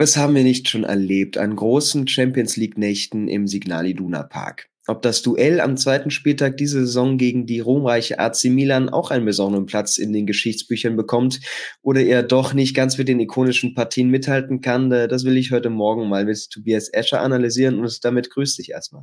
Was 0.00 0.16
haben 0.16 0.36
wir 0.36 0.44
nicht 0.44 0.68
schon 0.68 0.84
erlebt 0.84 1.38
an 1.38 1.56
großen 1.56 2.06
Champions 2.06 2.56
League-Nächten 2.56 3.26
im 3.26 3.48
Signal 3.48 3.84
Iduna 3.84 4.22
Park? 4.22 4.68
Ob 4.86 5.02
das 5.02 5.22
Duell 5.22 5.60
am 5.60 5.76
zweiten 5.76 6.12
Spieltag 6.12 6.56
diese 6.56 6.86
Saison 6.86 7.18
gegen 7.18 7.46
die 7.46 7.58
ruhmreiche 7.58 8.20
AC 8.20 8.44
Milan 8.44 8.90
auch 8.90 9.10
einen 9.10 9.24
besonderen 9.24 9.66
Platz 9.66 9.98
in 9.98 10.12
den 10.12 10.24
Geschichtsbüchern 10.24 10.94
bekommt 10.94 11.40
oder 11.82 12.00
er 12.00 12.22
doch 12.22 12.54
nicht 12.54 12.76
ganz 12.76 12.96
mit 12.96 13.08
den 13.08 13.18
ikonischen 13.18 13.74
Partien 13.74 14.08
mithalten 14.08 14.60
kann, 14.60 14.88
das 14.88 15.24
will 15.24 15.36
ich 15.36 15.50
heute 15.50 15.68
Morgen 15.68 16.08
mal 16.08 16.24
mit 16.24 16.48
Tobias 16.48 16.88
Escher 16.90 17.20
analysieren 17.20 17.80
und 17.80 18.04
damit 18.04 18.30
grüß 18.30 18.54
dich 18.54 18.70
erstmal. 18.70 19.02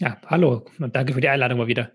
Ja, 0.00 0.20
hallo 0.26 0.64
und 0.78 0.94
danke 0.94 1.12
für 1.12 1.20
die 1.20 1.28
Einladung 1.28 1.58
mal 1.58 1.66
wieder. 1.66 1.90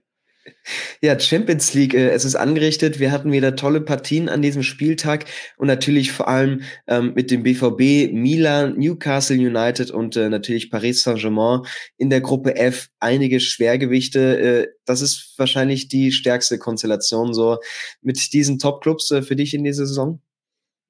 Ja, 1.02 1.20
Champions 1.20 1.73
League, 1.73 1.93
äh, 1.93 2.09
es 2.09 2.25
ist 2.25 2.36
angerichtet. 2.36 2.99
Wir 2.99 3.11
hatten 3.11 3.31
wieder 3.31 3.55
tolle 3.55 3.81
Partien 3.81 4.29
an 4.29 4.41
diesem 4.41 4.63
Spieltag 4.63 5.25
und 5.57 5.68
natürlich 5.68 6.11
vor 6.11 6.27
allem 6.27 6.61
ähm, 6.88 7.13
mit 7.16 7.31
dem 7.31 7.43
BVB, 7.43 8.13
Milan, 8.13 8.77
Newcastle 8.77 9.38
United 9.38 9.91
und 9.91 10.16
äh, 10.16 10.30
natürlich 10.30 10.70
Paris 10.70 11.03
Saint-Germain 11.03 11.62
in 11.98 12.09
der 12.09 12.22
Gruppe 12.22 12.55
F 12.55 12.89
einige 12.99 13.39
Schwergewichte. 13.39 14.39
Äh, 14.39 14.67
das 14.85 15.02
ist 15.02 15.34
wahrscheinlich 15.38 15.88
die 15.88 16.12
stärkste 16.12 16.58
Konstellation 16.58 17.34
so 17.34 17.58
mit 18.02 18.34
diesen 18.34 18.59
Top-Clubs 18.59 19.11
äh, 19.11 19.22
für 19.22 19.36
dich 19.36 19.53
in 19.53 19.63
dieser 19.63 19.86
Saison. 19.86 20.22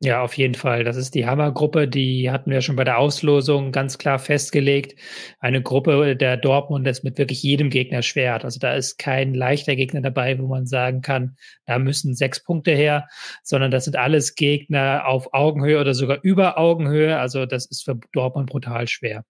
Ja, 0.02 0.22
auf 0.24 0.38
jeden 0.38 0.56
Fall. 0.56 0.86
Das 0.86 0.96
ist 0.96 1.14
die 1.14 1.26
Hammergruppe, 1.26 1.86
die 1.88 2.32
hatten 2.32 2.52
wir 2.52 2.62
schon 2.62 2.78
bei 2.78 2.86
der 2.86 2.98
Auslosung 3.00 3.74
ganz 3.74 3.98
klar 3.98 4.18
festgelegt. 4.18 4.98
Eine 5.40 5.62
Gruppe 5.62 6.16
der 6.16 6.38
Dortmund 6.38 6.88
ist 6.88 7.04
mit 7.04 7.18
wirklich 7.18 7.44
jedem 7.44 7.70
Gegner 7.70 8.02
schwer 8.02 8.34
hat. 8.34 8.46
Also 8.46 8.60
da 8.60 8.74
ist 8.76 8.98
kein 8.98 9.34
leichter 9.34 9.76
Gegner 9.76 10.00
dabei, 10.02 10.40
wo 10.40 10.48
man 10.48 10.68
sagen 10.68 11.02
kann, 11.02 11.36
da 11.66 11.80
müssen 11.80 12.16
sechs 12.16 12.42
Punkte 12.42 12.72
her, 12.72 13.10
sondern 13.44 13.72
das 13.72 13.84
sind 13.86 13.98
alles 13.98 14.36
Gegner 14.36 15.06
auf 15.06 15.34
Augenhöhe 15.34 15.82
oder 15.82 15.94
sogar 15.94 16.20
über 16.24 16.58
Augenhöhe. 16.58 17.20
Also 17.20 17.46
das 17.46 17.66
ist 17.66 17.84
für 17.84 18.00
Dortmund 18.14 18.50
brutal 18.50 18.88
schwer. 18.88 19.26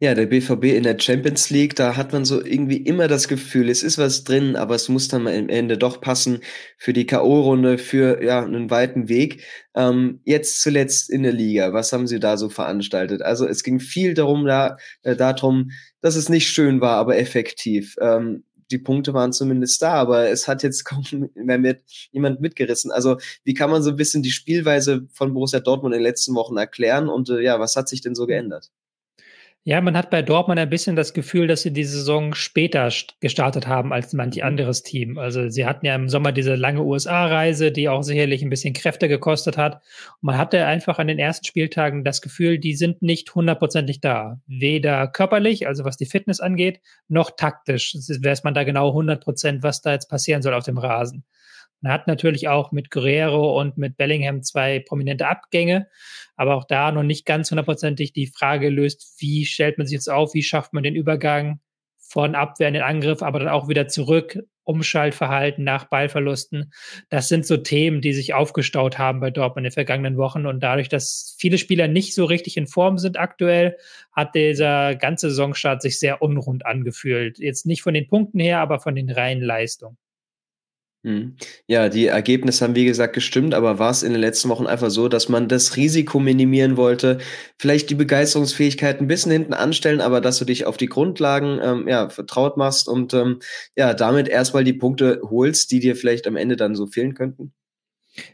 Ja, 0.00 0.14
der 0.14 0.26
BVB 0.26 0.64
in 0.76 0.84
der 0.84 0.98
Champions 0.98 1.50
League, 1.50 1.74
da 1.74 1.96
hat 1.96 2.12
man 2.12 2.24
so 2.24 2.44
irgendwie 2.44 2.76
immer 2.76 3.08
das 3.08 3.26
Gefühl, 3.28 3.68
es 3.68 3.82
ist 3.82 3.98
was 3.98 4.24
drin, 4.24 4.56
aber 4.56 4.74
es 4.74 4.88
muss 4.88 5.08
dann 5.08 5.24
mal 5.24 5.36
am 5.36 5.48
Ende 5.48 5.76
doch 5.76 6.00
passen 6.00 6.40
für 6.78 6.92
die 6.92 7.06
K.O.-Runde, 7.06 7.78
für 7.78 8.22
ja, 8.22 8.44
einen 8.44 8.70
weiten 8.70 9.08
Weg. 9.08 9.44
Ähm, 9.74 10.20
jetzt 10.24 10.62
zuletzt 10.62 11.10
in 11.10 11.24
der 11.24 11.32
Liga, 11.32 11.72
was 11.72 11.92
haben 11.92 12.06
Sie 12.06 12.20
da 12.20 12.36
so 12.36 12.48
veranstaltet? 12.48 13.22
Also 13.22 13.46
es 13.46 13.62
ging 13.62 13.80
viel 13.80 14.14
darum, 14.14 14.46
da, 14.46 14.76
äh, 15.02 15.16
darum, 15.16 15.70
dass 16.00 16.16
es 16.16 16.28
nicht 16.28 16.48
schön 16.48 16.80
war, 16.80 16.96
aber 16.96 17.18
effektiv. 17.18 17.96
Ähm, 18.00 18.44
die 18.70 18.78
Punkte 18.78 19.14
waren 19.14 19.32
zumindest 19.32 19.80
da, 19.82 19.94
aber 19.94 20.28
es 20.28 20.46
hat 20.46 20.62
jetzt 20.62 20.84
kaum 20.84 21.04
mehr 21.34 21.58
mit, 21.58 21.82
jemand 22.12 22.40
mitgerissen. 22.40 22.90
Also 22.92 23.16
wie 23.44 23.54
kann 23.54 23.70
man 23.70 23.82
so 23.82 23.90
ein 23.90 23.96
bisschen 23.96 24.22
die 24.22 24.30
Spielweise 24.30 25.08
von 25.12 25.34
Borussia 25.34 25.60
Dortmund 25.60 25.94
in 25.94 26.00
den 26.00 26.06
letzten 26.06 26.34
Wochen 26.34 26.56
erklären 26.56 27.08
und 27.08 27.30
äh, 27.30 27.40
ja, 27.40 27.58
was 27.60 27.76
hat 27.76 27.88
sich 27.88 28.00
denn 28.00 28.14
so 28.14 28.26
geändert? 28.26 28.70
Ja, 29.68 29.82
man 29.82 29.98
hat 29.98 30.08
bei 30.08 30.22
Dortmund 30.22 30.58
ein 30.58 30.70
bisschen 30.70 30.96
das 30.96 31.12
Gefühl, 31.12 31.46
dass 31.46 31.60
sie 31.60 31.74
die 31.74 31.84
Saison 31.84 32.32
später 32.32 32.88
gestartet 33.20 33.66
haben 33.66 33.92
als 33.92 34.14
manch 34.14 34.36
mhm. 34.36 34.44
anderes 34.44 34.82
Team. 34.82 35.18
Also 35.18 35.50
sie 35.50 35.66
hatten 35.66 35.84
ja 35.84 35.94
im 35.94 36.08
Sommer 36.08 36.32
diese 36.32 36.54
lange 36.54 36.82
USA-Reise, 36.82 37.70
die 37.70 37.90
auch 37.90 38.00
sicherlich 38.00 38.40
ein 38.40 38.48
bisschen 38.48 38.72
Kräfte 38.72 39.08
gekostet 39.08 39.58
hat. 39.58 39.74
Und 39.74 39.82
man 40.22 40.38
hatte 40.38 40.64
einfach 40.64 40.98
an 40.98 41.06
den 41.06 41.18
ersten 41.18 41.44
Spieltagen 41.44 42.02
das 42.02 42.22
Gefühl, 42.22 42.58
die 42.58 42.74
sind 42.76 43.02
nicht 43.02 43.34
hundertprozentig 43.34 44.00
da. 44.00 44.40
Weder 44.46 45.06
körperlich, 45.06 45.66
also 45.66 45.84
was 45.84 45.98
die 45.98 46.06
Fitness 46.06 46.40
angeht, 46.40 46.80
noch 47.08 47.32
taktisch. 47.36 47.94
Weiß 47.94 48.44
man 48.44 48.54
da 48.54 48.64
genau 48.64 48.94
hundertprozent, 48.94 49.62
was 49.62 49.82
da 49.82 49.92
jetzt 49.92 50.08
passieren 50.08 50.40
soll 50.40 50.54
auf 50.54 50.64
dem 50.64 50.78
Rasen. 50.78 51.24
Man 51.80 51.92
hat 51.92 52.06
natürlich 52.06 52.48
auch 52.48 52.72
mit 52.72 52.90
Guerrero 52.90 53.58
und 53.60 53.78
mit 53.78 53.96
Bellingham 53.96 54.42
zwei 54.42 54.80
prominente 54.80 55.28
Abgänge, 55.28 55.88
aber 56.36 56.56
auch 56.56 56.64
da 56.64 56.92
noch 56.92 57.02
nicht 57.02 57.24
ganz 57.24 57.50
hundertprozentig 57.50 58.12
die 58.12 58.26
Frage 58.26 58.68
löst, 58.68 59.14
wie 59.18 59.44
stellt 59.44 59.78
man 59.78 59.86
sich 59.86 59.94
jetzt 59.94 60.10
auf, 60.10 60.34
wie 60.34 60.42
schafft 60.42 60.72
man 60.72 60.82
den 60.82 60.96
Übergang 60.96 61.60
von 61.98 62.34
Abwehr 62.34 62.68
in 62.68 62.74
den 62.74 62.82
Angriff, 62.82 63.22
aber 63.22 63.38
dann 63.38 63.48
auch 63.48 63.68
wieder 63.68 63.86
zurück, 63.86 64.38
Umschaltverhalten 64.64 65.64
nach 65.64 65.84
Ballverlusten. 65.84 66.72
Das 67.08 67.28
sind 67.28 67.46
so 67.46 67.56
Themen, 67.56 68.02
die 68.02 68.12
sich 68.12 68.34
aufgestaut 68.34 68.98
haben 68.98 69.20
bei 69.20 69.30
Dortmund 69.30 69.58
in 69.58 69.70
den 69.70 69.72
vergangenen 69.72 70.16
Wochen. 70.18 70.46
Und 70.46 70.60
dadurch, 70.60 70.90
dass 70.90 71.36
viele 71.38 71.56
Spieler 71.56 71.88
nicht 71.88 72.14
so 72.14 72.26
richtig 72.26 72.56
in 72.58 72.66
Form 72.66 72.98
sind 72.98 73.18
aktuell, 73.18 73.76
hat 74.12 74.34
dieser 74.34 74.94
ganze 74.94 75.30
Saisonstart 75.30 75.80
sich 75.80 75.98
sehr 75.98 76.20
unrund 76.20 76.66
angefühlt. 76.66 77.38
Jetzt 77.38 77.64
nicht 77.64 77.82
von 77.82 77.94
den 77.94 78.08
Punkten 78.08 78.40
her, 78.40 78.60
aber 78.60 78.78
von 78.78 78.94
den 78.94 79.10
reinen 79.10 79.42
Leistungen. 79.42 79.96
Mhm. 81.08 81.36
Ja, 81.66 81.88
die 81.88 82.06
Ergebnisse 82.06 82.64
haben 82.64 82.74
wie 82.74 82.84
gesagt 82.84 83.14
gestimmt, 83.14 83.54
aber 83.54 83.78
war 83.78 83.90
es 83.90 84.02
in 84.02 84.12
den 84.12 84.20
letzten 84.20 84.50
Wochen 84.50 84.66
einfach 84.66 84.90
so, 84.90 85.08
dass 85.08 85.30
man 85.30 85.48
das 85.48 85.76
Risiko 85.76 86.20
minimieren 86.20 86.76
wollte, 86.76 87.16
vielleicht 87.58 87.88
die 87.88 87.94
Begeisterungsfähigkeit 87.94 89.00
ein 89.00 89.06
bisschen 89.06 89.32
hinten 89.32 89.54
anstellen, 89.54 90.02
aber 90.02 90.20
dass 90.20 90.38
du 90.38 90.44
dich 90.44 90.66
auf 90.66 90.76
die 90.76 90.88
Grundlagen 90.88 91.60
ähm, 91.62 91.88
ja, 91.88 92.10
vertraut 92.10 92.58
machst 92.58 92.88
und 92.88 93.14
ähm, 93.14 93.38
ja, 93.74 93.94
damit 93.94 94.28
erstmal 94.28 94.64
die 94.64 94.74
Punkte 94.74 95.22
holst, 95.22 95.70
die 95.70 95.80
dir 95.80 95.96
vielleicht 95.96 96.26
am 96.26 96.36
Ende 96.36 96.56
dann 96.56 96.74
so 96.74 96.86
fehlen 96.86 97.14
könnten? 97.14 97.54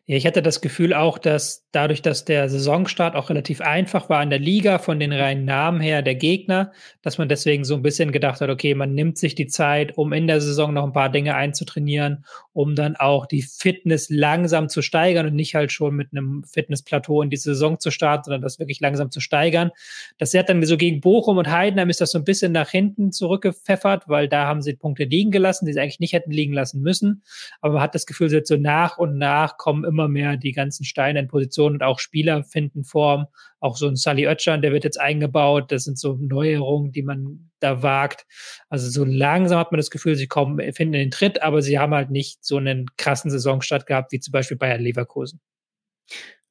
Ja, 0.07 0.17
ich 0.17 0.27
hatte 0.27 0.43
das 0.43 0.61
Gefühl 0.61 0.95
auch, 0.95 1.19
dass 1.19 1.67
dadurch, 1.73 2.03
dass 2.03 2.25
der 2.25 2.49
Saisonstart 2.49 3.15
auch 3.17 3.31
relativ 3.31 3.61
einfach 3.61 4.09
war 4.09 4.23
in 4.23 4.31
der 4.31 4.39
Liga 4.39 4.79
von 4.79 4.99
den 4.99 5.13
reinen 5.13 5.45
Namen 5.45 5.81
her 5.81 6.03
der 6.03 6.15
Gegner, 6.15 6.73
dass 7.03 7.19
man 7.19 7.29
deswegen 7.29 7.65
so 7.65 7.75
ein 7.75 7.83
bisschen 7.83 8.13
gedacht 8.13 8.41
hat, 8.41 8.51
okay, 8.51 8.75
man 8.75 8.95
nimmt 8.95 9.19
sich 9.19 9.35
die 9.35 9.47
Zeit, 9.47 9.97
um 9.97 10.13
in 10.13 10.27
der 10.27 10.41
Saison 10.41 10.73
noch 10.73 10.85
ein 10.85 10.93
paar 10.93 11.11
Dinge 11.11 11.35
einzutrainieren, 11.35 12.25
um 12.55 12.77
dann 12.77 12.97
auch 12.97 13.27
die 13.27 13.43
Fitness 13.43 14.09
langsam 14.09 14.69
zu 14.69 14.81
steigern 14.81 15.27
und 15.27 15.35
nicht 15.35 15.57
halt 15.57 15.73
schon 15.73 15.95
mit 15.95 16.09
einem 16.13 16.45
Fitnessplateau 16.45 17.21
in 17.21 17.29
die 17.29 17.37
Saison 17.37 17.81
zu 17.81 17.91
starten, 17.91 18.25
sondern 18.25 18.43
das 18.43 18.61
wirklich 18.61 18.81
langsam 18.81 19.11
zu 19.11 19.21
steigern. 19.21 19.73
Das 20.19 20.33
hat 20.35 20.49
dann 20.49 20.65
so 20.65 20.77
gegen 20.77 21.01
Bochum 21.01 21.37
und 21.37 21.51
Heidenheim 21.51 21.91
ist 21.91 22.01
das 22.01 22.13
so 22.13 22.19
ein 22.19 22.25
bisschen 22.25 22.53
nach 22.53 22.71
hinten 22.71 23.11
zurückgepfeffert, 23.11 24.09
weil 24.09 24.29
da 24.29 24.47
haben 24.47 24.63
sie 24.63 24.75
Punkte 24.75 25.05
liegen 25.05 25.33
gelassen, 25.33 25.67
die 25.67 25.73
sie 25.73 25.81
eigentlich 25.81 26.01
nicht 26.01 26.13
hätten 26.13 26.31
liegen 26.31 26.53
lassen 26.53 26.81
müssen. 26.81 27.23
Aber 27.61 27.75
man 27.75 27.83
hat 27.83 27.95
das 27.95 28.07
Gefühl, 28.07 28.31
so 28.45 28.57
nach 28.57 28.99
und 28.99 29.19
nach 29.19 29.57
kommen 29.57 29.85
immer 29.85 30.07
mehr 30.09 30.37
die 30.37 30.53
ganzen 30.53 30.85
Steine 30.85 31.19
in 31.19 31.29
Position 31.29 31.73
und 31.73 31.83
auch 31.83 31.99
Spieler 31.99 32.45
finden 32.45 32.85
Form. 32.85 33.27
Auch 33.65 33.79
so 33.79 33.89
ein 33.89 33.97
Sally 33.97 34.27
Oetschan, 34.27 34.61
der 34.61 34.73
wird 34.73 34.85
jetzt 34.85 35.01
eingebaut. 35.01 35.73
Das 35.73 35.85
sind 35.85 35.99
so 35.99 36.19
Neuerungen, 36.21 36.93
die 36.93 37.03
man 37.03 37.51
da 37.61 37.83
wagt. 37.83 38.27
Also 38.69 38.91
so 38.91 39.07
langsam 39.07 39.59
hat 39.59 39.73
man 39.73 39.79
das 39.79 39.89
Gefühl, 39.89 40.17
sie 40.17 40.27
kommen, 40.27 40.61
finden 40.75 40.93
den 40.93 41.11
Tritt, 41.11 41.41
aber 41.43 41.63
sie 41.63 41.79
haben 41.79 41.95
halt 41.95 42.11
nicht 42.11 42.45
so 42.45 42.59
einen 42.59 42.85
krassen 42.99 43.31
Saisonstart 43.31 43.87
gehabt, 43.87 44.13
wie 44.13 44.21
zum 44.21 44.33
Beispiel 44.33 44.59
Bayern 44.59 44.83
Leverkusen. 44.83 45.41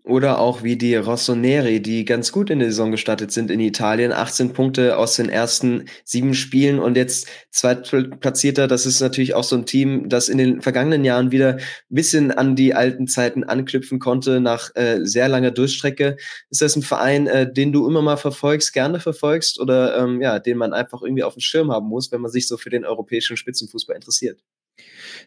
Oder 0.05 0.39
auch 0.39 0.63
wie 0.63 0.75
die 0.75 0.97
Rossoneri, 0.97 1.81
die 1.81 2.03
ganz 2.03 2.33
gut 2.33 2.49
in 2.49 2.59
der 2.59 2.71
Saison 2.71 2.91
gestartet 2.91 3.31
sind 3.31 3.49
in 3.49 3.61
Italien. 3.61 4.11
18 4.11 4.51
Punkte 4.51 4.97
aus 4.97 5.15
den 5.15 5.29
ersten 5.29 5.85
sieben 6.03 6.33
Spielen 6.33 6.79
und 6.79 6.97
jetzt 6.97 7.29
zweitplatzierter. 7.51 8.67
Das 8.67 8.85
ist 8.85 8.99
natürlich 8.99 9.33
auch 9.33 9.45
so 9.45 9.55
ein 9.55 9.65
Team, 9.65 10.09
das 10.09 10.27
in 10.27 10.37
den 10.37 10.61
vergangenen 10.61 11.05
Jahren 11.05 11.31
wieder 11.31 11.53
ein 11.55 11.61
bisschen 11.87 12.31
an 12.31 12.57
die 12.57 12.73
alten 12.73 13.07
Zeiten 13.07 13.45
anknüpfen 13.45 13.99
konnte 13.99 14.41
nach 14.41 14.75
äh, 14.75 14.99
sehr 15.05 15.29
langer 15.29 15.51
Durchstrecke. 15.51 16.17
Ist 16.49 16.61
das 16.61 16.75
ein 16.75 16.83
Verein, 16.83 17.27
äh, 17.27 17.51
den 17.51 17.71
du 17.71 17.87
immer 17.87 18.01
mal 18.01 18.17
verfolgst, 18.17 18.73
gerne 18.73 18.99
verfolgst 18.99 19.57
oder 19.57 19.97
ähm, 19.97 20.21
ja, 20.21 20.39
den 20.39 20.57
man 20.57 20.73
einfach 20.73 21.01
irgendwie 21.01 21.23
auf 21.23 21.35
dem 21.35 21.41
Schirm 21.41 21.71
haben 21.71 21.87
muss, 21.87 22.11
wenn 22.11 22.19
man 22.19 22.31
sich 22.31 22.49
so 22.49 22.57
für 22.57 22.69
den 22.69 22.83
europäischen 22.83 23.37
Spitzenfußball 23.37 23.95
interessiert? 23.95 24.41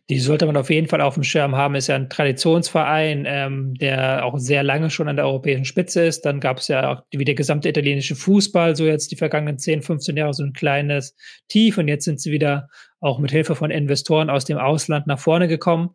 Die 0.09 0.21
sollte 0.21 0.47
man 0.47 0.57
auf 0.57 0.71
jeden 0.71 0.89
Fall 0.89 1.01
auf 1.01 1.15
dem 1.15 1.25
Schirm 1.25 1.57
haben. 1.57 1.75
Ist 1.75 1.89
ja 1.89 1.97
ein 1.97 2.09
Traditionsverein, 2.09 3.25
ähm, 3.27 3.75
der 3.75 4.25
auch 4.25 4.39
sehr 4.39 4.63
lange 4.63 4.91
schon 4.91 5.09
an 5.09 5.17
der 5.17 5.27
europäischen 5.27 5.65
Spitze 5.65 6.05
ist. 6.05 6.23
Dann 6.23 6.41
gab 6.41 6.59
es 6.59 6.69
ja 6.69 6.93
auch 6.93 7.03
wie 7.11 7.25
der 7.25 7.35
gesamte 7.35 7.69
italienische 7.69 8.15
Fußball, 8.15 8.77
so 8.77 8.85
jetzt 8.85 9.11
die 9.11 9.17
vergangenen 9.17 9.59
10, 9.59 9.83
15 9.83 10.17
Jahre 10.17 10.35
so 10.35 10.45
ein 10.45 10.53
kleines 10.53 11.17
Tief. 11.49 11.79
Und 11.79 11.89
jetzt 11.89 12.05
sind 12.05 12.21
sie 12.21 12.31
wieder 12.31 12.69
auch 13.01 13.19
mit 13.19 13.31
Hilfe 13.31 13.57
von 13.57 13.71
Investoren 13.71 14.31
aus 14.31 14.45
dem 14.45 14.59
Ausland 14.59 15.07
nach 15.07 15.19
vorne 15.19 15.49
gekommen. 15.49 15.91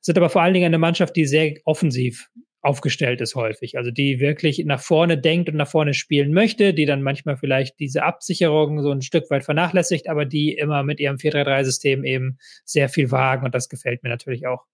Sind 0.00 0.18
aber 0.18 0.30
vor 0.30 0.42
allen 0.42 0.54
Dingen 0.54 0.66
eine 0.66 0.78
Mannschaft, 0.78 1.16
die 1.16 1.26
sehr 1.26 1.54
offensiv 1.64 2.28
aufgestellt 2.66 3.20
ist 3.20 3.36
häufig. 3.36 3.78
Also 3.78 3.90
die 3.90 4.20
wirklich 4.20 4.62
nach 4.66 4.80
vorne 4.80 5.16
denkt 5.16 5.48
und 5.48 5.56
nach 5.56 5.68
vorne 5.68 5.94
spielen 5.94 6.32
möchte, 6.32 6.74
die 6.74 6.84
dann 6.84 7.02
manchmal 7.02 7.36
vielleicht 7.36 7.78
diese 7.78 8.02
Absicherung 8.02 8.82
so 8.82 8.90
ein 8.90 9.02
Stück 9.02 9.30
weit 9.30 9.44
vernachlässigt, 9.44 10.08
aber 10.08 10.24
die 10.24 10.52
immer 10.52 10.82
mit 10.82 11.00
ihrem 11.00 11.16
4-3-3-System 11.16 12.04
eben 12.04 12.38
sehr 12.64 12.88
viel 12.88 13.10
wagen 13.10 13.44
und 13.46 13.54
das 13.54 13.68
gefällt 13.68 14.02
mir 14.02 14.10
natürlich 14.10 14.46
auch. 14.46 14.64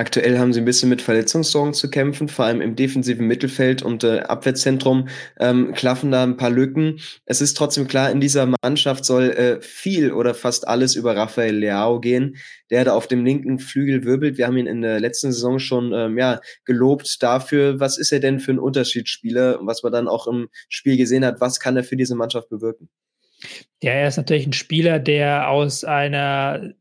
Aktuell 0.00 0.38
haben 0.38 0.52
sie 0.52 0.60
ein 0.60 0.64
bisschen 0.64 0.88
mit 0.90 1.02
Verletzungssorgen 1.02 1.74
zu 1.74 1.90
kämpfen, 1.90 2.28
vor 2.28 2.44
allem 2.44 2.60
im 2.60 2.76
defensiven 2.76 3.26
Mittelfeld 3.26 3.82
und 3.82 4.04
äh, 4.04 4.20
Abwehrzentrum 4.20 5.08
ähm, 5.40 5.72
klaffen 5.74 6.12
da 6.12 6.22
ein 6.22 6.36
paar 6.36 6.50
Lücken. 6.50 7.00
Es 7.26 7.40
ist 7.40 7.56
trotzdem 7.56 7.88
klar, 7.88 8.08
in 8.12 8.20
dieser 8.20 8.46
Mannschaft 8.62 9.04
soll 9.04 9.30
äh, 9.30 9.60
viel 9.60 10.12
oder 10.12 10.34
fast 10.34 10.68
alles 10.68 10.94
über 10.94 11.16
Rafael 11.16 11.56
Leao 11.56 11.98
gehen, 11.98 12.36
der 12.70 12.84
da 12.84 12.94
auf 12.94 13.08
dem 13.08 13.24
linken 13.24 13.58
Flügel 13.58 14.04
wirbelt. 14.04 14.38
Wir 14.38 14.46
haben 14.46 14.56
ihn 14.56 14.68
in 14.68 14.82
der 14.82 15.00
letzten 15.00 15.32
Saison 15.32 15.58
schon 15.58 15.92
ähm, 15.92 16.16
ja, 16.16 16.40
gelobt 16.64 17.20
dafür, 17.20 17.80
was 17.80 17.98
ist 17.98 18.12
er 18.12 18.20
denn 18.20 18.38
für 18.38 18.52
ein 18.52 18.60
Unterschiedsspieler, 18.60 19.58
was 19.62 19.82
man 19.82 19.90
dann 19.90 20.06
auch 20.06 20.28
im 20.28 20.48
Spiel 20.68 20.96
gesehen 20.96 21.24
hat, 21.24 21.40
was 21.40 21.58
kann 21.58 21.76
er 21.76 21.82
für 21.82 21.96
diese 21.96 22.14
Mannschaft 22.14 22.50
bewirken. 22.50 22.88
Ja, 23.82 23.90
er 23.90 24.06
ist 24.06 24.16
natürlich 24.16 24.46
ein 24.46 24.52
Spieler, 24.52 25.00
der 25.00 25.48
aus 25.50 25.82
einer 25.82 26.72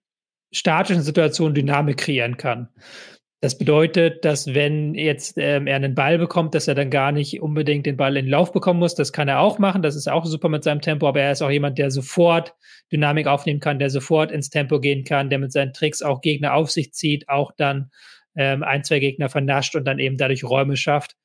statischen 0.51 1.01
Situation 1.01 1.53
Dynamik 1.53 1.97
kreieren 1.97 2.37
kann. 2.37 2.69
Das 3.39 3.55
bedeutet, 3.55 4.25
dass 4.25 4.55
wenn 4.55 4.95
jetzt 4.95 5.37
ähm, 5.37 5.67
er 5.67 5.75
einen 5.75 5.93
Ball 5.93 6.17
bekommt, 6.17 6.55
dass 6.55 6.67
er 6.67 6.73
dann 6.73 6.89
gar 6.89 7.11
nicht 7.11 7.39
unbedingt 7.39 7.85
den 7.85 7.95
Ball 7.95 8.17
in 8.17 8.25
den 8.25 8.31
Lauf 8.31 8.51
bekommen 8.51 8.79
muss. 8.79 8.95
Das 8.95 9.13
kann 9.13 9.27
er 9.27 9.41
auch 9.41 9.59
machen. 9.59 9.83
Das 9.83 9.95
ist 9.95 10.07
auch 10.09 10.25
super 10.25 10.49
mit 10.49 10.63
seinem 10.63 10.81
Tempo. 10.81 11.07
Aber 11.07 11.21
er 11.21 11.33
ist 11.33 11.43
auch 11.43 11.51
jemand, 11.51 11.77
der 11.77 11.91
sofort 11.91 12.55
Dynamik 12.91 13.27
aufnehmen 13.27 13.59
kann, 13.59 13.77
der 13.77 13.91
sofort 13.91 14.31
ins 14.31 14.49
Tempo 14.49 14.79
gehen 14.79 15.03
kann, 15.03 15.29
der 15.29 15.37
mit 15.37 15.51
seinen 15.51 15.73
Tricks 15.73 16.01
auch 16.01 16.21
Gegner 16.21 16.55
auf 16.55 16.71
sich 16.71 16.93
zieht, 16.93 17.29
auch 17.29 17.51
dann 17.55 17.91
ähm, 18.35 18.63
ein, 18.63 18.83
zwei 18.83 18.99
Gegner 18.99 19.29
vernascht 19.29 19.75
und 19.75 19.85
dann 19.85 19.99
eben 19.99 20.17
dadurch 20.17 20.43
Räume 20.43 20.77
schafft. 20.77 21.15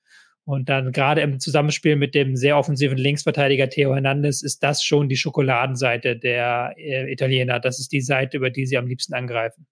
Und 0.45 0.69
dann 0.69 0.91
gerade 0.91 1.21
im 1.21 1.39
Zusammenspiel 1.39 1.95
mit 1.95 2.15
dem 2.15 2.35
sehr 2.37 2.59
offensiven 2.59 2.99
Linksverteidiger 2.99 3.69
Theo 3.69 3.95
Hernandez 3.95 4.43
ist 4.43 4.63
das 4.63 4.83
schon 4.83 5.09
die 5.09 5.17
Schokoladenseite 5.17 6.17
der 6.17 6.75
äh, 6.77 7.13
Italiener. 7.13 7.61
Das 7.61 7.79
ist 7.79 7.93
die 7.93 8.01
Seite, 8.01 8.39
über 8.39 8.51
die 8.51 8.67
sie 8.67 8.77
am 8.77 8.87
liebsten 8.87 9.15
angreifen. 9.15 9.67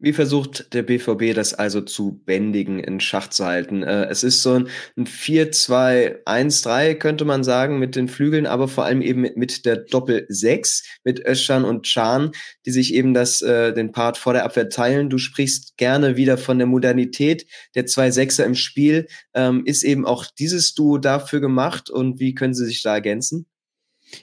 Wie 0.00 0.12
versucht 0.12 0.74
der 0.74 0.82
BVB 0.82 1.34
das 1.34 1.54
also 1.54 1.80
zu 1.80 2.20
bändigen, 2.24 2.80
in 2.80 2.98
Schach 2.98 3.28
zu 3.28 3.46
halten? 3.46 3.84
Äh, 3.84 4.06
es 4.06 4.24
ist 4.24 4.42
so 4.42 4.54
ein, 4.54 4.68
4-2-1-3, 4.98 6.96
könnte 6.96 7.24
man 7.24 7.44
sagen, 7.44 7.78
mit 7.78 7.94
den 7.94 8.08
Flügeln, 8.08 8.46
aber 8.46 8.66
vor 8.66 8.84
allem 8.84 9.02
eben 9.02 9.20
mit, 9.36 9.64
der 9.64 9.76
Doppel-6, 9.76 10.84
mit 11.04 11.24
Özcan 11.24 11.64
und 11.64 11.86
Can, 11.86 12.32
die 12.66 12.72
sich 12.72 12.92
eben 12.92 13.14
das, 13.14 13.40
äh, 13.40 13.72
den 13.72 13.92
Part 13.92 14.18
vor 14.18 14.32
der 14.32 14.44
Abwehr 14.44 14.68
teilen. 14.68 15.10
Du 15.10 15.18
sprichst 15.18 15.76
gerne 15.76 16.16
wieder 16.16 16.38
von 16.38 16.58
der 16.58 16.66
Modernität 16.66 17.46
der 17.76 17.86
zwei 17.86 18.10
Sechser 18.10 18.44
im 18.44 18.56
Spiel. 18.56 19.06
Ähm, 19.32 19.62
ist 19.64 19.84
eben 19.84 20.04
auch 20.06 20.26
dieses 20.26 20.74
Duo 20.74 20.98
dafür 20.98 21.40
gemacht 21.40 21.88
und 21.88 22.18
wie 22.18 22.34
können 22.34 22.54
sie 22.54 22.66
sich 22.66 22.82
da 22.82 22.94
ergänzen? 22.94 23.46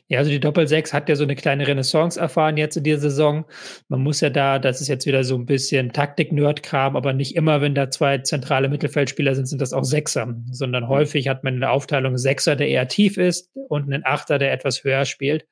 Ja, 0.07 0.19
also 0.19 0.31
die 0.31 0.39
Doppel-6 0.39 0.93
hat 0.93 1.09
ja 1.09 1.15
so 1.15 1.23
eine 1.23 1.35
kleine 1.35 1.67
Renaissance 1.67 2.19
erfahren 2.19 2.57
jetzt 2.57 2.77
in 2.77 2.83
dieser 2.83 2.99
Saison. 2.99 3.45
Man 3.87 4.01
muss 4.01 4.21
ja 4.21 4.29
da, 4.29 4.59
das 4.59 4.81
ist 4.81 4.87
jetzt 4.87 5.05
wieder 5.05 5.23
so 5.23 5.35
ein 5.35 5.45
bisschen 5.45 5.93
Taktik-Nerd-Kram, 5.93 6.95
aber 6.95 7.13
nicht 7.13 7.35
immer, 7.35 7.61
wenn 7.61 7.75
da 7.75 7.89
zwei 7.89 8.19
zentrale 8.19 8.69
Mittelfeldspieler 8.69 9.35
sind, 9.35 9.47
sind 9.47 9.61
das 9.61 9.73
auch 9.73 9.83
Sechser, 9.83 10.35
sondern 10.51 10.83
mhm. 10.83 10.89
häufig 10.89 11.27
hat 11.27 11.43
man 11.43 11.55
eine 11.55 11.69
Aufteilung 11.69 12.17
Sechser, 12.17 12.55
der 12.55 12.67
eher 12.67 12.87
tief 12.87 13.17
ist 13.17 13.51
und 13.53 13.83
einen 13.83 14.05
Achter, 14.05 14.37
der 14.37 14.53
etwas 14.53 14.83
höher 14.83 15.05
spielt. 15.05 15.45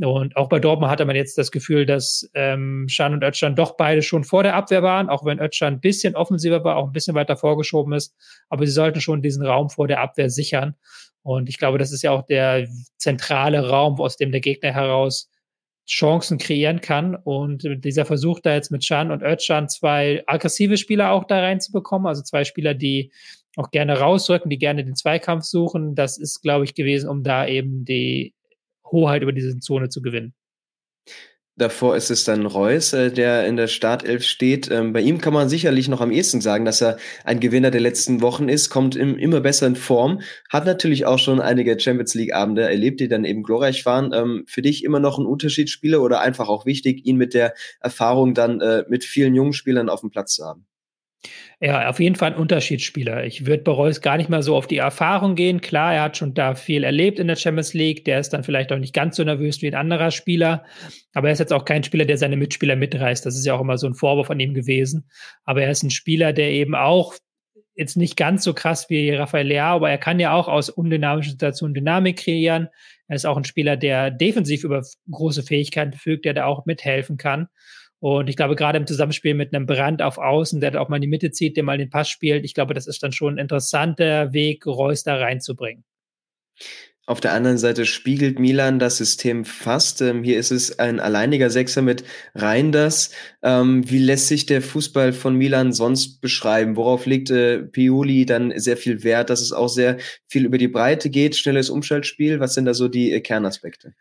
Und 0.00 0.36
auch 0.36 0.48
bei 0.48 0.58
Dortmund 0.58 0.90
hatte 0.90 1.04
man 1.04 1.14
jetzt 1.14 1.38
das 1.38 1.52
Gefühl, 1.52 1.86
dass 1.86 2.28
ähm, 2.34 2.86
Schan 2.88 3.14
und 3.14 3.22
Özcan 3.22 3.54
doch 3.54 3.76
beide 3.76 4.02
schon 4.02 4.24
vor 4.24 4.42
der 4.42 4.56
Abwehr 4.56 4.82
waren, 4.82 5.08
auch 5.08 5.24
wenn 5.24 5.38
Özcan 5.38 5.74
ein 5.74 5.80
bisschen 5.80 6.16
offensiver 6.16 6.64
war, 6.64 6.76
auch 6.76 6.86
ein 6.86 6.92
bisschen 6.92 7.14
weiter 7.14 7.36
vorgeschoben 7.36 7.92
ist. 7.92 8.14
Aber 8.48 8.66
sie 8.66 8.72
sollten 8.72 9.00
schon 9.00 9.22
diesen 9.22 9.46
Raum 9.46 9.70
vor 9.70 9.86
der 9.86 10.00
Abwehr 10.00 10.30
sichern. 10.30 10.74
Und 11.22 11.48
ich 11.48 11.58
glaube, 11.58 11.78
das 11.78 11.92
ist 11.92 12.02
ja 12.02 12.10
auch 12.10 12.26
der 12.26 12.68
zentrale 12.96 13.68
Raum, 13.68 14.00
aus 14.00 14.16
dem 14.16 14.32
der 14.32 14.40
Gegner 14.40 14.72
heraus 14.72 15.30
Chancen 15.86 16.38
kreieren 16.38 16.80
kann. 16.80 17.14
Und 17.14 17.62
dieser 17.84 18.04
Versuch 18.04 18.40
da 18.40 18.54
jetzt 18.54 18.72
mit 18.72 18.82
Chan 18.82 19.12
und 19.12 19.22
Özcan 19.22 19.68
zwei 19.68 20.24
aggressive 20.26 20.76
Spieler 20.76 21.12
auch 21.12 21.24
da 21.24 21.38
reinzubekommen, 21.38 22.08
also 22.08 22.22
zwei 22.22 22.44
Spieler, 22.44 22.74
die 22.74 23.12
auch 23.56 23.70
gerne 23.70 23.98
rausrücken, 23.98 24.50
die 24.50 24.58
gerne 24.58 24.84
den 24.84 24.96
Zweikampf 24.96 25.44
suchen, 25.44 25.94
das 25.94 26.18
ist, 26.18 26.42
glaube 26.42 26.64
ich, 26.64 26.74
gewesen, 26.74 27.08
um 27.08 27.22
da 27.22 27.46
eben 27.46 27.84
die 27.84 28.34
Hoheit 28.94 29.22
über 29.22 29.32
diese 29.32 29.58
Zone 29.58 29.90
zu 29.90 30.00
gewinnen. 30.00 30.34
Davor 31.56 31.94
ist 31.94 32.10
es 32.10 32.24
dann 32.24 32.46
Reus, 32.46 32.92
äh, 32.94 33.12
der 33.12 33.46
in 33.46 33.56
der 33.56 33.68
Startelf 33.68 34.24
steht. 34.24 34.68
Ähm, 34.72 34.92
bei 34.92 35.00
ihm 35.00 35.20
kann 35.20 35.32
man 35.32 35.48
sicherlich 35.48 35.88
noch 35.88 36.00
am 36.00 36.10
ehesten 36.10 36.40
sagen, 36.40 36.64
dass 36.64 36.80
er 36.80 36.96
ein 37.22 37.38
Gewinner 37.38 37.70
der 37.70 37.80
letzten 37.80 38.22
Wochen 38.22 38.48
ist, 38.48 38.70
kommt 38.70 38.96
im, 38.96 39.16
immer 39.16 39.40
besser 39.40 39.68
in 39.68 39.76
Form, 39.76 40.20
hat 40.50 40.66
natürlich 40.66 41.06
auch 41.06 41.20
schon 41.20 41.40
einige 41.40 41.78
Champions 41.78 42.14
League-Abende 42.14 42.62
erlebt, 42.62 42.98
die 42.98 43.06
dann 43.06 43.24
eben 43.24 43.44
glorreich 43.44 43.86
waren. 43.86 44.12
Ähm, 44.12 44.44
für 44.48 44.62
dich 44.62 44.82
immer 44.82 44.98
noch 44.98 45.18
ein 45.18 45.26
Unterschiedsspieler 45.26 46.02
oder 46.02 46.20
einfach 46.20 46.48
auch 46.48 46.66
wichtig, 46.66 47.06
ihn 47.06 47.16
mit 47.16 47.34
der 47.34 47.54
Erfahrung 47.80 48.34
dann 48.34 48.60
äh, 48.60 48.84
mit 48.88 49.04
vielen 49.04 49.36
jungen 49.36 49.52
Spielern 49.52 49.88
auf 49.88 50.00
dem 50.00 50.10
Platz 50.10 50.34
zu 50.34 50.44
haben? 50.44 50.66
Ja, 51.60 51.88
auf 51.88 52.00
jeden 52.00 52.16
Fall 52.16 52.32
ein 52.32 52.38
Unterschiedsspieler. 52.38 53.24
Ich 53.24 53.46
würde 53.46 53.62
bei 53.62 53.72
Reus 53.72 54.00
gar 54.00 54.16
nicht 54.16 54.28
mal 54.28 54.42
so 54.42 54.56
auf 54.56 54.66
die 54.66 54.76
Erfahrung 54.76 55.34
gehen. 55.34 55.60
Klar, 55.60 55.94
er 55.94 56.02
hat 56.02 56.16
schon 56.16 56.34
da 56.34 56.54
viel 56.54 56.84
erlebt 56.84 57.18
in 57.18 57.28
der 57.28 57.36
Champions 57.36 57.74
League. 57.74 58.04
Der 58.04 58.20
ist 58.20 58.30
dann 58.30 58.44
vielleicht 58.44 58.72
auch 58.72 58.78
nicht 58.78 58.94
ganz 58.94 59.16
so 59.16 59.24
nervös 59.24 59.62
wie 59.62 59.68
ein 59.68 59.74
anderer 59.74 60.10
Spieler. 60.10 60.64
Aber 61.14 61.28
er 61.28 61.32
ist 61.32 61.38
jetzt 61.38 61.52
auch 61.52 61.64
kein 61.64 61.84
Spieler, 61.84 62.04
der 62.04 62.18
seine 62.18 62.36
Mitspieler 62.36 62.76
mitreißt. 62.76 63.24
Das 63.24 63.36
ist 63.36 63.46
ja 63.46 63.54
auch 63.54 63.60
immer 63.60 63.78
so 63.78 63.86
ein 63.86 63.94
Vorwurf 63.94 64.30
an 64.30 64.40
ihm 64.40 64.54
gewesen. 64.54 65.08
Aber 65.44 65.62
er 65.62 65.70
ist 65.70 65.82
ein 65.82 65.90
Spieler, 65.90 66.32
der 66.32 66.50
eben 66.50 66.74
auch 66.74 67.14
jetzt 67.74 67.96
nicht 67.96 68.16
ganz 68.16 68.44
so 68.44 68.54
krass 68.54 68.88
wie 68.88 69.10
Rafael 69.10 69.46
Leao, 69.46 69.76
aber 69.76 69.90
er 69.90 69.98
kann 69.98 70.20
ja 70.20 70.32
auch 70.32 70.48
aus 70.48 70.70
undynamischen 70.70 71.32
Situationen 71.32 71.74
Dynamik 71.74 72.18
kreieren. 72.18 72.68
Er 73.08 73.16
ist 73.16 73.26
auch 73.26 73.36
ein 73.36 73.44
Spieler, 73.44 73.76
der 73.76 74.10
defensiv 74.10 74.64
über 74.64 74.82
große 75.10 75.42
Fähigkeiten 75.42 75.92
verfügt, 75.92 76.24
der 76.24 76.34
da 76.34 76.44
auch 76.46 76.66
mithelfen 76.66 77.16
kann. 77.16 77.48
Und 78.04 78.28
ich 78.28 78.36
glaube, 78.36 78.54
gerade 78.54 78.76
im 78.76 78.86
Zusammenspiel 78.86 79.32
mit 79.32 79.54
einem 79.54 79.64
Brand 79.64 80.02
auf 80.02 80.18
Außen, 80.18 80.60
der 80.60 80.72
da 80.72 80.80
auch 80.80 80.90
mal 80.90 80.96
in 80.96 81.00
die 81.00 81.08
Mitte 81.08 81.30
zieht, 81.30 81.56
der 81.56 81.64
mal 81.64 81.78
den 81.78 81.88
Pass 81.88 82.10
spielt, 82.10 82.44
ich 82.44 82.52
glaube, 82.52 82.74
das 82.74 82.86
ist 82.86 83.02
dann 83.02 83.12
schon 83.12 83.36
ein 83.36 83.38
interessanter 83.38 84.34
Weg, 84.34 84.66
Reus 84.66 85.04
da 85.04 85.16
reinzubringen. 85.16 85.84
Auf 87.06 87.22
der 87.22 87.32
anderen 87.32 87.56
Seite 87.56 87.86
spiegelt 87.86 88.38
Milan 88.38 88.78
das 88.78 88.98
System 88.98 89.46
fast. 89.46 90.02
Ähm, 90.02 90.22
hier 90.22 90.38
ist 90.38 90.50
es 90.50 90.78
ein 90.78 91.00
alleiniger 91.00 91.48
Sechser 91.48 91.80
mit 91.80 92.04
Reinders. 92.34 93.10
Ähm, 93.42 93.90
wie 93.90 94.00
lässt 94.00 94.28
sich 94.28 94.44
der 94.44 94.60
Fußball 94.60 95.14
von 95.14 95.36
Milan 95.36 95.72
sonst 95.72 96.20
beschreiben? 96.20 96.76
Worauf 96.76 97.06
legt 97.06 97.30
äh, 97.30 97.60
Pioli 97.60 98.26
dann 98.26 98.52
sehr 98.58 98.76
viel 98.76 99.02
Wert, 99.02 99.30
dass 99.30 99.40
es 99.40 99.52
auch 99.52 99.68
sehr 99.68 99.96
viel 100.28 100.44
über 100.44 100.58
die 100.58 100.68
Breite 100.68 101.08
geht, 101.08 101.36
schnelles 101.36 101.70
Umschaltspiel? 101.70 102.38
Was 102.38 102.52
sind 102.52 102.66
da 102.66 102.74
so 102.74 102.88
die 102.88 103.12
äh, 103.12 103.22
Kernaspekte? 103.22 103.94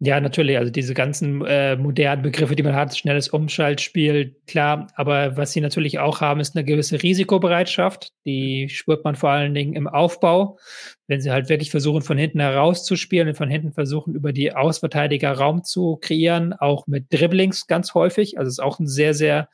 Ja, 0.00 0.20
natürlich. 0.20 0.58
Also 0.58 0.72
diese 0.72 0.92
ganzen 0.92 1.44
äh, 1.46 1.76
modernen 1.76 2.22
Begriffe, 2.22 2.56
die 2.56 2.62
man 2.64 2.74
hat, 2.74 2.96
schnelles 2.96 3.28
Umschaltspiel, 3.28 4.36
klar. 4.46 4.88
Aber 4.96 5.36
was 5.36 5.52
sie 5.52 5.60
natürlich 5.60 6.00
auch 6.00 6.20
haben, 6.20 6.40
ist 6.40 6.56
eine 6.56 6.64
gewisse 6.64 7.02
Risikobereitschaft. 7.02 8.12
Die 8.26 8.68
spürt 8.68 9.04
man 9.04 9.14
vor 9.14 9.30
allen 9.30 9.54
Dingen 9.54 9.72
im 9.74 9.86
Aufbau. 9.86 10.58
Wenn 11.06 11.20
sie 11.20 11.30
halt 11.30 11.48
wirklich 11.48 11.70
versuchen, 11.70 12.02
von 12.02 12.18
hinten 12.18 12.40
herauszuspielen 12.40 13.28
und 13.28 13.36
von 13.36 13.48
hinten 13.48 13.72
versuchen, 13.72 14.14
über 14.14 14.32
die 14.32 14.54
Ausverteidiger 14.54 15.32
Raum 15.32 15.62
zu 15.62 15.96
kreieren, 16.00 16.54
auch 16.54 16.86
mit 16.88 17.06
Dribblings 17.12 17.66
ganz 17.68 17.94
häufig. 17.94 18.36
Also 18.36 18.48
ist 18.48 18.62
auch 18.62 18.80
ein 18.80 18.88
sehr, 18.88 19.14
sehr 19.14 19.48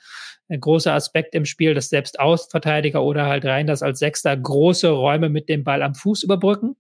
äh, 0.48 0.58
großer 0.58 0.94
Aspekt 0.94 1.34
im 1.34 1.44
Spiel, 1.44 1.74
dass 1.74 1.90
selbst 1.90 2.18
Ausverteidiger 2.18 3.02
oder 3.04 3.26
halt 3.26 3.44
rein 3.44 3.66
das 3.66 3.82
als 3.82 3.98
Sechster 3.98 4.36
große 4.36 4.88
Räume 4.88 5.28
mit 5.28 5.50
dem 5.50 5.64
Ball 5.64 5.82
am 5.82 5.94
Fuß 5.94 6.22
überbrücken 6.22 6.76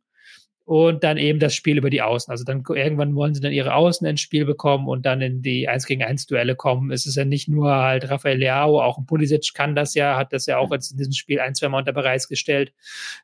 und 0.70 1.02
dann 1.02 1.18
eben 1.18 1.40
das 1.40 1.52
Spiel 1.52 1.78
über 1.78 1.90
die 1.90 2.00
Außen. 2.00 2.30
Also 2.30 2.44
dann 2.44 2.62
irgendwann 2.68 3.16
wollen 3.16 3.34
sie 3.34 3.40
dann 3.40 3.50
ihre 3.50 3.74
Außen 3.74 4.06
ins 4.06 4.20
Spiel 4.20 4.44
bekommen 4.44 4.86
und 4.86 5.04
dann 5.04 5.20
in 5.20 5.42
die 5.42 5.66
1 5.66 5.84
gegen 5.84 6.04
1 6.04 6.26
Duelle 6.26 6.54
kommen. 6.54 6.92
Es 6.92 7.06
ist 7.06 7.16
ja 7.16 7.24
nicht 7.24 7.48
nur 7.48 7.74
halt 7.74 8.08
Rafael 8.08 8.38
Leao, 8.38 8.80
auch 8.80 8.96
ein 8.96 9.04
Pulisic 9.04 9.52
kann 9.52 9.74
das 9.74 9.94
ja, 9.94 10.16
hat 10.16 10.32
das 10.32 10.46
ja 10.46 10.58
auch 10.58 10.70
jetzt 10.70 10.92
in 10.92 10.98
diesem 10.98 11.12
Spiel 11.12 11.40
ein, 11.40 11.56
zwei 11.56 11.68
Mal 11.68 11.78
unter 11.78 11.92
Beweis 11.92 12.28
gestellt. 12.28 12.72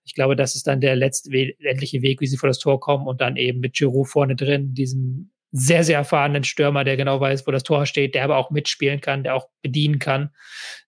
Ich 0.04 0.12
glaube, 0.12 0.34
das 0.34 0.56
ist 0.56 0.66
dann 0.66 0.80
der 0.80 0.96
letzte, 0.96 1.30
endliche 1.60 2.02
Weg, 2.02 2.20
wie 2.20 2.26
sie 2.26 2.36
vor 2.36 2.48
das 2.48 2.58
Tor 2.58 2.80
kommen 2.80 3.06
und 3.06 3.20
dann 3.20 3.36
eben 3.36 3.60
mit 3.60 3.74
Giroud 3.74 4.08
vorne 4.08 4.34
drin, 4.34 4.74
diesem 4.74 5.30
sehr, 5.52 5.84
sehr 5.84 5.98
erfahrenen 5.98 6.42
Stürmer, 6.42 6.82
der 6.82 6.96
genau 6.96 7.20
weiß, 7.20 7.46
wo 7.46 7.52
das 7.52 7.62
Tor 7.62 7.86
steht, 7.86 8.16
der 8.16 8.24
aber 8.24 8.38
auch 8.38 8.50
mitspielen 8.50 9.00
kann, 9.00 9.22
der 9.22 9.36
auch 9.36 9.46
bedienen 9.62 10.00
kann. 10.00 10.30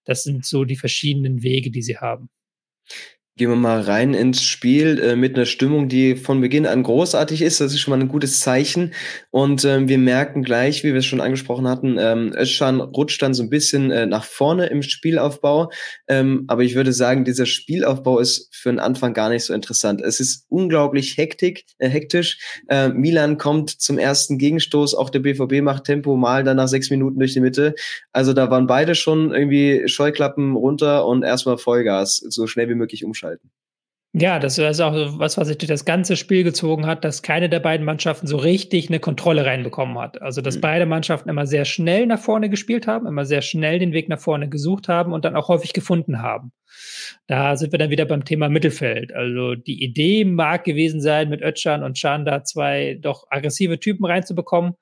Das 0.02 0.24
sind 0.24 0.44
so 0.44 0.64
die 0.64 0.74
verschiedenen 0.74 1.44
Wege, 1.44 1.70
die 1.70 1.82
sie 1.82 1.98
haben. 1.98 2.30
Gehen 3.38 3.50
wir 3.50 3.56
mal 3.56 3.82
rein 3.82 4.14
ins 4.14 4.42
Spiel 4.42 4.98
äh, 4.98 5.14
mit 5.14 5.36
einer 5.36 5.46
Stimmung, 5.46 5.88
die 5.88 6.16
von 6.16 6.40
Beginn 6.40 6.66
an 6.66 6.82
großartig 6.82 7.40
ist. 7.40 7.60
Das 7.60 7.72
ist 7.72 7.78
schon 7.78 7.92
mal 7.92 8.00
ein 8.00 8.08
gutes 8.08 8.40
Zeichen. 8.40 8.94
Und 9.30 9.64
ähm, 9.64 9.86
wir 9.86 9.98
merken 9.98 10.42
gleich, 10.42 10.82
wie 10.82 10.88
wir 10.88 10.96
es 10.98 11.06
schon 11.06 11.20
angesprochen 11.20 11.68
hatten, 11.68 11.98
ähm, 12.00 12.34
Özcan 12.36 12.80
rutscht 12.80 13.22
dann 13.22 13.34
so 13.34 13.44
ein 13.44 13.48
bisschen 13.48 13.92
äh, 13.92 14.06
nach 14.06 14.24
vorne 14.24 14.66
im 14.66 14.82
Spielaufbau. 14.82 15.70
Ähm, 16.08 16.46
aber 16.48 16.64
ich 16.64 16.74
würde 16.74 16.92
sagen, 16.92 17.24
dieser 17.24 17.46
Spielaufbau 17.46 18.18
ist 18.18 18.52
für 18.52 18.70
den 18.70 18.80
Anfang 18.80 19.14
gar 19.14 19.28
nicht 19.28 19.44
so 19.44 19.54
interessant. 19.54 20.00
Es 20.00 20.18
ist 20.18 20.46
unglaublich 20.48 21.16
hektik, 21.16 21.64
äh, 21.78 21.88
hektisch. 21.88 22.40
Äh, 22.66 22.88
Milan 22.88 23.38
kommt 23.38 23.70
zum 23.70 23.98
ersten 23.98 24.38
Gegenstoß. 24.38 24.96
Auch 24.96 25.10
der 25.10 25.20
BVB 25.20 25.62
macht 25.62 25.84
Tempo 25.84 26.16
mal 26.16 26.42
dann 26.42 26.56
nach 26.56 26.66
sechs 26.66 26.90
Minuten 26.90 27.20
durch 27.20 27.34
die 27.34 27.40
Mitte. 27.40 27.76
Also 28.10 28.32
da 28.32 28.50
waren 28.50 28.66
beide 28.66 28.96
schon 28.96 29.32
irgendwie 29.32 29.86
Scheuklappen 29.86 30.56
runter 30.56 31.06
und 31.06 31.22
erstmal 31.22 31.56
Vollgas, 31.56 32.16
so 32.16 32.48
schnell 32.48 32.68
wie 32.68 32.74
möglich 32.74 33.04
umschalten 33.04 33.27
ausschalten. 33.28 33.50
Ja, 34.14 34.38
das 34.38 34.56
ist 34.56 34.80
auch 34.80 34.94
was, 35.18 35.36
was 35.36 35.48
sich 35.48 35.58
durch 35.58 35.68
das 35.68 35.84
ganze 35.84 36.16
Spiel 36.16 36.42
gezogen 36.42 36.86
hat, 36.86 37.04
dass 37.04 37.22
keine 37.22 37.50
der 37.50 37.60
beiden 37.60 37.84
Mannschaften 37.84 38.26
so 38.26 38.38
richtig 38.38 38.88
eine 38.88 39.00
Kontrolle 39.00 39.44
reinbekommen 39.44 39.98
hat. 39.98 40.22
Also, 40.22 40.40
dass 40.40 40.56
mhm. 40.56 40.62
beide 40.62 40.86
Mannschaften 40.86 41.28
immer 41.28 41.46
sehr 41.46 41.66
schnell 41.66 42.06
nach 42.06 42.18
vorne 42.18 42.48
gespielt 42.48 42.86
haben, 42.86 43.06
immer 43.06 43.26
sehr 43.26 43.42
schnell 43.42 43.78
den 43.78 43.92
Weg 43.92 44.08
nach 44.08 44.18
vorne 44.18 44.48
gesucht 44.48 44.88
haben 44.88 45.12
und 45.12 45.26
dann 45.26 45.36
auch 45.36 45.48
häufig 45.48 45.74
gefunden 45.74 46.22
haben. 46.22 46.52
Da 47.26 47.56
sind 47.56 47.70
wir 47.70 47.78
dann 47.78 47.90
wieder 47.90 48.06
beim 48.06 48.24
Thema 48.24 48.48
Mittelfeld. 48.48 49.12
Also, 49.14 49.54
die 49.54 49.84
Idee 49.84 50.24
mag 50.24 50.64
gewesen 50.64 51.02
sein, 51.02 51.28
mit 51.28 51.42
Ötchan 51.42 51.82
und 51.82 51.94
Chan 51.94 52.24
da 52.24 52.42
zwei 52.44 52.98
doch 52.98 53.26
aggressive 53.28 53.78
Typen 53.78 54.06
reinzubekommen. 54.06 54.72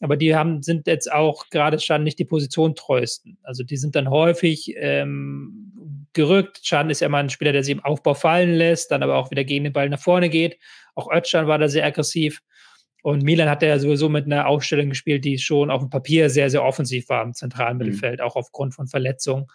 Aber 0.00 0.16
die 0.16 0.34
haben, 0.34 0.62
sind 0.62 0.86
jetzt 0.86 1.12
auch 1.12 1.50
gerade 1.50 1.78
schon 1.78 2.02
nicht 2.02 2.18
die 2.18 2.24
Position 2.24 2.74
treuesten. 2.74 3.38
Also 3.42 3.62
die 3.62 3.76
sind 3.76 3.94
dann 3.94 4.08
häufig 4.08 4.72
ähm, 4.76 5.72
gerückt. 6.12 6.62
Chan 6.62 6.90
ist 6.90 7.00
ja 7.00 7.06
immer 7.06 7.18
ein 7.18 7.30
Spieler, 7.30 7.52
der 7.52 7.64
sich 7.64 7.72
im 7.72 7.84
Aufbau 7.84 8.14
fallen 8.14 8.54
lässt, 8.54 8.90
dann 8.90 9.02
aber 9.02 9.16
auch 9.16 9.30
wieder 9.30 9.44
gegen 9.44 9.64
den 9.64 9.72
Ball 9.72 9.88
nach 9.88 10.00
vorne 10.00 10.28
geht. 10.28 10.58
Auch 10.94 11.10
Özcan 11.10 11.46
war 11.46 11.58
da 11.58 11.68
sehr 11.68 11.86
aggressiv. 11.86 12.40
Und 13.02 13.22
Milan 13.22 13.48
hat 13.48 13.62
ja 13.62 13.78
sowieso 13.78 14.08
mit 14.08 14.26
einer 14.26 14.46
Aufstellung 14.46 14.90
gespielt, 14.90 15.24
die 15.24 15.38
schon 15.38 15.70
auf 15.70 15.80
dem 15.80 15.88
Papier 15.88 16.28
sehr, 16.28 16.50
sehr 16.50 16.62
offensiv 16.62 17.08
war 17.08 17.22
im 17.22 17.32
zentralen 17.32 17.78
mhm. 17.78 17.84
Mittelfeld, 17.84 18.20
auch 18.20 18.36
aufgrund 18.36 18.74
von 18.74 18.88
Verletzungen. 18.88 19.46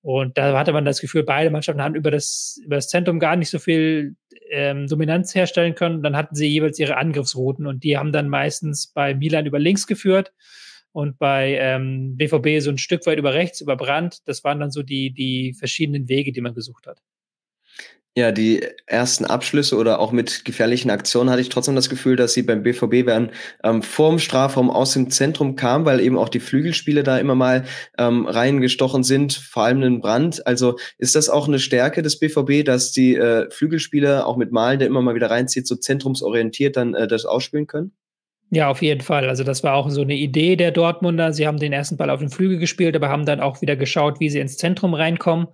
Und 0.00 0.38
da 0.38 0.58
hatte 0.58 0.72
man 0.72 0.84
das 0.84 1.00
Gefühl, 1.00 1.22
beide 1.22 1.50
Mannschaften 1.50 1.82
haben 1.82 1.94
über 1.94 2.10
das, 2.10 2.60
über 2.64 2.76
das 2.76 2.88
Zentrum 2.88 3.18
gar 3.18 3.36
nicht 3.36 3.50
so 3.50 3.58
viel 3.58 4.16
ähm, 4.50 4.86
Dominanz 4.86 5.34
herstellen 5.34 5.74
können. 5.74 6.02
Dann 6.02 6.16
hatten 6.16 6.34
sie 6.34 6.46
jeweils 6.46 6.78
ihre 6.78 6.96
Angriffsrouten 6.96 7.66
und 7.66 7.84
die 7.84 7.96
haben 7.96 8.12
dann 8.12 8.28
meistens 8.28 8.88
bei 8.88 9.14
Milan 9.14 9.46
über 9.46 9.58
links 9.58 9.86
geführt 9.86 10.32
und 10.92 11.18
bei 11.18 11.56
ähm, 11.60 12.16
BVB 12.16 12.62
so 12.62 12.70
ein 12.70 12.78
Stück 12.78 13.06
weit 13.06 13.18
über 13.18 13.34
rechts, 13.34 13.60
über 13.60 13.76
Brand. 13.76 14.26
Das 14.26 14.44
waren 14.44 14.60
dann 14.60 14.70
so 14.70 14.82
die, 14.82 15.12
die 15.12 15.54
verschiedenen 15.54 16.08
Wege, 16.08 16.32
die 16.32 16.40
man 16.40 16.54
gesucht 16.54 16.86
hat. 16.86 17.00
Ja, 18.18 18.32
die 18.32 18.66
ersten 18.86 19.26
Abschlüsse 19.26 19.76
oder 19.76 20.00
auch 20.00 20.10
mit 20.10 20.44
gefährlichen 20.44 20.90
Aktionen 20.90 21.30
hatte 21.30 21.40
ich 21.40 21.50
trotzdem 21.50 21.76
das 21.76 21.88
Gefühl, 21.88 22.16
dass 22.16 22.32
sie 22.32 22.42
beim 22.42 22.64
BVB 22.64 23.06
werden 23.06 23.30
ähm, 23.62 23.80
vorm 23.80 24.18
Strafraum 24.18 24.70
aus 24.70 24.92
dem 24.94 25.08
Zentrum 25.08 25.54
kam, 25.54 25.84
weil 25.84 26.00
eben 26.00 26.18
auch 26.18 26.28
die 26.28 26.40
Flügelspiele 26.40 27.04
da 27.04 27.18
immer 27.18 27.36
mal 27.36 27.64
ähm, 27.96 28.26
reingestochen 28.26 29.04
sind, 29.04 29.34
vor 29.34 29.62
allem 29.62 29.84
in 29.84 30.00
Brand. 30.00 30.44
Also 30.48 30.78
ist 30.96 31.14
das 31.14 31.28
auch 31.28 31.46
eine 31.46 31.60
Stärke 31.60 32.02
des 32.02 32.18
BVB, 32.18 32.64
dass 32.64 32.90
die 32.90 33.14
äh, 33.14 33.48
Flügelspieler 33.52 34.26
auch 34.26 34.36
mit 34.36 34.50
Malen, 34.50 34.80
der 34.80 34.88
immer 34.88 35.00
mal 35.00 35.14
wieder 35.14 35.30
reinzieht, 35.30 35.68
so 35.68 35.76
zentrumsorientiert 35.76 36.76
dann 36.76 36.94
äh, 36.94 37.06
das 37.06 37.24
ausspielen 37.24 37.68
können? 37.68 37.92
Ja, 38.50 38.70
auf 38.70 38.80
jeden 38.80 39.02
Fall. 39.02 39.28
Also 39.28 39.44
das 39.44 39.62
war 39.62 39.74
auch 39.74 39.90
so 39.90 40.00
eine 40.00 40.14
Idee 40.14 40.56
der 40.56 40.70
Dortmunder. 40.70 41.32
Sie 41.34 41.46
haben 41.46 41.58
den 41.58 41.72
ersten 41.72 41.98
Ball 41.98 42.08
auf 42.08 42.20
den 42.20 42.30
Flügel 42.30 42.58
gespielt, 42.58 42.96
aber 42.96 43.10
haben 43.10 43.26
dann 43.26 43.40
auch 43.40 43.60
wieder 43.60 43.76
geschaut, 43.76 44.20
wie 44.20 44.30
sie 44.30 44.40
ins 44.40 44.56
Zentrum 44.56 44.94
reinkommen. 44.94 45.48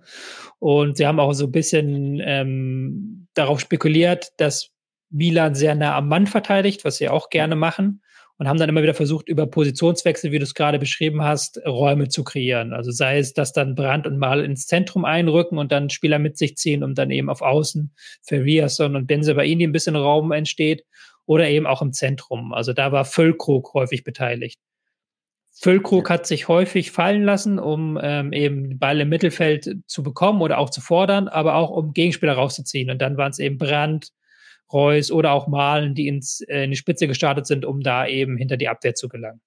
Und 0.59 0.95
sie 0.95 1.05
haben 1.05 1.19
auch 1.19 1.33
so 1.33 1.45
ein 1.45 1.51
bisschen 1.51 2.21
ähm, 2.23 3.27
darauf 3.33 3.59
spekuliert, 3.59 4.29
dass 4.37 4.71
Milan 5.09 5.55
sehr 5.55 5.75
nah 5.75 5.97
am 5.97 6.07
Mann 6.07 6.25
verteidigt, 6.25 6.85
was 6.85 6.97
sie 6.97 7.09
auch 7.09 7.29
gerne 7.29 7.55
machen. 7.55 8.01
Und 8.37 8.49
haben 8.49 8.59
dann 8.59 8.67
immer 8.67 8.83
wieder 8.83 8.93
versucht, 8.93 9.29
über 9.29 9.47
Positionswechsel, 9.47 10.33
wie 10.33 10.39
du 10.39 10.43
es 10.43 10.53
gerade 10.53 10.77
beschrieben 10.77 11.23
hast, 11.23 11.57
Räume 11.65 12.09
zu 12.09 12.25
kreieren. 12.25 12.73
Also 12.73 12.91
sei 12.91 13.17
es, 13.17 13.33
dass 13.33 13.53
dann 13.53 13.75
Brandt 13.75 14.07
und 14.07 14.17
Mal 14.17 14.43
ins 14.43 14.67
Zentrum 14.67 15.05
einrücken 15.05 15.57
und 15.57 15.71
dann 15.71 15.89
Spieler 15.89 16.19
mit 16.19 16.37
sich 16.37 16.57
ziehen, 16.57 16.83
um 16.83 16.95
dann 16.95 17.11
eben 17.11 17.29
auf 17.29 17.41
Außen 17.41 17.93
für 18.23 18.43
Riasson 18.43 18.97
und 18.97 19.07
Benze 19.07 19.35
Baini 19.35 19.63
ein 19.63 19.71
bisschen 19.71 19.95
Raum 19.95 20.33
entsteht 20.33 20.83
oder 21.25 21.49
eben 21.49 21.67
auch 21.67 21.81
im 21.81 21.93
Zentrum. 21.93 22.53
Also 22.53 22.73
da 22.73 22.91
war 22.91 23.05
Füllkrug 23.05 23.73
häufig 23.73 24.03
beteiligt. 24.03 24.59
Füllkrug 25.57 26.09
hat 26.09 26.27
sich 26.27 26.49
häufig 26.49 26.91
fallen 26.91 27.23
lassen, 27.23 27.59
um 27.59 27.97
ähm, 28.01 28.33
eben 28.33 28.69
den 28.69 28.79
Ball 28.79 28.99
im 28.99 29.09
Mittelfeld 29.09 29.77
zu 29.87 30.03
bekommen 30.03 30.41
oder 30.41 30.57
auch 30.57 30.69
zu 30.69 30.81
fordern, 30.81 31.29
aber 31.29 31.55
auch 31.55 31.69
um 31.69 31.93
Gegenspieler 31.93 32.33
rauszuziehen. 32.33 32.89
Und 32.89 33.01
dann 33.01 33.15
waren 33.15 33.31
es 33.31 33.39
eben 33.39 33.57
Brandt, 33.57 34.09
Reus 34.73 35.11
oder 35.11 35.31
auch 35.31 35.47
Malen, 35.47 35.95
die 35.95 36.07
ins, 36.07 36.41
äh, 36.41 36.65
in 36.65 36.71
die 36.71 36.77
Spitze 36.77 37.07
gestartet 37.07 37.47
sind, 37.47 37.63
um 37.65 37.81
da 37.81 38.05
eben 38.05 38.35
hinter 38.35 38.57
die 38.57 38.67
Abwehr 38.67 38.95
zu 38.95 39.07
gelangen. 39.07 39.41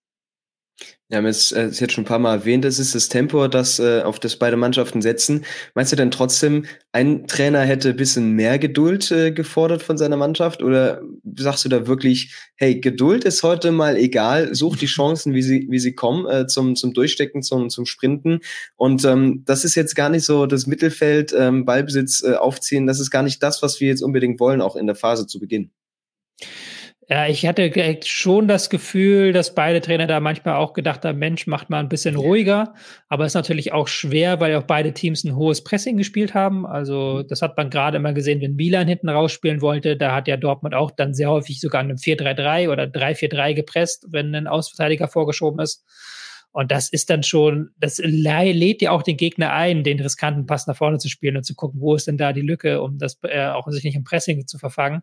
Wir 1.08 1.16
haben 1.16 1.26
es 1.26 1.52
äh, 1.52 1.68
jetzt 1.68 1.92
schon 1.92 2.04
ein 2.04 2.06
paar 2.06 2.18
Mal 2.18 2.34
erwähnt, 2.34 2.66
das 2.66 2.78
ist 2.78 2.94
das 2.94 3.08
Tempo, 3.08 3.48
das 3.48 3.78
äh, 3.78 4.02
auf 4.02 4.20
das 4.20 4.36
beide 4.36 4.58
Mannschaften 4.58 5.00
setzen. 5.00 5.46
Meinst 5.74 5.90
du 5.90 5.96
denn 5.96 6.10
trotzdem, 6.10 6.66
ein 6.92 7.26
Trainer 7.26 7.60
hätte 7.60 7.90
ein 7.90 7.96
bisschen 7.96 8.32
mehr 8.32 8.58
Geduld 8.58 9.10
äh, 9.10 9.32
gefordert 9.32 9.82
von 9.82 9.96
seiner 9.96 10.18
Mannschaft? 10.18 10.62
Oder 10.62 11.00
sagst 11.36 11.64
du 11.64 11.70
da 11.70 11.86
wirklich, 11.86 12.34
hey, 12.56 12.78
Geduld 12.78 13.24
ist 13.24 13.42
heute 13.42 13.72
mal 13.72 13.96
egal, 13.96 14.54
such 14.54 14.76
die 14.76 14.86
Chancen, 14.98 15.32
wie 15.32 15.42
sie, 15.42 15.66
wie 15.70 15.78
sie 15.78 15.94
kommen, 15.94 16.28
äh, 16.28 16.46
zum, 16.46 16.76
zum 16.76 16.92
Durchstecken, 16.92 17.42
zum, 17.42 17.70
zum 17.70 17.86
Sprinten. 17.86 18.40
Und 18.76 19.04
ähm, 19.06 19.44
das 19.46 19.64
ist 19.64 19.76
jetzt 19.76 19.96
gar 19.96 20.10
nicht 20.10 20.26
so 20.26 20.44
das 20.44 20.66
Mittelfeld, 20.66 21.34
ähm, 21.36 21.64
Ballbesitz 21.64 22.22
äh, 22.22 22.34
aufziehen, 22.34 22.86
das 22.86 23.00
ist 23.00 23.10
gar 23.10 23.22
nicht 23.22 23.42
das, 23.42 23.62
was 23.62 23.80
wir 23.80 23.88
jetzt 23.88 24.02
unbedingt 24.02 24.40
wollen, 24.40 24.60
auch 24.60 24.76
in 24.76 24.86
der 24.86 24.96
Phase 24.96 25.26
zu 25.26 25.40
Beginn. 25.40 25.70
Ja, 27.10 27.26
ich 27.26 27.46
hatte 27.46 27.72
schon 28.04 28.48
das 28.48 28.68
Gefühl, 28.68 29.32
dass 29.32 29.54
beide 29.54 29.80
Trainer 29.80 30.06
da 30.06 30.20
manchmal 30.20 30.56
auch 30.56 30.74
gedacht 30.74 31.06
haben, 31.06 31.18
Mensch, 31.18 31.46
macht 31.46 31.70
mal 31.70 31.78
ein 31.80 31.88
bisschen 31.88 32.16
ruhiger. 32.16 32.74
Aber 33.08 33.24
es 33.24 33.30
ist 33.30 33.34
natürlich 33.34 33.72
auch 33.72 33.88
schwer, 33.88 34.40
weil 34.40 34.54
auch 34.56 34.64
beide 34.64 34.92
Teams 34.92 35.24
ein 35.24 35.34
hohes 35.34 35.64
Pressing 35.64 35.96
gespielt 35.96 36.34
haben. 36.34 36.66
Also 36.66 37.22
das 37.22 37.40
hat 37.40 37.56
man 37.56 37.70
gerade 37.70 37.96
immer 37.96 38.12
gesehen, 38.12 38.42
wenn 38.42 38.56
Milan 38.56 38.88
hinten 38.88 39.08
rausspielen 39.08 39.62
wollte. 39.62 39.96
Da 39.96 40.14
hat 40.14 40.28
ja 40.28 40.36
Dortmund 40.36 40.74
auch 40.74 40.90
dann 40.90 41.14
sehr 41.14 41.30
häufig 41.30 41.60
sogar 41.60 41.80
einem 41.80 41.96
4-3-3 41.96 42.68
oder 42.70 42.84
3-4-3 42.84 43.54
gepresst, 43.54 44.06
wenn 44.10 44.34
ein 44.34 44.46
Ausverteidiger 44.46 45.08
vorgeschoben 45.08 45.60
ist. 45.60 45.86
Und 46.52 46.70
das 46.70 46.90
ist 46.90 47.08
dann 47.08 47.22
schon, 47.22 47.70
das 47.78 47.98
lädt 48.04 48.82
ja 48.82 48.90
auch 48.90 49.02
den 49.02 49.16
Gegner 49.16 49.52
ein, 49.52 49.82
den 49.82 50.00
riskanten 50.00 50.44
Pass 50.44 50.66
nach 50.66 50.76
vorne 50.76 50.98
zu 50.98 51.08
spielen 51.08 51.36
und 51.38 51.44
zu 51.44 51.54
gucken, 51.54 51.80
wo 51.80 51.94
ist 51.94 52.06
denn 52.06 52.18
da 52.18 52.34
die 52.34 52.42
Lücke, 52.42 52.82
um 52.82 52.98
das 52.98 53.18
äh, 53.22 53.46
auch 53.46 53.66
sich 53.68 53.84
nicht 53.84 53.96
im 53.96 54.04
Pressing 54.04 54.46
zu 54.46 54.58
verfangen. 54.58 55.02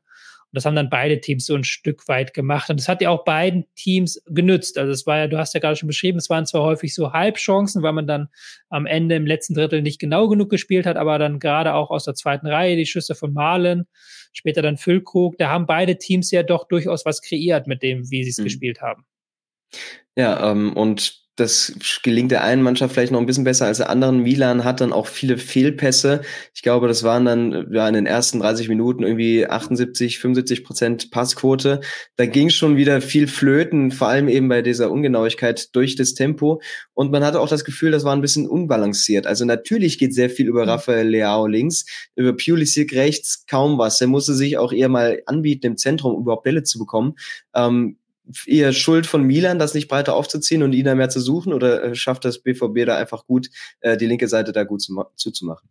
Und 0.55 0.59
das 0.59 0.65
haben 0.65 0.77
dann 0.77 0.89
beide 0.89 1.19
Teams 1.19 1.47
so 1.47 1.53
ein 1.53 1.65
Stück 1.65 2.07
weit 2.07 2.33
gemacht. 2.33 2.69
Und 2.69 2.79
das 2.79 2.87
hat 2.87 3.01
ja 3.01 3.09
auch 3.09 3.25
beiden 3.25 3.65
Teams 3.75 4.23
genützt. 4.25 4.77
Also 4.77 4.93
es 4.93 5.05
war 5.05 5.17
ja, 5.17 5.27
du 5.27 5.37
hast 5.37 5.53
ja 5.53 5.59
gerade 5.59 5.75
schon 5.75 5.87
beschrieben, 5.87 6.17
es 6.17 6.29
waren 6.29 6.45
zwar 6.45 6.61
häufig 6.61 6.95
so 6.95 7.11
Halbchancen, 7.11 7.83
weil 7.83 7.91
man 7.91 8.07
dann 8.07 8.29
am 8.69 8.85
Ende 8.85 9.15
im 9.15 9.25
letzten 9.25 9.53
Drittel 9.53 9.81
nicht 9.81 9.99
genau 9.99 10.29
genug 10.29 10.49
gespielt 10.49 10.85
hat, 10.85 10.95
aber 10.95 11.19
dann 11.19 11.39
gerade 11.39 11.73
auch 11.73 11.89
aus 11.89 12.05
der 12.05 12.13
zweiten 12.13 12.47
Reihe 12.47 12.77
die 12.77 12.85
Schüsse 12.85 13.15
von 13.15 13.33
Malen, 13.33 13.85
später 14.31 14.61
dann 14.61 14.77
Füllkrug, 14.77 15.37
da 15.37 15.49
haben 15.49 15.65
beide 15.65 15.97
Teams 15.97 16.31
ja 16.31 16.41
doch 16.41 16.69
durchaus 16.69 17.05
was 17.05 17.21
kreiert 17.21 17.67
mit 17.67 17.83
dem, 17.83 18.09
wie 18.09 18.23
sie 18.23 18.29
es 18.29 18.37
mhm. 18.37 18.45
gespielt 18.45 18.81
haben. 18.81 19.05
Ja, 20.15 20.51
ähm, 20.51 20.71
und 20.71 21.24
das 21.35 21.73
gelingt 22.01 22.31
der 22.31 22.43
einen 22.43 22.61
Mannschaft 22.61 22.93
vielleicht 22.93 23.11
noch 23.11 23.19
ein 23.19 23.25
bisschen 23.25 23.43
besser 23.43 23.65
als 23.65 23.77
der 23.77 23.89
anderen. 23.89 24.19
Milan 24.19 24.63
hat 24.63 24.79
dann 24.79 24.93
auch 24.93 25.07
viele 25.07 25.37
Fehlpässe. 25.37 26.21
Ich 26.53 26.61
glaube, 26.61 26.87
das 26.87 27.03
waren 27.03 27.25
dann 27.25 27.67
ja 27.71 27.87
in 27.87 27.93
den 27.93 28.05
ersten 28.05 28.39
30 28.39 28.69
Minuten 28.69 29.03
irgendwie 29.03 29.45
78, 29.45 30.19
75 30.19 30.63
Prozent 30.63 31.11
Passquote. 31.11 31.81
Da 32.15 32.25
ging 32.25 32.49
schon 32.49 32.77
wieder 32.77 33.01
viel 33.01 33.27
flöten, 33.27 33.91
vor 33.91 34.07
allem 34.07 34.29
eben 34.29 34.47
bei 34.47 34.61
dieser 34.61 34.89
Ungenauigkeit 34.89 35.75
durch 35.75 35.95
das 35.95 36.13
Tempo. 36.13 36.61
Und 36.93 37.11
man 37.11 37.25
hatte 37.25 37.41
auch 37.41 37.49
das 37.49 37.65
Gefühl, 37.65 37.91
das 37.91 38.05
war 38.05 38.15
ein 38.15 38.21
bisschen 38.21 38.47
unbalanciert. 38.47 39.27
Also 39.27 39.43
natürlich 39.43 39.97
geht 39.97 40.13
sehr 40.13 40.29
viel 40.29 40.47
über 40.47 40.63
mhm. 40.63 40.69
Rafael 40.69 41.07
Leao 41.07 41.47
links, 41.47 41.85
über 42.15 42.31
Pulisic 42.31 42.93
rechts 42.93 43.45
kaum 43.45 43.77
was. 43.77 43.99
Er 43.99 44.07
musste 44.07 44.33
sich 44.33 44.57
auch 44.57 44.71
eher 44.71 44.89
mal 44.89 45.21
anbieten, 45.25 45.65
im 45.67 45.77
Zentrum 45.77 46.15
um 46.15 46.21
überhaupt 46.21 46.43
Bälle 46.43 46.63
zu 46.63 46.79
bekommen. 46.79 47.15
Ähm, 47.53 47.97
eher 48.45 48.73
Schuld 48.73 49.05
von 49.05 49.23
Milan, 49.23 49.59
das 49.59 49.73
nicht 49.73 49.87
breiter 49.87 50.15
aufzuziehen 50.15 50.63
und 50.63 50.73
ihn 50.73 50.85
da 50.85 50.95
mehr 50.95 51.09
zu 51.09 51.19
suchen? 51.19 51.53
Oder 51.53 51.83
äh, 51.83 51.95
schafft 51.95 52.25
das 52.25 52.39
BVB 52.39 52.85
da 52.85 52.97
einfach 52.97 53.25
gut, 53.25 53.49
äh, 53.81 53.97
die 53.97 54.07
linke 54.07 54.27
Seite 54.27 54.51
da 54.51 54.63
gut 54.63 54.81
zu, 54.81 55.03
zuzumachen? 55.15 55.69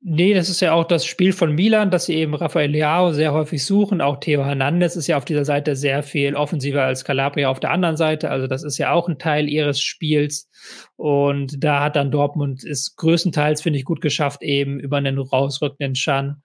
Nee, 0.00 0.32
das 0.32 0.48
ist 0.48 0.60
ja 0.60 0.74
auch 0.74 0.84
das 0.84 1.04
Spiel 1.04 1.32
von 1.32 1.56
Milan, 1.56 1.90
dass 1.90 2.06
sie 2.06 2.14
eben 2.14 2.34
Rafael 2.34 2.70
Leao 2.70 3.12
sehr 3.12 3.32
häufig 3.32 3.64
suchen. 3.64 4.00
Auch 4.00 4.20
Theo 4.20 4.44
Hernandez 4.44 4.94
ist 4.94 5.08
ja 5.08 5.16
auf 5.16 5.24
dieser 5.24 5.44
Seite 5.44 5.74
sehr 5.74 6.04
viel 6.04 6.36
offensiver 6.36 6.84
als 6.84 7.04
Calabria 7.04 7.50
auf 7.50 7.58
der 7.58 7.72
anderen 7.72 7.96
Seite. 7.96 8.30
Also 8.30 8.46
das 8.46 8.62
ist 8.62 8.78
ja 8.78 8.92
auch 8.92 9.08
ein 9.08 9.18
Teil 9.18 9.48
ihres 9.48 9.80
Spiels. 9.80 10.48
Und 10.94 11.64
da 11.64 11.82
hat 11.82 11.96
dann 11.96 12.12
Dortmund 12.12 12.62
es 12.62 12.94
größtenteils, 12.94 13.60
finde 13.60 13.80
ich, 13.80 13.84
gut 13.84 14.00
geschafft, 14.00 14.42
eben 14.42 14.78
über 14.78 14.98
einen 14.98 15.18
rausrückenden 15.18 15.96
Schan 15.96 16.42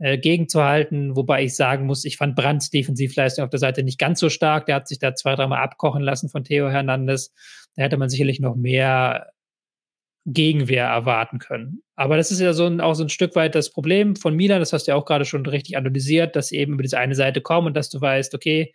äh, 0.00 0.18
gegenzuhalten, 0.18 1.14
wobei 1.14 1.44
ich 1.44 1.54
sagen 1.54 1.86
muss, 1.86 2.04
ich 2.04 2.16
fand 2.16 2.34
Brands 2.34 2.70
Defensivleistung 2.70 3.44
auf 3.44 3.50
der 3.50 3.58
Seite 3.58 3.82
nicht 3.82 3.98
ganz 3.98 4.18
so 4.18 4.30
stark. 4.30 4.66
Der 4.66 4.76
hat 4.76 4.88
sich 4.88 4.98
da 4.98 5.14
zwei, 5.14 5.34
dreimal 5.34 5.62
abkochen 5.62 6.02
lassen 6.02 6.30
von 6.30 6.42
Theo 6.42 6.70
Hernandez. 6.70 7.32
Da 7.76 7.82
hätte 7.82 7.98
man 7.98 8.08
sicherlich 8.08 8.40
noch 8.40 8.56
mehr 8.56 9.30
Gegenwehr 10.26 10.86
erwarten 10.86 11.38
können. 11.38 11.82
Aber 11.96 12.16
das 12.16 12.30
ist 12.30 12.40
ja 12.40 12.52
so 12.52 12.66
ein, 12.66 12.80
auch 12.80 12.94
so 12.94 13.04
ein 13.04 13.08
Stück 13.08 13.36
weit 13.36 13.54
das 13.54 13.70
Problem 13.70 14.16
von 14.16 14.34
Milan, 14.34 14.60
das 14.60 14.72
hast 14.72 14.86
du 14.86 14.92
ja 14.92 14.96
auch 14.96 15.04
gerade 15.04 15.24
schon 15.24 15.44
richtig 15.44 15.76
analysiert, 15.76 16.34
dass 16.34 16.48
sie 16.48 16.56
eben 16.56 16.74
über 16.74 16.82
diese 16.82 16.98
eine 16.98 17.14
Seite 17.14 17.40
kommen 17.40 17.68
und 17.68 17.76
dass 17.76 17.90
du 17.90 18.00
weißt, 18.00 18.34
okay, 18.34 18.72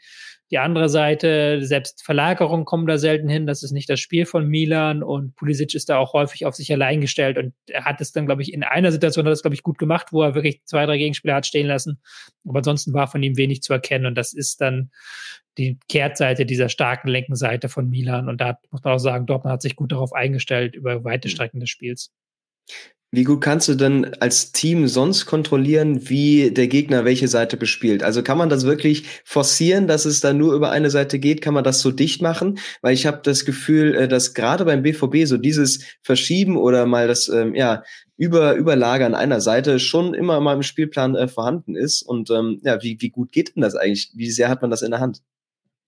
die 0.51 0.59
andere 0.59 0.89
Seite, 0.89 1.65
selbst 1.65 2.03
Verlagerungen 2.03 2.65
kommen 2.65 2.85
da 2.85 2.99
selten 2.99 3.27
hin. 3.27 3.47
Das 3.47 3.63
ist 3.63 3.71
nicht 3.71 3.89
das 3.89 3.99
Spiel 3.99 4.25
von 4.25 4.47
Milan 4.47 5.01
und 5.01 5.35
Pulisic 5.35 5.73
ist 5.73 5.89
da 5.89 5.97
auch 5.97 6.13
häufig 6.13 6.45
auf 6.45 6.55
sich 6.55 6.71
allein 6.71 7.01
gestellt 7.01 7.37
und 7.37 7.53
er 7.67 7.85
hat 7.85 7.99
es 7.99 8.11
dann, 8.11 8.27
glaube 8.27 8.43
ich, 8.43 8.53
in 8.53 8.63
einer 8.63 8.91
Situation 8.91 9.25
hat 9.25 9.33
es, 9.33 9.41
glaube 9.41 9.55
ich, 9.55 9.63
gut 9.63 9.79
gemacht, 9.79 10.07
wo 10.11 10.21
er 10.21 10.35
wirklich 10.35 10.63
zwei, 10.65 10.85
drei 10.85 10.97
Gegenspieler 10.97 11.35
hat 11.35 11.47
stehen 11.47 11.67
lassen. 11.67 11.99
Aber 12.47 12.59
ansonsten 12.59 12.93
war 12.93 13.07
von 13.07 13.23
ihm 13.23 13.37
wenig 13.37 13.63
zu 13.63 13.73
erkennen 13.73 14.05
und 14.05 14.15
das 14.15 14.33
ist 14.33 14.61
dann 14.61 14.91
die 15.57 15.79
Kehrtseite 15.89 16.45
dieser 16.45 16.69
starken 16.69 17.07
linken 17.07 17.35
Seite 17.35 17.67
von 17.67 17.89
Milan 17.89 18.29
und 18.29 18.39
da 18.39 18.59
muss 18.69 18.83
man 18.83 18.93
auch 18.93 18.99
sagen, 18.99 19.25
Dortmund 19.25 19.53
hat 19.53 19.61
sich 19.63 19.75
gut 19.75 19.91
darauf 19.91 20.13
eingestellt 20.13 20.75
über 20.75 21.03
weite 21.03 21.29
Strecken 21.29 21.59
des 21.59 21.69
Spiels. 21.69 22.13
Wie 23.11 23.23
gut 23.23 23.39
kannst 23.39 23.69
du 23.69 23.75
denn 23.75 24.13
als 24.19 24.51
Team 24.51 24.87
sonst 24.87 25.25
kontrollieren, 25.25 26.09
wie 26.09 26.51
der 26.51 26.67
Gegner 26.67 27.05
welche 27.05 27.29
Seite 27.29 27.55
bespielt? 27.55 28.03
Also 28.03 28.23
kann 28.23 28.37
man 28.37 28.49
das 28.49 28.65
wirklich 28.65 29.05
forcieren, 29.23 29.87
dass 29.87 30.03
es 30.03 30.19
da 30.19 30.33
nur 30.33 30.53
über 30.53 30.71
eine 30.71 30.89
Seite 30.89 31.17
geht? 31.17 31.41
Kann 31.41 31.53
man 31.53 31.63
das 31.63 31.79
so 31.79 31.91
dicht 31.91 32.21
machen? 32.21 32.59
Weil 32.81 32.93
ich 32.93 33.05
habe 33.05 33.21
das 33.23 33.45
Gefühl, 33.45 33.95
äh, 33.95 34.07
dass 34.09 34.33
gerade 34.33 34.65
beim 34.65 34.83
BVB 34.83 35.25
so 35.25 35.37
dieses 35.37 35.85
Verschieben 36.01 36.57
oder 36.57 36.85
mal 36.85 37.07
das 37.07 37.29
ähm, 37.29 37.55
ja 37.55 37.83
über 38.17 38.55
Überlagern 38.55 39.15
einer 39.15 39.39
Seite 39.41 39.79
schon 39.79 40.13
immer 40.13 40.39
mal 40.41 40.55
im 40.55 40.63
Spielplan 40.63 41.15
äh, 41.15 41.27
vorhanden 41.27 41.75
ist. 41.75 42.01
Und 42.01 42.29
ähm, 42.31 42.59
ja, 42.63 42.81
wie, 42.81 42.97
wie 42.99 43.09
gut 43.09 43.31
geht 43.31 43.55
denn 43.55 43.61
das 43.61 43.75
eigentlich? 43.75 44.11
Wie 44.15 44.31
sehr 44.31 44.49
hat 44.49 44.61
man 44.61 44.71
das 44.71 44.81
in 44.81 44.91
der 44.91 44.99
Hand? 44.99 45.21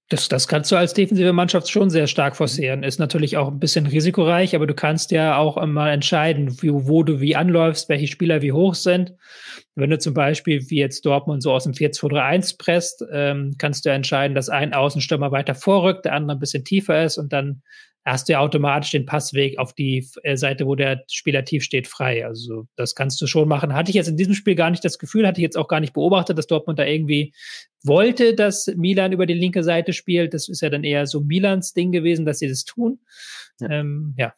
Das, 0.09 0.29
das 0.29 0.47
kannst 0.47 0.71
du 0.71 0.77
als 0.77 0.93
defensive 0.93 1.33
Mannschaft 1.33 1.69
schon 1.69 1.89
sehr 1.89 2.07
stark 2.07 2.37
forcieren. 2.37 2.83
Ist 2.83 2.97
natürlich 2.97 3.35
auch 3.35 3.49
ein 3.49 3.59
bisschen 3.59 3.87
risikoreich, 3.87 4.55
aber 4.55 4.65
du 4.65 4.73
kannst 4.73 5.11
ja 5.11 5.35
auch 5.37 5.63
mal 5.65 5.91
entscheiden, 5.91 6.61
wie, 6.61 6.71
wo 6.71 7.03
du 7.03 7.19
wie 7.19 7.35
anläufst, 7.35 7.89
welche 7.89 8.07
Spieler 8.07 8.41
wie 8.41 8.53
hoch 8.53 8.73
sind. 8.73 9.15
Wenn 9.75 9.89
du 9.89 9.99
zum 9.99 10.13
Beispiel, 10.13 10.63
wie 10.69 10.77
jetzt 10.77 11.05
Dortmund 11.05 11.43
so 11.43 11.51
aus 11.51 11.65
dem 11.65 11.73
4-2-3-1 11.73 12.57
presst, 12.57 13.03
ähm, 13.11 13.55
kannst 13.57 13.85
du 13.85 13.89
entscheiden, 13.89 14.33
dass 14.33 14.47
ein 14.47 14.73
Außenstürmer 14.73 15.31
weiter 15.31 15.55
vorrückt, 15.55 16.05
der 16.05 16.13
andere 16.13 16.37
ein 16.37 16.39
bisschen 16.39 16.63
tiefer 16.63 17.03
ist 17.03 17.17
und 17.17 17.33
dann 17.33 17.61
hast 18.07 18.27
du 18.27 18.33
ja 18.33 18.39
automatisch 18.39 18.91
den 18.91 19.05
Passweg 19.05 19.59
auf 19.59 19.73
die 19.73 20.07
äh, 20.23 20.37
Seite, 20.37 20.65
wo 20.65 20.75
der 20.75 21.03
Spieler 21.09 21.43
tief 21.43 21.63
steht, 21.63 21.87
frei. 21.87 22.25
Also 22.25 22.67
das 22.75 22.95
kannst 22.95 23.21
du 23.21 23.27
schon 23.27 23.47
machen. 23.47 23.73
Hatte 23.73 23.91
ich 23.91 23.95
jetzt 23.95 24.07
in 24.07 24.17
diesem 24.17 24.33
Spiel 24.33 24.55
gar 24.55 24.69
nicht 24.69 24.83
das 24.83 24.97
Gefühl, 24.97 25.27
hatte 25.27 25.39
ich 25.39 25.43
jetzt 25.43 25.57
auch 25.57 25.67
gar 25.67 25.79
nicht 25.79 25.93
beobachtet, 25.93 26.37
dass 26.37 26.47
Dortmund 26.47 26.79
da 26.79 26.85
irgendwie 26.85 27.33
wollte, 27.83 28.33
dass 28.33 28.67
Milan 28.75 29.11
über 29.11 29.25
die 29.25 29.33
linke 29.33 29.63
Seite 29.63 29.93
spielt. 29.93 30.33
Das 30.33 30.47
ist 30.47 30.61
ja 30.61 30.69
dann 30.69 30.83
eher 30.83 31.05
so 31.05 31.21
Milans 31.21 31.73
Ding 31.73 31.91
gewesen, 31.91 32.25
dass 32.25 32.39
sie 32.39 32.47
das 32.47 32.63
tun. 32.63 32.99
ja. 33.59 33.69
Ähm, 33.69 34.13
ja. 34.17 34.33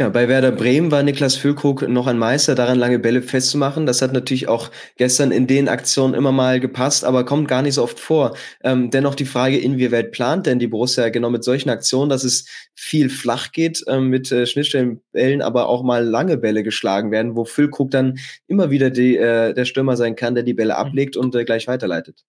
Ja, 0.00 0.10
bei 0.10 0.28
Werder 0.28 0.52
Bremen 0.52 0.92
war 0.92 1.02
Niklas 1.02 1.34
Füllkrug 1.34 1.88
noch 1.88 2.06
ein 2.06 2.18
Meister 2.18 2.54
daran, 2.54 2.78
lange 2.78 2.98
Bälle 2.98 3.22
festzumachen. 3.22 3.86
Das 3.86 4.02
hat 4.02 4.12
natürlich 4.12 4.46
auch 4.46 4.70
gestern 4.96 5.32
in 5.32 5.46
den 5.46 5.68
Aktionen 5.68 6.14
immer 6.14 6.32
mal 6.32 6.60
gepasst, 6.60 7.04
aber 7.04 7.24
kommt 7.24 7.48
gar 7.48 7.62
nicht 7.62 7.74
so 7.74 7.82
oft 7.82 7.98
vor. 7.98 8.36
Ähm, 8.62 8.90
dennoch 8.90 9.14
die 9.14 9.24
Frage, 9.24 9.58
inwieweit 9.58 10.12
plant 10.12 10.46
denn 10.46 10.58
die 10.58 10.68
Borussia 10.68 11.08
genau 11.08 11.30
mit 11.30 11.44
solchen 11.44 11.70
Aktionen, 11.70 12.10
dass 12.10 12.24
es 12.24 12.46
viel 12.74 13.08
flach 13.08 13.50
geht, 13.52 13.82
ähm, 13.88 14.08
mit 14.08 14.30
äh, 14.30 14.46
Schnittstellenbällen, 14.46 15.42
aber 15.42 15.68
auch 15.68 15.82
mal 15.82 16.04
lange 16.04 16.36
Bälle 16.36 16.62
geschlagen 16.62 17.10
werden, 17.10 17.34
wo 17.34 17.44
Füllkrug 17.44 17.90
dann 17.90 18.18
immer 18.46 18.70
wieder 18.70 18.90
die, 18.90 19.16
äh, 19.16 19.54
der 19.54 19.64
Stürmer 19.64 19.96
sein 19.96 20.14
kann, 20.14 20.34
der 20.34 20.44
die 20.44 20.54
Bälle 20.54 20.74
mhm. 20.74 20.80
ablegt 20.80 21.16
und 21.16 21.34
äh, 21.34 21.44
gleich 21.44 21.66
weiterleitet. 21.66 22.24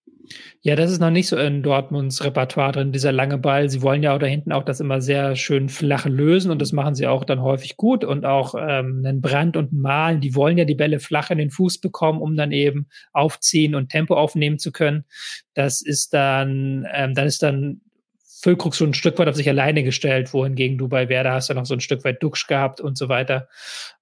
Ja, 0.62 0.76
das 0.76 0.90
ist 0.90 1.00
noch 1.00 1.10
nicht 1.10 1.26
so 1.26 1.36
in 1.38 1.62
Dortmunds 1.62 2.22
Repertoire 2.22 2.72
drin, 2.72 2.92
dieser 2.92 3.12
lange 3.12 3.38
Ball. 3.38 3.70
Sie 3.70 3.82
wollen 3.82 4.02
ja 4.02 4.14
auch 4.14 4.18
da 4.18 4.26
hinten 4.26 4.52
auch 4.52 4.62
das 4.62 4.80
immer 4.80 5.00
sehr 5.00 5.34
schön 5.34 5.68
flach 5.68 6.06
lösen 6.06 6.50
und 6.50 6.60
das 6.60 6.72
machen 6.72 6.94
sie 6.94 7.06
auch 7.06 7.24
dann 7.24 7.40
häufig 7.40 7.76
gut 7.76 8.04
und 8.04 8.26
auch 8.26 8.54
ähm, 8.54 9.02
einen 9.04 9.20
Brand 9.22 9.56
und 9.56 9.72
einen 9.72 9.80
Malen, 9.80 10.20
die 10.20 10.34
wollen 10.34 10.58
ja 10.58 10.64
die 10.64 10.74
Bälle 10.74 11.00
flach 11.00 11.30
in 11.30 11.38
den 11.38 11.50
Fuß 11.50 11.78
bekommen, 11.78 12.20
um 12.20 12.36
dann 12.36 12.52
eben 12.52 12.88
aufziehen 13.12 13.74
und 13.74 13.88
Tempo 13.88 14.14
aufnehmen 14.14 14.58
zu 14.58 14.70
können. 14.70 15.04
Das 15.54 15.80
ist 15.82 16.12
dann, 16.12 16.86
ähm, 16.92 17.14
dann 17.14 17.26
ist 17.26 17.42
dann 17.42 17.80
Füllkrug 18.40 18.74
schon 18.74 18.90
ein 18.90 18.94
Stück 18.94 19.18
weit 19.18 19.28
auf 19.28 19.36
sich 19.36 19.48
alleine 19.48 19.82
gestellt, 19.82 20.32
wohingegen 20.32 20.78
du 20.78 20.88
bei 20.88 21.08
Werder 21.08 21.32
hast 21.32 21.48
ja 21.48 21.54
noch 21.54 21.66
so 21.66 21.74
ein 21.74 21.80
Stück 21.80 22.04
weit 22.04 22.22
Duxch 22.22 22.46
gehabt 22.46 22.80
und 22.80 22.96
so 22.96 23.08
weiter. 23.08 23.48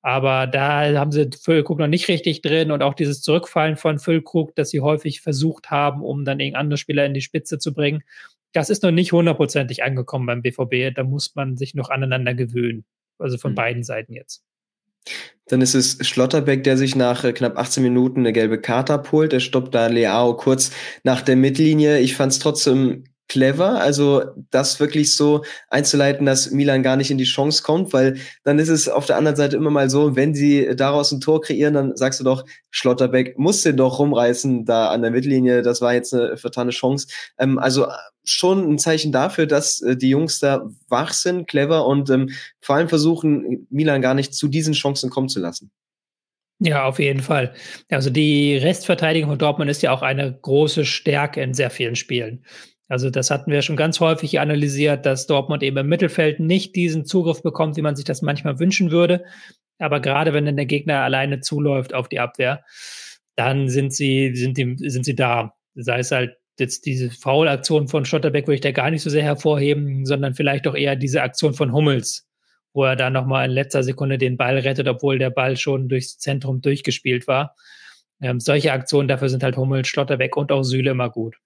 Aber 0.01 0.47
da 0.47 0.99
haben 0.99 1.13
sie 1.13 1.31
Füllkrug 1.43 1.79
noch 1.79 1.89
nicht 1.89 2.09
richtig 2.09 2.43
drin 2.43 2.71
und 2.71 2.83
auch 2.83 2.95
dieses 2.95 3.21
Zurückfallen 3.21 3.77
von 3.77 3.99
Füllkrug, 3.99 4.55
das 4.55 4.71
sie 4.71 4.81
häufig 4.81 5.21
versucht 5.21 5.71
haben, 5.71 6.03
um 6.03 6.25
dann 6.25 6.41
irgendein 6.41 6.61
andere 6.61 6.79
Spieler 6.79 7.05
in 7.05 7.15
die 7.15 7.21
Spitze 7.21 7.59
zu 7.59 7.75
bringen, 7.75 8.03
das 8.53 8.71
ist 8.71 8.83
noch 8.83 8.91
nicht 8.91 9.13
hundertprozentig 9.13 9.83
angekommen 9.83 10.27
beim 10.27 10.43
BVB. 10.43 10.95
Da 10.95 11.05
muss 11.05 11.35
man 11.35 11.57
sich 11.57 11.75
noch 11.75 11.91
aneinander 11.91 12.35
gewöhnen. 12.35 12.85
Also 13.19 13.37
von 13.37 13.53
mhm. 13.53 13.57
beiden 13.57 13.83
Seiten 13.83 14.13
jetzt. 14.13 14.43
Dann 15.47 15.61
ist 15.61 15.75
es 15.75 16.07
Schlotterbeck, 16.07 16.65
der 16.65 16.77
sich 16.77 16.95
nach 16.95 17.25
äh, 17.25 17.33
knapp 17.33 17.57
18 17.57 17.83
Minuten 17.83 18.21
eine 18.21 18.33
gelbe 18.33 18.61
Karte 18.61 18.95
abholt. 18.95 19.33
Er 19.33 19.41
stoppt 19.41 19.75
da 19.75 19.87
Leao 19.87 20.37
kurz 20.37 20.71
nach 21.03 21.23
der 21.23 21.37
Mittellinie. 21.37 21.99
Ich 21.99 22.15
fand 22.15 22.33
es 22.33 22.39
trotzdem 22.39 23.05
clever, 23.29 23.81
also 23.81 24.25
das 24.51 24.81
wirklich 24.81 25.15
so 25.15 25.45
einzuleiten, 25.69 26.27
dass 26.27 26.51
Milan 26.51 26.83
gar 26.83 26.97
nicht 26.97 27.11
in 27.11 27.19
die 27.19 27.25
Chance 27.25 27.63
kommt, 27.63 27.93
weil 27.93 28.17
dann 28.45 28.59
ist 28.59 28.69
es 28.71 28.89
auf 28.89 29.07
der 29.07 29.17
anderen 29.17 29.37
Seite 29.37 29.57
immer 29.57 29.71
mal 29.71 29.91
so, 29.91 30.17
wenn 30.17 30.35
sie 30.35 30.75
daraus 30.75 31.13
ein 31.13 31.21
Tor 31.21 31.43
kreieren, 31.43 31.75
dann 31.75 31.97
sagst 31.97 32.21
du 32.21 32.25
doch, 32.25 32.45
Schlotterbeck 32.71 33.39
muss 33.39 33.63
den 33.63 33.77
doch 33.77 33.99
rumreißen 33.99 34.65
da 34.65 34.89
an 34.89 35.03
der 35.03 35.11
Mittellinie, 35.11 35.63
das 35.63 35.81
war 35.81 35.95
jetzt 35.95 36.15
eine 36.15 36.37
vertane 36.37 36.71
Chance. 36.71 37.09
Ähm, 37.39 37.59
also 37.59 37.87
schon 38.25 38.71
ein 38.71 38.79
Zeichen 38.79 39.13
dafür, 39.13 39.47
dass 39.47 39.81
äh, 39.83 39.97
die 39.97 40.11
Jungs 40.11 40.41
da 40.41 40.67
wach 40.89 41.13
sind, 41.13 41.47
clever 41.49 41.87
und 41.87 42.11
ähm, 42.11 42.31
vor 42.61 42.77
allem 42.77 42.89
versuchen, 42.89 43.67
Milan 43.71 44.03
gar 44.03 44.15
nicht 44.15 44.35
zu 44.35 44.49
diesen 44.49 44.75
Chancen 44.75 45.11
kommen 45.11 45.29
zu 45.29 45.41
lassen. 45.41 45.71
Ja, 46.61 46.87
auf 46.87 46.99
jeden 46.99 47.21
Fall. 47.21 47.55
Also 47.89 48.11
die 48.11 48.57
Restverteidigung 48.57 49.31
von 49.31 49.39
Dortmund 49.39 49.71
ist 49.71 49.83
ja 49.83 49.93
auch 49.93 50.03
eine 50.03 50.33
große 50.33 50.85
Stärke 50.85 51.41
in 51.41 51.55
sehr 51.55 51.71
vielen 51.71 51.95
Spielen. 51.95 52.45
Also 52.89 53.11
das 53.11 53.31
hatten 53.31 53.51
wir 53.51 53.61
schon 53.63 53.77
ganz 53.77 54.01
häufig 54.01 54.41
analysiert, 54.41 55.05
dass 55.05 55.27
Dortmund 55.27 55.63
eben 55.63 55.77
im 55.77 55.89
Mittelfeld 55.89 56.41
nicht 56.41 56.75
diesen 56.75 57.05
Zugriff 57.05 57.43
bekommt, 57.43 57.77
wie 57.77 57.83
man 57.83 57.97
sich 57.97 58.07
das 58.07 58.23
manchmal 58.23 58.59
wünschen 58.59 58.91
würde. 58.91 59.25
Aber 59.79 60.01
gerade 60.01 60.33
wenn 60.33 60.47
dann 60.47 60.57
der 60.57 60.67
Gegner 60.67 61.03
alleine 61.03 61.41
zuläuft 61.41 61.95
auf 61.95 62.09
die 62.09 62.19
Abwehr, 62.19 62.65
dann 63.37 63.69
sind 63.69 63.93
sie, 63.93 64.35
sind 64.35 64.57
die, 64.57 64.77
sind 64.89 65.05
sie 65.05 65.15
da. 65.15 65.55
Sei 65.75 65.99
es 65.99 66.11
halt 66.11 66.37
jetzt 66.59 66.87
diese 66.87 67.11
Foul-Aktion 67.11 67.89
von 67.89 68.05
Schotterbeck 68.05 68.47
würde 68.47 68.57
ich 68.57 68.61
da 68.61 68.73
gar 68.73 68.91
nicht 68.91 69.03
so 69.03 69.11
sehr 69.11 69.23
hervorheben, 69.23 70.05
sondern 70.07 70.35
vielleicht 70.35 70.67
auch 70.67 70.75
eher 70.75 70.97
diese 70.97 71.23
Aktion 71.23 71.55
von 71.55 71.73
Hummels, 71.73 72.27
wo 72.73 72.85
er 72.85 72.97
dann 72.97 73.13
nochmal 73.13 73.47
in 73.47 73.53
letzter 73.53 73.83
Sekunde 73.83 74.19
den 74.19 74.37
Ball 74.37 74.59
rettet, 74.59 74.89
obwohl 74.89 75.19
der 75.19 75.31
Ball 75.31 75.57
schon 75.57 75.89
durchs 75.89 76.19
Zentrum 76.19 76.61
durchgespielt 76.61 77.29
war. 77.29 77.55
Ähm, 78.21 78.41
solche 78.41 78.73
Aktionen, 78.73 79.09
dafür 79.09 79.29
sind 79.29 79.45
halt 79.45 79.57
Hummels, 79.57 79.87
Schlotterbeck 79.89 80.37
und 80.37 80.51
auch 80.51 80.65
Süle 80.65 80.91
immer 80.91 81.11
gut. 81.11 81.37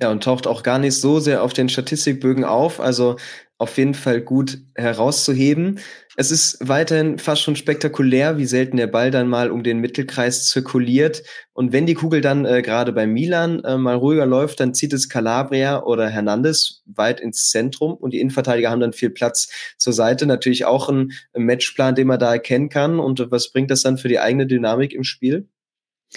Ja, 0.00 0.10
und 0.10 0.22
taucht 0.22 0.46
auch 0.46 0.62
gar 0.62 0.78
nicht 0.78 0.94
so 0.94 1.20
sehr 1.20 1.42
auf 1.42 1.52
den 1.52 1.68
Statistikbögen 1.68 2.44
auf, 2.44 2.80
also 2.80 3.16
auf 3.60 3.76
jeden 3.76 3.92
Fall 3.92 4.22
gut 4.22 4.58
herauszuheben. 4.74 5.80
Es 6.16 6.30
ist 6.30 6.56
weiterhin 6.66 7.18
fast 7.18 7.42
schon 7.42 7.56
spektakulär, 7.56 8.38
wie 8.38 8.46
selten 8.46 8.78
der 8.78 8.86
Ball 8.86 9.10
dann 9.10 9.28
mal 9.28 9.50
um 9.50 9.62
den 9.62 9.80
Mittelkreis 9.80 10.46
zirkuliert. 10.46 11.22
Und 11.52 11.70
wenn 11.70 11.84
die 11.84 11.92
Kugel 11.92 12.22
dann 12.22 12.46
äh, 12.46 12.62
gerade 12.62 12.94
bei 12.94 13.06
Milan 13.06 13.62
äh, 13.64 13.76
mal 13.76 13.96
ruhiger 13.96 14.24
läuft, 14.24 14.60
dann 14.60 14.72
zieht 14.72 14.94
es 14.94 15.10
Calabria 15.10 15.82
oder 15.82 16.08
Hernandez 16.08 16.82
weit 16.86 17.20
ins 17.20 17.50
Zentrum 17.50 17.92
und 17.92 18.14
die 18.14 18.20
Innenverteidiger 18.20 18.70
haben 18.70 18.80
dann 18.80 18.94
viel 18.94 19.10
Platz 19.10 19.50
zur 19.76 19.92
Seite. 19.92 20.24
Natürlich 20.24 20.64
auch 20.64 20.88
ein 20.88 21.12
Matchplan, 21.36 21.94
den 21.94 22.06
man 22.06 22.18
da 22.18 22.32
erkennen 22.32 22.70
kann. 22.70 22.98
Und 22.98 23.30
was 23.30 23.52
bringt 23.52 23.70
das 23.70 23.82
dann 23.82 23.98
für 23.98 24.08
die 24.08 24.20
eigene 24.20 24.46
Dynamik 24.46 24.94
im 24.94 25.04
Spiel? 25.04 25.48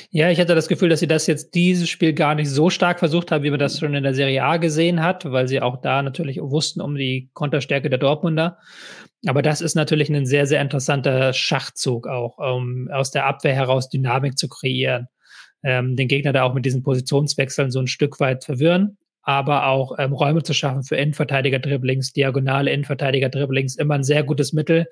Ja, 0.09 0.31
ich 0.31 0.39
hatte 0.39 0.55
das 0.55 0.67
Gefühl, 0.67 0.89
dass 0.89 1.01
sie 1.01 1.07
das 1.07 1.27
jetzt 1.27 1.53
dieses 1.53 1.87
Spiel 1.87 2.13
gar 2.13 2.33
nicht 2.33 2.49
so 2.49 2.71
stark 2.71 2.97
versucht 2.97 3.31
haben, 3.31 3.43
wie 3.43 3.51
man 3.51 3.59
das 3.59 3.77
schon 3.77 3.93
in 3.93 4.03
der 4.03 4.15
Serie 4.15 4.43
A 4.43 4.57
gesehen 4.57 5.03
hat, 5.03 5.31
weil 5.31 5.47
sie 5.47 5.61
auch 5.61 5.81
da 5.81 6.01
natürlich 6.01 6.39
wussten 6.41 6.81
um 6.81 6.95
die 6.95 7.29
Konterstärke 7.33 7.89
der 7.89 7.99
Dortmunder. 7.99 8.57
Aber 9.27 9.41
das 9.41 9.61
ist 9.61 9.75
natürlich 9.75 10.09
ein 10.09 10.25
sehr, 10.25 10.47
sehr 10.47 10.61
interessanter 10.61 11.31
Schachzug 11.33 12.07
auch, 12.07 12.37
um 12.39 12.89
aus 12.91 13.11
der 13.11 13.25
Abwehr 13.25 13.53
heraus 13.53 13.89
Dynamik 13.89 14.37
zu 14.37 14.49
kreieren. 14.49 15.07
Ähm, 15.63 15.95
den 15.95 16.07
Gegner 16.07 16.33
da 16.33 16.43
auch 16.43 16.53
mit 16.53 16.65
diesen 16.65 16.83
Positionswechseln 16.83 17.71
so 17.71 17.79
ein 17.79 17.87
Stück 17.87 18.19
weit 18.19 18.43
verwirren, 18.43 18.97
aber 19.21 19.67
auch 19.67 19.97
ähm, 19.97 20.11
Räume 20.11 20.43
zu 20.43 20.53
schaffen 20.53 20.83
für 20.83 20.97
Innenverteidiger-Dribblings, 20.97 22.11
diagonale 22.11 22.71
Innenverteidiger-Dribblings, 22.71 23.77
immer 23.77 23.93
ein 23.93 24.03
sehr 24.03 24.23
gutes 24.23 24.51
Mittel, 24.51 24.87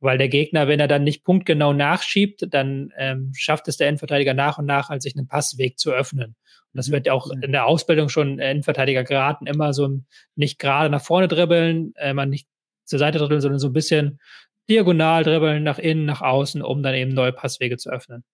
weil 0.00 0.18
der 0.18 0.28
Gegner, 0.28 0.66
wenn 0.66 0.80
er 0.80 0.88
dann 0.88 1.04
nicht 1.04 1.24
punktgenau 1.24 1.72
nachschiebt, 1.72 2.46
dann 2.50 2.92
ähm, 2.96 3.32
schafft 3.34 3.68
es 3.68 3.76
der 3.76 3.88
Innenverteidiger 3.88 4.34
nach 4.34 4.58
und 4.58 4.66
nach, 4.66 4.88
halt 4.88 5.02
sich 5.02 5.16
einen 5.16 5.28
Passweg 5.28 5.78
zu 5.78 5.92
öffnen. 5.92 6.36
Und 6.72 6.76
das 6.76 6.88
mhm. 6.88 6.92
wird 6.92 7.08
auch 7.10 7.30
in 7.30 7.52
der 7.52 7.66
Ausbildung 7.66 8.08
schon 8.08 8.38
Innenverteidiger 8.38 9.04
geraten, 9.04 9.46
immer 9.46 9.72
so 9.72 10.00
nicht 10.36 10.58
gerade 10.58 10.90
nach 10.90 11.02
vorne 11.02 11.28
dribbeln, 11.28 11.92
äh, 11.96 12.14
man 12.14 12.30
nicht 12.30 12.48
zur 12.84 12.98
Seite 12.98 13.18
dribbeln, 13.18 13.40
sondern 13.40 13.60
so 13.60 13.68
ein 13.68 13.72
bisschen 13.72 14.18
diagonal 14.68 15.24
dribbeln, 15.24 15.62
nach 15.62 15.78
innen, 15.78 16.06
nach 16.06 16.22
außen, 16.22 16.62
um 16.62 16.82
dann 16.82 16.94
eben 16.94 17.12
neue 17.12 17.32
Passwege 17.32 17.76
zu 17.76 17.90
öffnen. 17.90 18.24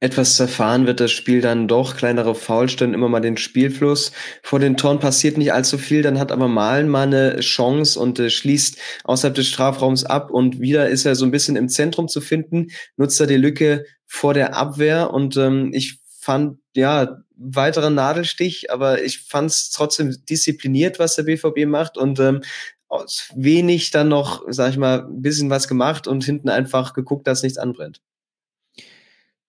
Etwas 0.00 0.36
zerfahren 0.36 0.86
wird 0.86 1.00
das 1.00 1.10
Spiel 1.12 1.40
dann 1.40 1.66
doch. 1.68 1.96
Kleinere 1.96 2.34
Foulstellen, 2.34 2.92
immer 2.92 3.08
mal 3.08 3.20
den 3.20 3.38
Spielfluss. 3.38 4.12
Vor 4.42 4.58
den 4.58 4.76
Toren 4.76 4.98
passiert 4.98 5.38
nicht 5.38 5.54
allzu 5.54 5.78
viel, 5.78 6.02
dann 6.02 6.18
hat 6.18 6.30
aber 6.30 6.48
Malen 6.48 6.88
mal 6.88 7.06
eine 7.06 7.40
Chance 7.40 7.98
und 7.98 8.18
äh, 8.18 8.28
schließt 8.28 8.78
außerhalb 9.04 9.34
des 9.34 9.48
Strafraums 9.48 10.04
ab 10.04 10.30
und 10.30 10.60
wieder 10.60 10.90
ist 10.90 11.06
er 11.06 11.14
so 11.14 11.24
ein 11.24 11.30
bisschen 11.30 11.56
im 11.56 11.70
Zentrum 11.70 12.08
zu 12.08 12.20
finden, 12.20 12.68
nutzt 12.96 13.18
er 13.20 13.26
die 13.26 13.36
Lücke 13.36 13.86
vor 14.06 14.34
der 14.34 14.54
Abwehr 14.54 15.10
und 15.12 15.38
ähm, 15.38 15.70
ich 15.72 15.98
fand, 16.20 16.58
ja, 16.76 17.18
weiterer 17.36 17.90
Nadelstich, 17.90 18.70
aber 18.70 19.02
ich 19.02 19.20
fand 19.20 19.50
es 19.50 19.70
trotzdem 19.70 20.14
diszipliniert, 20.28 20.98
was 20.98 21.16
der 21.16 21.24
BVB 21.24 21.66
macht 21.66 21.96
und 21.96 22.20
ähm, 22.20 22.42
aus 22.88 23.28
wenig 23.34 23.90
dann 23.90 24.08
noch, 24.08 24.44
sag 24.48 24.70
ich 24.70 24.76
mal, 24.76 25.06
ein 25.06 25.22
bisschen 25.22 25.50
was 25.50 25.68
gemacht 25.68 26.06
und 26.06 26.24
hinten 26.24 26.48
einfach 26.50 26.92
geguckt, 26.92 27.26
dass 27.26 27.42
nichts 27.42 27.58
anbrennt. 27.58 28.00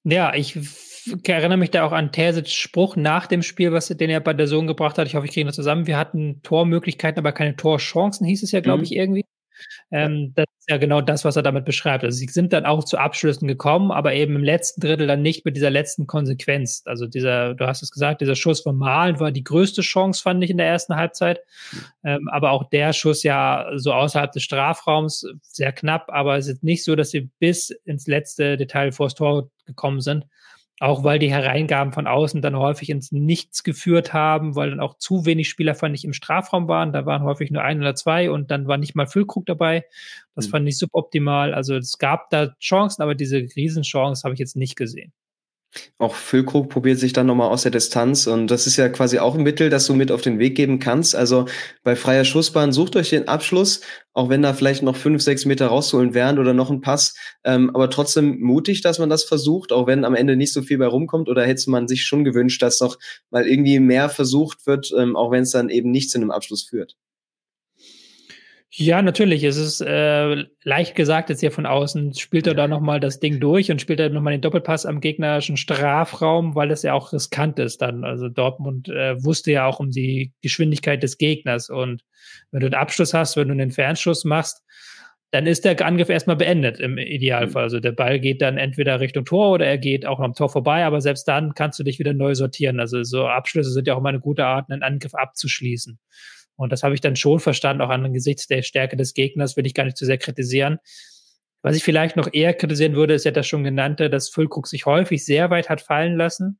Ja, 0.05 0.33
ich 0.35 0.57
erinnere 1.27 1.57
mich 1.57 1.71
da 1.71 1.83
auch 1.83 1.91
an 1.91 2.11
Tersits 2.11 2.53
Spruch 2.53 2.95
nach 2.95 3.25
dem 3.27 3.41
Spiel, 3.41 3.71
was 3.71 3.87
den 3.87 4.09
er 4.09 4.19
bei 4.19 4.33
der 4.33 4.47
Sohn 4.47 4.67
gebracht 4.67 4.97
hat. 4.97 5.07
Ich 5.07 5.15
hoffe, 5.15 5.25
ich 5.25 5.33
kriege 5.33 5.45
das 5.45 5.55
zusammen. 5.55 5.87
Wir 5.87 5.97
hatten 5.97 6.41
Tormöglichkeiten, 6.43 7.19
aber 7.19 7.31
keine 7.31 7.55
Torchancen, 7.55 8.25
hieß 8.25 8.43
es 8.43 8.51
ja, 8.51 8.61
glaube 8.61 8.79
mhm. 8.79 8.83
ich, 8.85 8.95
irgendwie. 8.95 9.25
Ähm, 9.91 10.33
das 10.35 10.45
ist 10.59 10.69
ja 10.69 10.77
genau 10.77 10.99
das, 11.01 11.25
was 11.25 11.35
er 11.35 11.43
damit 11.43 11.65
beschreibt. 11.65 12.03
Also 12.03 12.17
sie 12.17 12.27
sind 12.27 12.53
dann 12.53 12.65
auch 12.65 12.83
zu 12.83 12.97
Abschlüssen 12.97 13.47
gekommen, 13.47 13.91
aber 13.91 14.13
eben 14.13 14.35
im 14.35 14.43
letzten 14.43 14.81
Drittel 14.81 15.05
dann 15.05 15.21
nicht 15.21 15.45
mit 15.45 15.55
dieser 15.55 15.69
letzten 15.69 16.07
Konsequenz. 16.07 16.81
Also 16.85 17.05
dieser, 17.05 17.53
du 17.53 17.67
hast 17.67 17.83
es 17.83 17.91
gesagt, 17.91 18.21
dieser 18.21 18.35
Schuss 18.35 18.61
von 18.61 18.75
Malen 18.75 19.19
war 19.19 19.31
die 19.31 19.43
größte 19.43 19.81
Chance, 19.81 20.21
fand 20.21 20.43
ich 20.43 20.49
in 20.49 20.57
der 20.57 20.67
ersten 20.67 20.95
Halbzeit. 20.95 21.39
Ähm, 22.03 22.27
aber 22.29 22.51
auch 22.51 22.69
der 22.69 22.93
Schuss 22.93 23.23
ja 23.23 23.69
so 23.75 23.93
außerhalb 23.93 24.31
des 24.31 24.43
Strafraums 24.43 25.27
sehr 25.41 25.71
knapp, 25.71 26.09
aber 26.09 26.37
es 26.37 26.47
ist 26.47 26.63
nicht 26.63 26.83
so, 26.83 26.95
dass 26.95 27.11
sie 27.11 27.29
bis 27.39 27.69
ins 27.69 28.07
letzte 28.07 28.57
Detail 28.57 28.91
vors 28.91 29.13
Tor 29.13 29.49
gekommen 29.65 30.01
sind. 30.01 30.25
Auch 30.79 31.05
weil 31.05 31.19
die 31.19 31.31
Hereingaben 31.31 31.93
von 31.93 32.05
außen 32.05 32.41
dann 32.41 32.57
häufig 32.57 32.89
ins 32.89 33.13
Nichts 33.13 33.63
geführt 33.63 34.11
haben, 34.11 34.55
weil 34.55 34.71
dann 34.71 34.81
auch 34.81 34.97
zu 34.97 35.25
wenig 35.25 35.47
Spieler, 35.47 35.73
fand 35.73 35.95
ich, 35.95 36.03
im 36.03 36.11
Strafraum 36.11 36.67
waren. 36.67 36.91
Da 36.91 37.05
waren 37.05 37.23
häufig 37.23 37.49
nur 37.49 37.63
ein 37.63 37.79
oder 37.79 37.95
zwei 37.95 38.29
und 38.29 38.51
dann 38.51 38.67
war 38.67 38.77
nicht 38.77 38.93
mal 38.93 39.07
Füllkrug 39.07 39.45
dabei. 39.45 39.85
Das 40.35 40.47
mhm. 40.47 40.51
fand 40.51 40.67
ich 40.67 40.77
suboptimal. 40.77 41.53
Also 41.53 41.75
es 41.75 41.97
gab 41.97 42.29
da 42.29 42.55
Chancen, 42.59 43.01
aber 43.01 43.15
diese 43.15 43.37
Riesenchance 43.37 44.23
habe 44.23 44.33
ich 44.33 44.39
jetzt 44.39 44.57
nicht 44.57 44.75
gesehen. 44.75 45.13
Auch 45.97 46.15
Füllkrug 46.15 46.69
probiert 46.69 46.99
sich 46.99 47.13
dann 47.13 47.27
nochmal 47.27 47.49
aus 47.49 47.63
der 47.63 47.71
Distanz 47.71 48.27
und 48.27 48.47
das 48.47 48.67
ist 48.67 48.77
ja 48.77 48.89
quasi 48.89 49.19
auch 49.19 49.35
ein 49.35 49.43
Mittel, 49.43 49.69
das 49.69 49.85
du 49.85 49.93
mit 49.93 50.11
auf 50.11 50.21
den 50.21 50.39
Weg 50.39 50.55
geben 50.55 50.79
kannst. 50.79 51.15
Also 51.15 51.45
bei 51.83 51.95
freier 51.95 52.25
Schussbahn 52.25 52.71
sucht 52.71 52.95
euch 52.95 53.09
den 53.09 53.27
Abschluss, 53.27 53.81
auch 54.13 54.29
wenn 54.29 54.41
da 54.41 54.53
vielleicht 54.53 54.83
noch 54.83 54.95
fünf, 54.95 55.21
sechs 55.21 55.45
Meter 55.45 55.67
rausholen 55.67 56.13
wären 56.13 56.39
oder 56.39 56.53
noch 56.53 56.69
ein 56.69 56.81
Pass. 56.81 57.15
Ähm, 57.43 57.69
aber 57.73 57.89
trotzdem 57.89 58.39
mutig, 58.39 58.81
dass 58.81 58.99
man 58.99 59.09
das 59.09 59.23
versucht, 59.23 59.71
auch 59.71 59.87
wenn 59.87 60.05
am 60.05 60.15
Ende 60.15 60.35
nicht 60.35 60.53
so 60.53 60.61
viel 60.61 60.77
bei 60.77 60.87
rumkommt. 60.87 61.29
Oder 61.29 61.45
hätte 61.45 61.69
man 61.69 61.87
sich 61.87 62.05
schon 62.05 62.23
gewünscht, 62.23 62.61
dass 62.61 62.79
noch 62.79 62.97
mal 63.29 63.47
irgendwie 63.47 63.79
mehr 63.79 64.09
versucht 64.09 64.65
wird, 64.67 64.93
ähm, 64.97 65.15
auch 65.15 65.31
wenn 65.31 65.43
es 65.43 65.51
dann 65.51 65.69
eben 65.69 65.91
nicht 65.91 66.09
zu 66.11 66.17
einem 66.17 66.31
Abschluss 66.31 66.63
führt. 66.63 66.95
Ja, 68.77 69.01
natürlich. 69.01 69.41
Es 69.45 69.55
ist 69.55 69.79
äh, 69.79 70.43
leicht 70.63 70.95
gesagt 70.95 71.29
jetzt 71.29 71.39
hier 71.39 71.51
von 71.51 71.65
außen. 71.65 72.13
Spielt 72.13 72.45
er 72.45 72.55
da 72.55 72.67
nochmal 72.67 72.99
das 72.99 73.21
Ding 73.21 73.39
durch 73.39 73.71
und 73.71 73.79
spielt 73.79 74.01
er 74.01 74.09
nochmal 74.09 74.33
den 74.33 74.41
Doppelpass 74.41 74.85
am 74.85 74.99
gegnerischen 74.99 75.55
Strafraum, 75.55 76.55
weil 76.55 76.67
das 76.67 76.83
ja 76.83 76.91
auch 76.93 77.13
riskant 77.13 77.57
ist 77.59 77.81
dann. 77.81 78.03
Also 78.03 78.27
Dortmund 78.27 78.89
äh, 78.89 79.23
wusste 79.23 79.53
ja 79.53 79.65
auch 79.65 79.79
um 79.79 79.91
die 79.91 80.33
Geschwindigkeit 80.41 81.01
des 81.01 81.17
Gegners. 81.17 81.69
Und 81.69 82.03
wenn 82.51 82.59
du 82.59 82.65
einen 82.65 82.75
Abschluss 82.75 83.13
hast, 83.13 83.37
wenn 83.37 83.47
du 83.47 83.53
einen 83.53 83.71
Fernschuss 83.71 84.25
machst, 84.25 84.61
dann 85.31 85.47
ist 85.47 85.63
der 85.63 85.81
Angriff 85.85 86.09
erstmal 86.09 86.35
beendet 86.35 86.81
im 86.81 86.97
Idealfall. 86.97 87.63
Also 87.63 87.79
der 87.79 87.93
Ball 87.93 88.19
geht 88.19 88.41
dann 88.41 88.57
entweder 88.57 88.99
Richtung 88.99 89.23
Tor 89.23 89.51
oder 89.51 89.65
er 89.65 89.77
geht 89.77 90.05
auch 90.05 90.19
am 90.19 90.33
Tor 90.33 90.49
vorbei, 90.49 90.83
aber 90.83 90.99
selbst 90.99 91.29
dann 91.29 91.53
kannst 91.53 91.79
du 91.79 91.83
dich 91.83 91.97
wieder 91.97 92.13
neu 92.13 92.35
sortieren. 92.35 92.81
Also 92.81 93.03
so 93.03 93.25
Abschlüsse 93.25 93.71
sind 93.71 93.87
ja 93.87 93.93
auch 93.93 93.99
immer 93.99 94.09
eine 94.09 94.19
gute 94.19 94.45
Art, 94.45 94.69
einen 94.69 94.83
Angriff 94.83 95.13
abzuschließen. 95.15 95.97
Und 96.55 96.71
das 96.71 96.83
habe 96.83 96.93
ich 96.93 97.01
dann 97.01 97.15
schon 97.15 97.39
verstanden, 97.39 97.81
auch 97.81 97.89
angesichts 97.89 98.47
der 98.47 98.61
Stärke 98.61 98.95
des 98.95 99.13
Gegners, 99.13 99.57
will 99.57 99.65
ich 99.65 99.73
gar 99.73 99.83
nicht 99.83 99.97
zu 99.97 100.05
sehr 100.05 100.17
kritisieren. 100.17 100.79
Was 101.61 101.75
ich 101.75 101.83
vielleicht 101.83 102.15
noch 102.15 102.31
eher 102.31 102.53
kritisieren 102.53 102.95
würde, 102.95 103.15
ist 103.15 103.25
ja 103.25 103.31
das 103.31 103.47
schon 103.47 103.63
genannte, 103.63 104.09
dass 104.09 104.29
Füllkrug 104.29 104.67
sich 104.67 104.85
häufig 104.85 105.25
sehr 105.25 105.49
weit 105.49 105.69
hat 105.69 105.81
fallen 105.81 106.15
lassen 106.15 106.59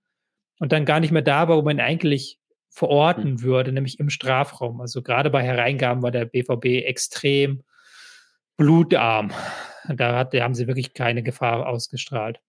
und 0.60 0.72
dann 0.72 0.86
gar 0.86 1.00
nicht 1.00 1.12
mehr 1.12 1.22
da 1.22 1.48
war, 1.48 1.58
wo 1.58 1.62
man 1.62 1.80
eigentlich 1.80 2.40
verorten 2.70 3.34
mhm. 3.34 3.42
würde, 3.42 3.72
nämlich 3.72 4.00
im 4.00 4.10
Strafraum. 4.10 4.82
Also 4.82 5.02
gerade 5.02 5.30
bei 5.30 5.44
Hereingaben 5.44 6.04
war 6.04 6.12
der 6.12 6.26
BVB 6.26 6.86
extrem 6.86 7.64
blutarm. 8.58 9.32
Da, 9.88 10.18
hat, 10.18 10.34
da 10.34 10.44
haben 10.44 10.56
sie 10.56 10.68
wirklich 10.68 10.94
keine 10.94 11.24
Gefahr 11.24 11.68
ausgestrahlt. 11.68 12.40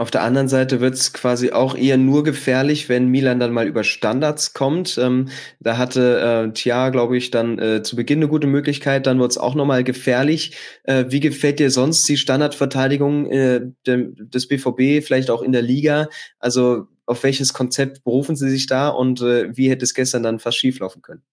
Auf 0.00 0.12
der 0.12 0.22
anderen 0.22 0.46
Seite 0.46 0.78
wird 0.80 0.94
es 0.94 1.12
quasi 1.12 1.50
auch 1.50 1.76
eher 1.76 1.96
nur 1.96 2.22
gefährlich, 2.22 2.88
wenn 2.88 3.08
Milan 3.08 3.40
dann 3.40 3.52
mal 3.52 3.66
über 3.66 3.82
Standards 3.82 4.54
kommt. 4.54 4.96
Ähm, 4.96 5.28
da 5.58 5.76
hatte 5.76 6.20
äh, 6.48 6.52
Tia, 6.52 6.90
glaube 6.90 7.16
ich, 7.16 7.32
dann 7.32 7.58
äh, 7.58 7.82
zu 7.82 7.96
Beginn 7.96 8.20
eine 8.20 8.28
gute 8.28 8.46
Möglichkeit, 8.46 9.08
dann 9.08 9.18
wird 9.18 9.32
es 9.32 9.38
auch 9.38 9.56
nochmal 9.56 9.82
gefährlich. 9.82 10.56
Äh, 10.84 11.06
wie 11.08 11.18
gefällt 11.18 11.58
dir 11.58 11.72
sonst 11.72 12.08
die 12.08 12.16
Standardverteidigung 12.16 13.26
äh, 13.26 13.60
dem, 13.88 14.14
des 14.16 14.46
BVB, 14.46 15.04
vielleicht 15.04 15.30
auch 15.30 15.42
in 15.42 15.50
der 15.50 15.62
Liga? 15.62 16.08
Also 16.38 16.86
auf 17.04 17.24
welches 17.24 17.52
Konzept 17.52 18.04
berufen 18.04 18.36
sie 18.36 18.50
sich 18.50 18.66
da 18.66 18.90
und 18.90 19.20
äh, 19.20 19.56
wie 19.56 19.68
hätte 19.68 19.84
es 19.84 19.94
gestern 19.94 20.22
dann 20.22 20.38
fast 20.38 20.58
schieflaufen 20.58 21.02
können? 21.02 21.24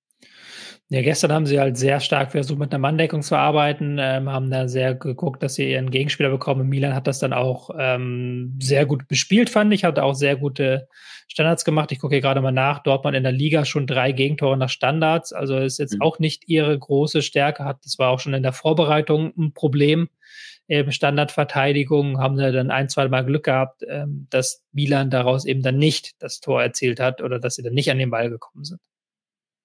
Ja, 0.90 1.02
gestern 1.02 1.32
haben 1.32 1.48
sie 1.48 1.60
halt 1.60 1.78
sehr 1.78 2.00
stark 2.00 2.32
versucht, 2.32 2.60
mit 2.60 2.72
einer 2.72 2.80
Manndeckung 2.80 3.24
zu 3.24 3.36
arbeiten, 3.36 3.98
ähm, 4.00 4.30
haben 4.30 4.52
da 4.52 4.68
sehr 4.68 4.94
geguckt, 4.94 5.42
dass 5.42 5.56
sie 5.56 5.72
ihren 5.72 5.90
Gegenspieler 5.90 6.30
bekommen. 6.30 6.70
Milan 6.70 6.94
hat 6.94 7.08
das 7.08 7.18
dann 7.18 7.34
auch 7.34 7.72
ähm, 7.76 8.60
sehr 8.62 8.86
gut 8.86 9.08
bespielt, 9.08 9.50
fand 9.50 9.74
ich, 9.74 9.84
hat 9.84 9.98
auch 9.98 10.14
sehr 10.14 10.36
gute 10.36 10.88
Standards 11.28 11.66
gemacht. 11.66 11.92
Ich 11.92 11.98
gucke 11.98 12.14
hier 12.14 12.22
gerade 12.22 12.40
mal 12.42 12.52
nach. 12.52 12.84
Dortmund 12.84 13.16
in 13.16 13.24
der 13.24 13.32
Liga 13.32 13.66
schon 13.66 13.88
drei 13.88 14.12
Gegentore 14.12 14.58
nach 14.58 14.70
Standards. 14.70 15.34
Also 15.34 15.58
ist 15.58 15.80
jetzt 15.80 15.96
mhm. 15.96 16.02
auch 16.02 16.20
nicht 16.20 16.48
ihre 16.48 16.78
große 16.78 17.24
Stärke, 17.24 17.66
hat, 17.66 17.84
das 17.84 17.98
war 17.98 18.12
auch 18.12 18.20
schon 18.20 18.36
in 18.36 18.44
der 18.44 18.54
Vorbereitung 18.54 19.34
ein 19.38 19.54
Problem. 19.54 20.08
Eben 20.68 20.92
Standardverteidigung 20.92 22.20
haben 22.20 22.38
sie 22.38 22.52
dann 22.52 22.70
ein, 22.70 22.90
zwei 22.90 23.08
Mal 23.08 23.26
Glück 23.26 23.46
gehabt, 23.46 23.84
ähm, 23.88 24.28
dass 24.30 24.64
Milan 24.72 25.10
daraus 25.10 25.46
eben 25.46 25.64
dann 25.64 25.78
nicht 25.78 26.14
das 26.20 26.42
Tor 26.42 26.62
erzielt 26.62 27.00
hat 27.00 27.22
oder 27.22 27.40
dass 27.40 27.56
sie 27.56 27.64
dann 27.64 27.74
nicht 27.74 27.90
an 27.90 27.98
den 27.98 28.12
Ball 28.12 28.30
gekommen 28.30 28.66
sind. 28.66 28.80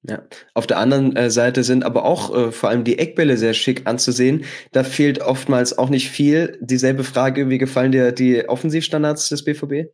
Ja, 0.03 0.23
auf 0.55 0.67
der 0.67 0.79
anderen 0.79 1.15
äh, 1.15 1.31
Seite 1.31 1.63
sind 1.63 1.85
aber 1.85 2.07
auch 2.07 2.35
äh, 2.35 2.53
vor 2.53 2.71
allem 2.71 2.85
die 2.85 2.99
Eckbälle 2.99 3.37
sehr 3.37 3.53
schick 3.53 3.87
anzusehen. 3.87 4.45
Da 4.73 4.83
fehlt 4.83 5.21
oftmals 5.21 5.77
auch 5.77 5.91
nicht 5.91 6.09
viel. 6.09 6.59
Dieselbe 6.63 7.05
Frage, 7.05 7.51
wie 7.51 7.59
gefallen 7.59 7.93
dir 7.93 8.11
die 8.13 8.49
Offensivstandards 8.49 9.29
des 9.29 9.45
BVB? 9.45 9.91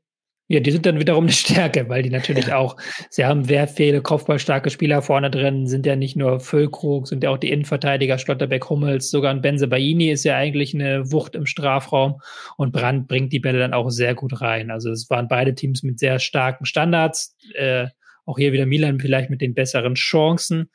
Ja, 0.49 0.61
die 0.61 0.71
sind 0.71 0.87
dann 0.87 1.01
wiederum 1.01 1.25
eine 1.25 1.33
Stärke, 1.33 1.89
weil 1.89 2.05
die 2.05 2.11
natürlich 2.11 2.47
ja. 2.49 2.59
auch, 2.59 2.77
sie 3.11 3.25
haben 3.25 3.43
sehr 3.43 3.67
viele 3.67 4.01
kopfballstarke 4.01 4.71
Spieler 4.71 5.03
vorne 5.03 5.29
drin, 5.29 5.67
sind 5.67 5.87
ja 5.87 5.97
nicht 5.97 6.15
nur 6.15 6.39
Füllkrug, 6.39 7.09
sind 7.09 7.25
ja 7.25 7.31
auch 7.31 7.39
die 7.39 7.51
Innenverteidiger, 7.51 8.17
Schlotterbeck, 8.17 8.71
Hummels, 8.71 9.11
sogar 9.11 9.33
ein 9.33 9.41
Benze 9.41 9.67
Baini 9.67 10.09
ist 10.13 10.23
ja 10.23 10.37
eigentlich 10.37 10.73
eine 10.73 11.11
Wucht 11.11 11.35
im 11.35 11.47
Strafraum 11.47 12.21
und 12.57 12.71
Brandt 12.71 13.09
bringt 13.09 13.33
die 13.33 13.41
Bälle 13.41 13.59
dann 13.59 13.75
auch 13.75 13.91
sehr 13.91 14.15
gut 14.15 14.41
rein. 14.41 14.71
Also 14.71 14.93
es 14.93 15.11
waren 15.11 15.27
beide 15.27 15.57
Teams 15.57 15.83
mit 15.83 15.99
sehr 15.99 16.21
starken 16.21 16.65
Standards. 16.65 17.35
Äh, 17.55 17.89
auch 18.27 18.39
hier 18.39 18.53
wieder 18.53 18.67
Milan 18.67 19.01
vielleicht 19.01 19.31
mit 19.31 19.41
den 19.41 19.55
besseren 19.55 19.95
Chancen. 19.95 20.71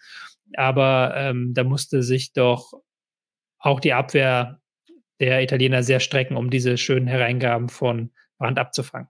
Aber 0.56 1.14
ähm, 1.16 1.54
da 1.54 1.64
musste 1.64 2.02
sich 2.02 2.34
doch 2.34 2.74
auch 3.60 3.80
die 3.80 3.94
Abwehr 3.94 4.60
der 5.20 5.44
Italiener 5.44 5.84
sehr 5.84 6.00
strecken, 6.00 6.36
um 6.36 6.50
diese 6.50 6.78
schönen 6.78 7.08
Hereingaben 7.08 7.70
von 7.70 8.12
Brand 8.38 8.58
abzufangen. 8.58 9.08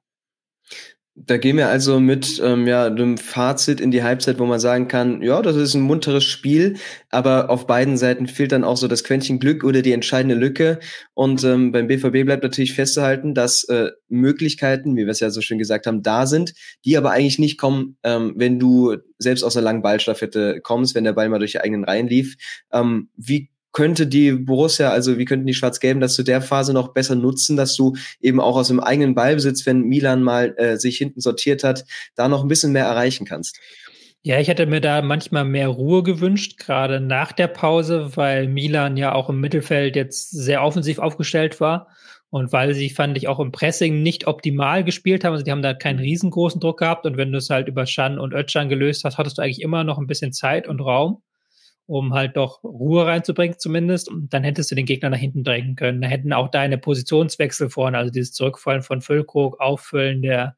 Da 1.15 1.37
gehen 1.37 1.57
wir 1.57 1.67
also 1.67 1.99
mit 1.99 2.41
ähm, 2.41 2.65
ja, 2.67 2.85
einem 2.85 3.17
Fazit 3.17 3.81
in 3.81 3.91
die 3.91 4.01
Halbzeit, 4.01 4.39
wo 4.39 4.45
man 4.45 4.61
sagen 4.61 4.87
kann, 4.87 5.21
ja, 5.21 5.41
das 5.41 5.57
ist 5.57 5.73
ein 5.73 5.81
munteres 5.81 6.23
Spiel, 6.23 6.77
aber 7.09 7.49
auf 7.49 7.67
beiden 7.67 7.97
Seiten 7.97 8.27
fehlt 8.27 8.53
dann 8.53 8.63
auch 8.63 8.77
so 8.77 8.87
das 8.87 9.03
Quäntchen 9.03 9.37
Glück 9.37 9.65
oder 9.65 9.81
die 9.81 9.91
entscheidende 9.91 10.35
Lücke. 10.35 10.79
Und 11.13 11.43
ähm, 11.43 11.73
beim 11.73 11.87
BVB 11.87 12.25
bleibt 12.25 12.43
natürlich 12.43 12.73
festzuhalten, 12.73 13.33
dass 13.33 13.65
äh, 13.65 13.89
Möglichkeiten, 14.07 14.95
wie 14.95 15.05
wir 15.05 15.11
es 15.11 15.19
ja 15.19 15.31
so 15.31 15.41
schön 15.41 15.57
gesagt 15.57 15.85
haben, 15.85 16.01
da 16.01 16.25
sind, 16.25 16.53
die 16.85 16.95
aber 16.95 17.11
eigentlich 17.11 17.39
nicht 17.39 17.59
kommen, 17.59 17.97
ähm, 18.03 18.33
wenn 18.37 18.57
du 18.57 18.95
selbst 19.19 19.43
aus 19.43 19.57
einer 19.57 19.65
langen 19.65 19.81
Ballstaffette 19.81 20.61
kommst, 20.61 20.95
wenn 20.95 21.03
der 21.03 21.13
Ball 21.13 21.27
mal 21.27 21.39
durch 21.39 21.51
die 21.51 21.61
eigenen 21.61 21.83
Reihen 21.83 22.07
lief. 22.07 22.37
Ähm, 22.71 23.09
wie 23.17 23.50
könnte 23.71 24.07
die 24.07 24.33
Borussia, 24.33 24.89
also 24.89 25.17
wie 25.17 25.25
könnten 25.25 25.47
die 25.47 25.53
Schwarz-Gelben 25.53 26.01
das 26.01 26.15
zu 26.15 26.23
der 26.23 26.41
Phase 26.41 26.73
noch 26.73 26.89
besser 26.93 27.15
nutzen, 27.15 27.55
dass 27.57 27.75
du 27.75 27.95
eben 28.19 28.39
auch 28.39 28.55
aus 28.55 28.67
dem 28.67 28.79
eigenen 28.79 29.15
Ballbesitz, 29.15 29.65
wenn 29.65 29.83
Milan 29.83 30.23
mal 30.23 30.53
äh, 30.57 30.77
sich 30.77 30.97
hinten 30.97 31.21
sortiert 31.21 31.63
hat, 31.63 31.85
da 32.15 32.27
noch 32.27 32.41
ein 32.41 32.47
bisschen 32.47 32.71
mehr 32.71 32.85
erreichen 32.85 33.25
kannst? 33.25 33.59
Ja, 34.23 34.39
ich 34.39 34.49
hätte 34.49 34.67
mir 34.67 34.81
da 34.81 35.01
manchmal 35.01 35.45
mehr 35.45 35.69
Ruhe 35.69 36.03
gewünscht, 36.03 36.59
gerade 36.59 36.99
nach 36.99 37.31
der 37.31 37.47
Pause, 37.47 38.11
weil 38.15 38.47
Milan 38.47 38.95
ja 38.95 39.13
auch 39.15 39.29
im 39.29 39.39
Mittelfeld 39.39 39.95
jetzt 39.95 40.29
sehr 40.29 40.63
offensiv 40.63 40.99
aufgestellt 40.99 41.59
war 41.59 41.87
und 42.29 42.53
weil 42.53 42.75
sie, 42.75 42.91
fand 42.91 43.17
ich, 43.17 43.27
auch 43.27 43.39
im 43.39 43.51
Pressing 43.51 44.03
nicht 44.03 44.27
optimal 44.27 44.83
gespielt 44.83 45.23
haben. 45.23 45.33
Also 45.33 45.43
die 45.43 45.51
haben 45.51 45.63
da 45.63 45.73
keinen 45.73 45.99
riesengroßen 45.99 46.61
Druck 46.61 46.79
gehabt 46.79 47.07
und 47.07 47.17
wenn 47.17 47.31
du 47.31 47.39
es 47.39 47.49
halt 47.49 47.67
über 47.67 47.87
Schan 47.87 48.19
und 48.19 48.33
Özcan 48.33 48.69
gelöst 48.69 49.03
hast, 49.05 49.17
hattest 49.17 49.39
du 49.39 49.41
eigentlich 49.41 49.61
immer 49.61 49.83
noch 49.83 49.97
ein 49.97 50.07
bisschen 50.07 50.33
Zeit 50.33 50.67
und 50.67 50.81
Raum 50.81 51.23
um 51.87 52.13
halt 52.13 52.37
doch 52.37 52.63
Ruhe 52.63 53.05
reinzubringen 53.05 53.59
zumindest. 53.59 54.09
Und 54.09 54.33
dann 54.33 54.43
hättest 54.43 54.71
du 54.71 54.75
den 54.75 54.85
Gegner 54.85 55.09
nach 55.09 55.17
hinten 55.17 55.43
drängen 55.43 55.75
können. 55.75 56.01
Da 56.01 56.07
hätten 56.07 56.33
auch 56.33 56.49
deine 56.49 56.77
Positionswechsel 56.77 57.69
vorne, 57.69 57.97
also 57.97 58.11
dieses 58.11 58.33
Zurückfallen 58.33 58.81
von 58.81 59.01
Füllkrug, 59.01 59.59
Auffüllen 59.59 60.21
der 60.21 60.57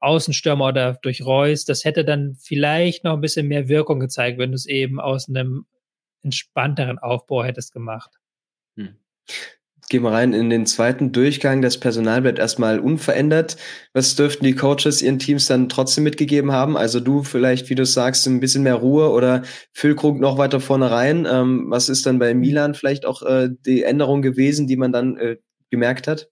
Außenstürmer 0.00 0.68
oder 0.68 0.94
durch 1.02 1.24
Reus, 1.24 1.64
das 1.64 1.84
hätte 1.84 2.04
dann 2.04 2.34
vielleicht 2.34 3.04
noch 3.04 3.14
ein 3.14 3.20
bisschen 3.20 3.48
mehr 3.48 3.68
Wirkung 3.68 4.00
gezeigt, 4.00 4.38
wenn 4.38 4.52
du 4.52 4.56
es 4.56 4.66
eben 4.66 5.00
aus 5.00 5.28
einem 5.28 5.66
entspannteren 6.22 6.98
Aufbau 6.98 7.44
hättest 7.44 7.72
gemacht. 7.72 8.12
Hm 8.76 8.96
gehen 9.90 10.02
wir 10.02 10.12
rein 10.12 10.32
in 10.32 10.48
den 10.48 10.64
zweiten 10.64 11.12
Durchgang. 11.12 11.60
Das 11.60 11.78
Personal 11.78 12.22
bleibt 12.22 12.38
erstmal 12.38 12.78
unverändert. 12.78 13.56
Was 13.92 14.14
dürften 14.16 14.44
die 14.44 14.54
Coaches 14.54 15.02
ihren 15.02 15.18
Teams 15.18 15.46
dann 15.46 15.68
trotzdem 15.68 16.04
mitgegeben 16.04 16.52
haben? 16.52 16.76
Also 16.76 17.00
du 17.00 17.22
vielleicht, 17.22 17.68
wie 17.68 17.74
du 17.74 17.84
sagst, 17.84 18.26
ein 18.26 18.40
bisschen 18.40 18.62
mehr 18.62 18.76
Ruhe 18.76 19.10
oder 19.10 19.42
Füllkrug 19.72 20.18
noch 20.18 20.38
weiter 20.38 20.60
vorne 20.60 20.90
rein. 20.90 21.26
Ähm, 21.30 21.66
was 21.68 21.88
ist 21.88 22.06
dann 22.06 22.18
bei 22.18 22.32
Milan 22.32 22.74
vielleicht 22.74 23.04
auch 23.04 23.22
äh, 23.22 23.50
die 23.66 23.82
Änderung 23.82 24.22
gewesen, 24.22 24.66
die 24.66 24.76
man 24.76 24.92
dann 24.92 25.18
äh, 25.18 25.36
gemerkt 25.70 26.06
hat? 26.06 26.30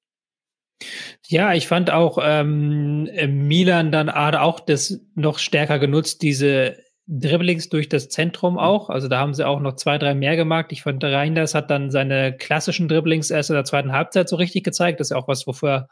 Ja, 1.27 1.53
ich 1.53 1.67
fand 1.67 1.91
auch 1.91 2.19
ähm, 2.23 3.11
Milan 3.49 3.91
dann 3.91 4.09
auch 4.09 4.61
das 4.61 5.01
noch 5.17 5.41
stärker 5.41 5.81
genutzt, 5.81 6.23
diese 6.23 6.77
Dribblings 7.09 7.71
durch 7.71 7.89
das 7.89 8.11
Zentrum 8.11 8.55
mhm. 8.55 8.59
auch. 8.59 8.91
Also 8.91 9.09
da 9.09 9.19
haben 9.19 9.33
sie 9.35 9.47
auch 9.47 9.61
noch 9.61 9.77
zwei, 9.77 9.97
drei 9.99 10.15
mehr 10.15 10.37
gemacht. 10.37 10.67
Ich 10.71 10.83
fand, 10.83 11.03
Reinders 11.03 11.55
hat 11.55 11.71
dann 11.71 11.91
seine 11.91 12.37
klassischen 12.37 12.87
Dribblings 12.87 13.31
erst 13.31 13.51
in 13.51 13.55
der 13.55 13.65
zweiten 13.65 13.93
Halbzeit 13.93 14.29
so 14.29 14.37
richtig 14.37 14.63
gezeigt. 14.63 15.01
Das 15.01 15.09
ist 15.09 15.11
ja 15.13 15.17
auch 15.17 15.29
was, 15.29 15.47
wofür 15.47 15.89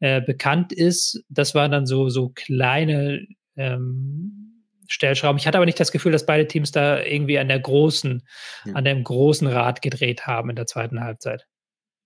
äh, 0.00 0.22
bekannt 0.22 0.72
ist. 0.72 1.22
Das 1.28 1.54
waren 1.54 1.70
dann 1.70 1.86
so, 1.86 2.08
so 2.08 2.30
kleine 2.30 3.26
ähm, 3.56 4.64
Stellschrauben. 4.88 5.38
Ich 5.38 5.46
hatte 5.46 5.58
aber 5.58 5.66
nicht 5.66 5.80
das 5.80 5.92
Gefühl, 5.92 6.12
dass 6.12 6.26
beide 6.26 6.46
Teams 6.46 6.70
da 6.70 7.02
irgendwie 7.02 7.38
an 7.38 7.48
der 7.48 7.60
großen, 7.60 8.22
ja. 8.64 8.72
an 8.72 8.84
dem 8.84 9.04
großen 9.04 9.46
Rad 9.46 9.82
gedreht 9.82 10.26
haben 10.26 10.48
in 10.48 10.56
der 10.56 10.66
zweiten 10.66 11.00
Halbzeit. 11.00 11.46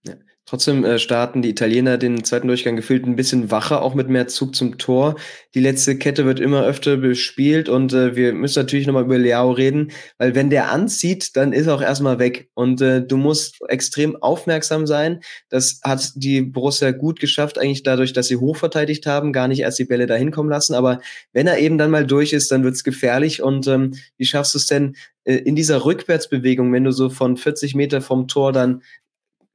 Ja. 0.06 0.14
Trotzdem 0.50 0.84
äh, 0.84 0.98
starten 0.98 1.42
die 1.42 1.50
Italiener 1.50 1.96
den 1.96 2.24
zweiten 2.24 2.48
Durchgang 2.48 2.74
gefühlt 2.74 3.06
ein 3.06 3.14
bisschen 3.14 3.52
wacher, 3.52 3.82
auch 3.82 3.94
mit 3.94 4.08
mehr 4.08 4.26
Zug 4.26 4.56
zum 4.56 4.78
Tor. 4.78 5.14
Die 5.54 5.60
letzte 5.60 5.96
Kette 5.96 6.24
wird 6.24 6.40
immer 6.40 6.64
öfter 6.64 6.96
bespielt 6.96 7.68
und 7.68 7.92
äh, 7.92 8.16
wir 8.16 8.32
müssen 8.32 8.58
natürlich 8.58 8.88
nochmal 8.88 9.04
über 9.04 9.16
Leao 9.16 9.52
reden, 9.52 9.92
weil 10.18 10.34
wenn 10.34 10.50
der 10.50 10.72
anzieht, 10.72 11.36
dann 11.36 11.52
ist 11.52 11.68
er 11.68 11.76
auch 11.76 11.82
erstmal 11.82 12.18
weg. 12.18 12.50
Und 12.54 12.80
äh, 12.80 13.06
du 13.06 13.16
musst 13.16 13.60
extrem 13.68 14.16
aufmerksam 14.16 14.88
sein. 14.88 15.20
Das 15.50 15.80
hat 15.84 16.10
die 16.16 16.40
Borussia 16.40 16.90
gut 16.90 17.20
geschafft, 17.20 17.56
eigentlich 17.56 17.84
dadurch, 17.84 18.12
dass 18.12 18.26
sie 18.26 18.36
hochverteidigt 18.38 19.06
haben, 19.06 19.32
gar 19.32 19.46
nicht 19.46 19.60
erst 19.60 19.78
die 19.78 19.84
Bälle 19.84 20.06
dahin 20.06 20.32
kommen 20.32 20.50
lassen. 20.50 20.74
Aber 20.74 21.00
wenn 21.32 21.46
er 21.46 21.58
eben 21.58 21.78
dann 21.78 21.92
mal 21.92 22.06
durch 22.06 22.32
ist, 22.32 22.50
dann 22.50 22.64
wird's 22.64 22.82
gefährlich. 22.82 23.40
Und 23.40 23.68
ähm, 23.68 23.92
wie 24.16 24.24
schaffst 24.26 24.54
du 24.54 24.58
es 24.58 24.66
denn, 24.66 24.96
äh, 25.24 25.36
in 25.36 25.54
dieser 25.54 25.84
Rückwärtsbewegung, 25.84 26.72
wenn 26.72 26.84
du 26.84 26.90
so 26.90 27.08
von 27.08 27.36
40 27.36 27.76
Meter 27.76 28.00
vom 28.00 28.26
Tor 28.26 28.52
dann 28.52 28.82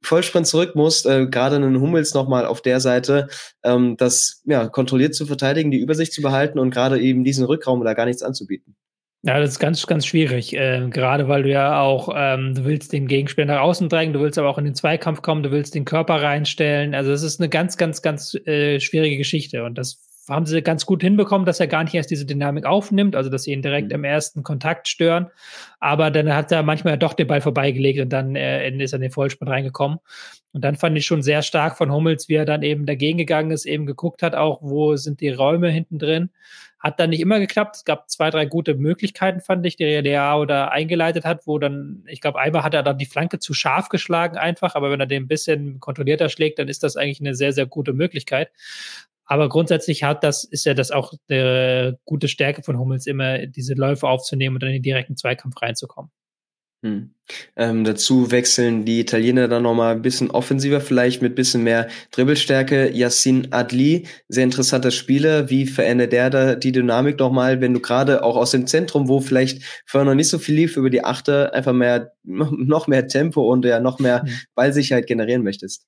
Vollsprint 0.06 0.46
zurück 0.46 0.74
musst, 0.74 1.06
äh, 1.06 1.26
gerade 1.26 1.56
einen 1.56 1.80
Hummels 1.80 2.14
nochmal 2.14 2.46
auf 2.46 2.62
der 2.62 2.80
Seite, 2.80 3.28
ähm, 3.64 3.96
das 3.96 4.42
ja, 4.46 4.68
kontrolliert 4.68 5.14
zu 5.14 5.26
verteidigen, 5.26 5.70
die 5.70 5.80
Übersicht 5.80 6.12
zu 6.12 6.22
behalten 6.22 6.58
und 6.58 6.70
gerade 6.70 7.00
eben 7.00 7.24
diesen 7.24 7.44
Rückraum 7.44 7.84
da 7.84 7.94
gar 7.94 8.06
nichts 8.06 8.22
anzubieten. 8.22 8.76
Ja, 9.22 9.40
das 9.40 9.50
ist 9.50 9.58
ganz, 9.58 9.84
ganz 9.88 10.06
schwierig. 10.06 10.54
Äh, 10.54 10.88
gerade 10.88 11.26
weil 11.26 11.42
du 11.42 11.50
ja 11.50 11.80
auch, 11.80 12.14
ähm, 12.14 12.54
du 12.54 12.64
willst 12.64 12.92
den 12.92 13.08
Gegenspieler 13.08 13.46
nach 13.46 13.60
außen 13.60 13.88
drängen, 13.88 14.12
du 14.12 14.20
willst 14.20 14.38
aber 14.38 14.48
auch 14.48 14.58
in 14.58 14.64
den 14.64 14.76
Zweikampf 14.76 15.20
kommen, 15.20 15.42
du 15.42 15.50
willst 15.50 15.74
den 15.74 15.84
Körper 15.84 16.22
reinstellen. 16.22 16.94
Also 16.94 17.10
es 17.10 17.24
ist 17.24 17.40
eine 17.40 17.48
ganz, 17.48 17.76
ganz, 17.76 18.02
ganz 18.02 18.34
äh, 18.46 18.78
schwierige 18.78 19.16
Geschichte. 19.16 19.64
Und 19.64 19.78
das 19.78 20.05
haben 20.28 20.46
sie 20.46 20.62
ganz 20.62 20.86
gut 20.86 21.02
hinbekommen, 21.02 21.46
dass 21.46 21.60
er 21.60 21.68
gar 21.68 21.84
nicht 21.84 21.94
erst 21.94 22.10
diese 22.10 22.26
Dynamik 22.26 22.66
aufnimmt, 22.66 23.14
also 23.14 23.30
dass 23.30 23.44
sie 23.44 23.52
ihn 23.52 23.62
direkt 23.62 23.88
mhm. 23.88 23.96
im 23.96 24.04
ersten 24.04 24.42
Kontakt 24.42 24.88
stören. 24.88 25.30
Aber 25.78 26.10
dann 26.10 26.34
hat 26.34 26.50
er 26.50 26.62
manchmal 26.62 26.98
doch 26.98 27.14
den 27.14 27.26
Ball 27.26 27.40
vorbeigelegt 27.40 28.00
und 28.00 28.08
dann 28.10 28.34
äh, 28.34 28.68
ist 28.70 28.92
er 28.92 28.96
in 28.96 29.02
den 29.02 29.10
Vollsprint 29.10 29.50
reingekommen. 29.50 29.98
Und 30.52 30.64
dann 30.64 30.76
fand 30.76 30.96
ich 30.96 31.04
schon 31.04 31.22
sehr 31.22 31.42
stark 31.42 31.76
von 31.76 31.92
Hummels, 31.92 32.28
wie 32.28 32.34
er 32.34 32.46
dann 32.46 32.62
eben 32.62 32.86
dagegen 32.86 33.18
gegangen 33.18 33.50
ist, 33.50 33.66
eben 33.66 33.84
geguckt 33.84 34.22
hat, 34.22 34.34
auch 34.34 34.62
wo 34.62 34.96
sind 34.96 35.20
die 35.20 35.28
Räume 35.28 35.68
hinten 35.68 35.98
drin. 35.98 36.30
Hat 36.78 36.98
dann 36.98 37.10
nicht 37.10 37.20
immer 37.20 37.38
geklappt. 37.38 37.76
Es 37.76 37.84
gab 37.84 38.08
zwei, 38.08 38.30
drei 38.30 38.46
gute 38.46 38.74
Möglichkeiten, 38.74 39.40
fand 39.40 39.66
ich, 39.66 39.76
die 39.76 39.84
Leao 39.84 40.46
da 40.46 40.68
eingeleitet 40.68 41.24
hat, 41.24 41.46
wo 41.46 41.58
dann, 41.58 42.04
ich 42.06 42.20
glaube, 42.20 42.38
einmal 42.38 42.62
hat 42.62 42.74
er 42.74 42.82
dann 42.82 42.96
die 42.96 43.06
Flanke 43.06 43.38
zu 43.38 43.54
scharf 43.54 43.90
geschlagen 43.90 44.38
einfach, 44.38 44.74
aber 44.76 44.90
wenn 44.90 45.00
er 45.00 45.06
den 45.06 45.24
ein 45.24 45.28
bisschen 45.28 45.78
kontrollierter 45.78 46.28
schlägt, 46.28 46.58
dann 46.58 46.68
ist 46.68 46.82
das 46.82 46.96
eigentlich 46.96 47.20
eine 47.20 47.34
sehr, 47.34 47.52
sehr 47.52 47.66
gute 47.66 47.92
Möglichkeit. 47.92 48.50
Aber 49.26 49.48
grundsätzlich 49.48 50.04
hat 50.04 50.22
das, 50.24 50.44
ist 50.44 50.64
ja 50.64 50.74
das 50.74 50.90
auch 50.90 51.12
eine 51.28 51.98
gute 52.04 52.28
Stärke 52.28 52.62
von 52.62 52.78
Hummels, 52.78 53.06
immer 53.06 53.46
diese 53.46 53.74
Läufe 53.74 54.08
aufzunehmen 54.08 54.56
und 54.56 54.62
dann 54.62 54.70
in 54.70 54.76
den 54.76 54.82
direkten 54.82 55.16
Zweikampf 55.16 55.60
reinzukommen. 55.60 56.10
Hm. 56.82 57.10
Ähm, 57.56 57.84
dazu 57.84 58.30
wechseln 58.30 58.84
die 58.84 59.00
Italiener 59.00 59.48
dann 59.48 59.64
nochmal 59.64 59.94
ein 59.94 60.02
bisschen 60.02 60.30
offensiver, 60.30 60.80
vielleicht 60.80 61.22
mit 61.22 61.34
bisschen 61.34 61.64
mehr 61.64 61.88
Dribbelstärke. 62.12 62.92
Yassin 62.92 63.48
Adli, 63.50 64.06
sehr 64.28 64.44
interessanter 64.44 64.92
Spieler. 64.92 65.50
Wie 65.50 65.66
verändert 65.66 66.12
der 66.12 66.30
da 66.30 66.54
die 66.54 66.72
Dynamik 66.72 67.18
nochmal, 67.18 67.60
wenn 67.60 67.74
du 67.74 67.80
gerade 67.80 68.22
auch 68.22 68.36
aus 68.36 68.52
dem 68.52 68.66
Zentrum, 68.66 69.08
wo 69.08 69.20
vielleicht 69.20 69.62
vorher 69.86 70.04
noch 70.04 70.14
nicht 70.14 70.28
so 70.28 70.38
viel 70.38 70.54
lief, 70.54 70.76
über 70.76 70.90
die 70.90 71.04
Achte 71.04 71.52
einfach 71.54 71.72
mehr, 71.72 72.12
noch 72.24 72.86
mehr 72.86 73.08
Tempo 73.08 73.50
und 73.50 73.64
ja 73.64 73.80
noch 73.80 73.98
mehr 73.98 74.22
hm. 74.22 74.28
Ballsicherheit 74.54 75.06
generieren 75.06 75.42
möchtest? 75.42 75.86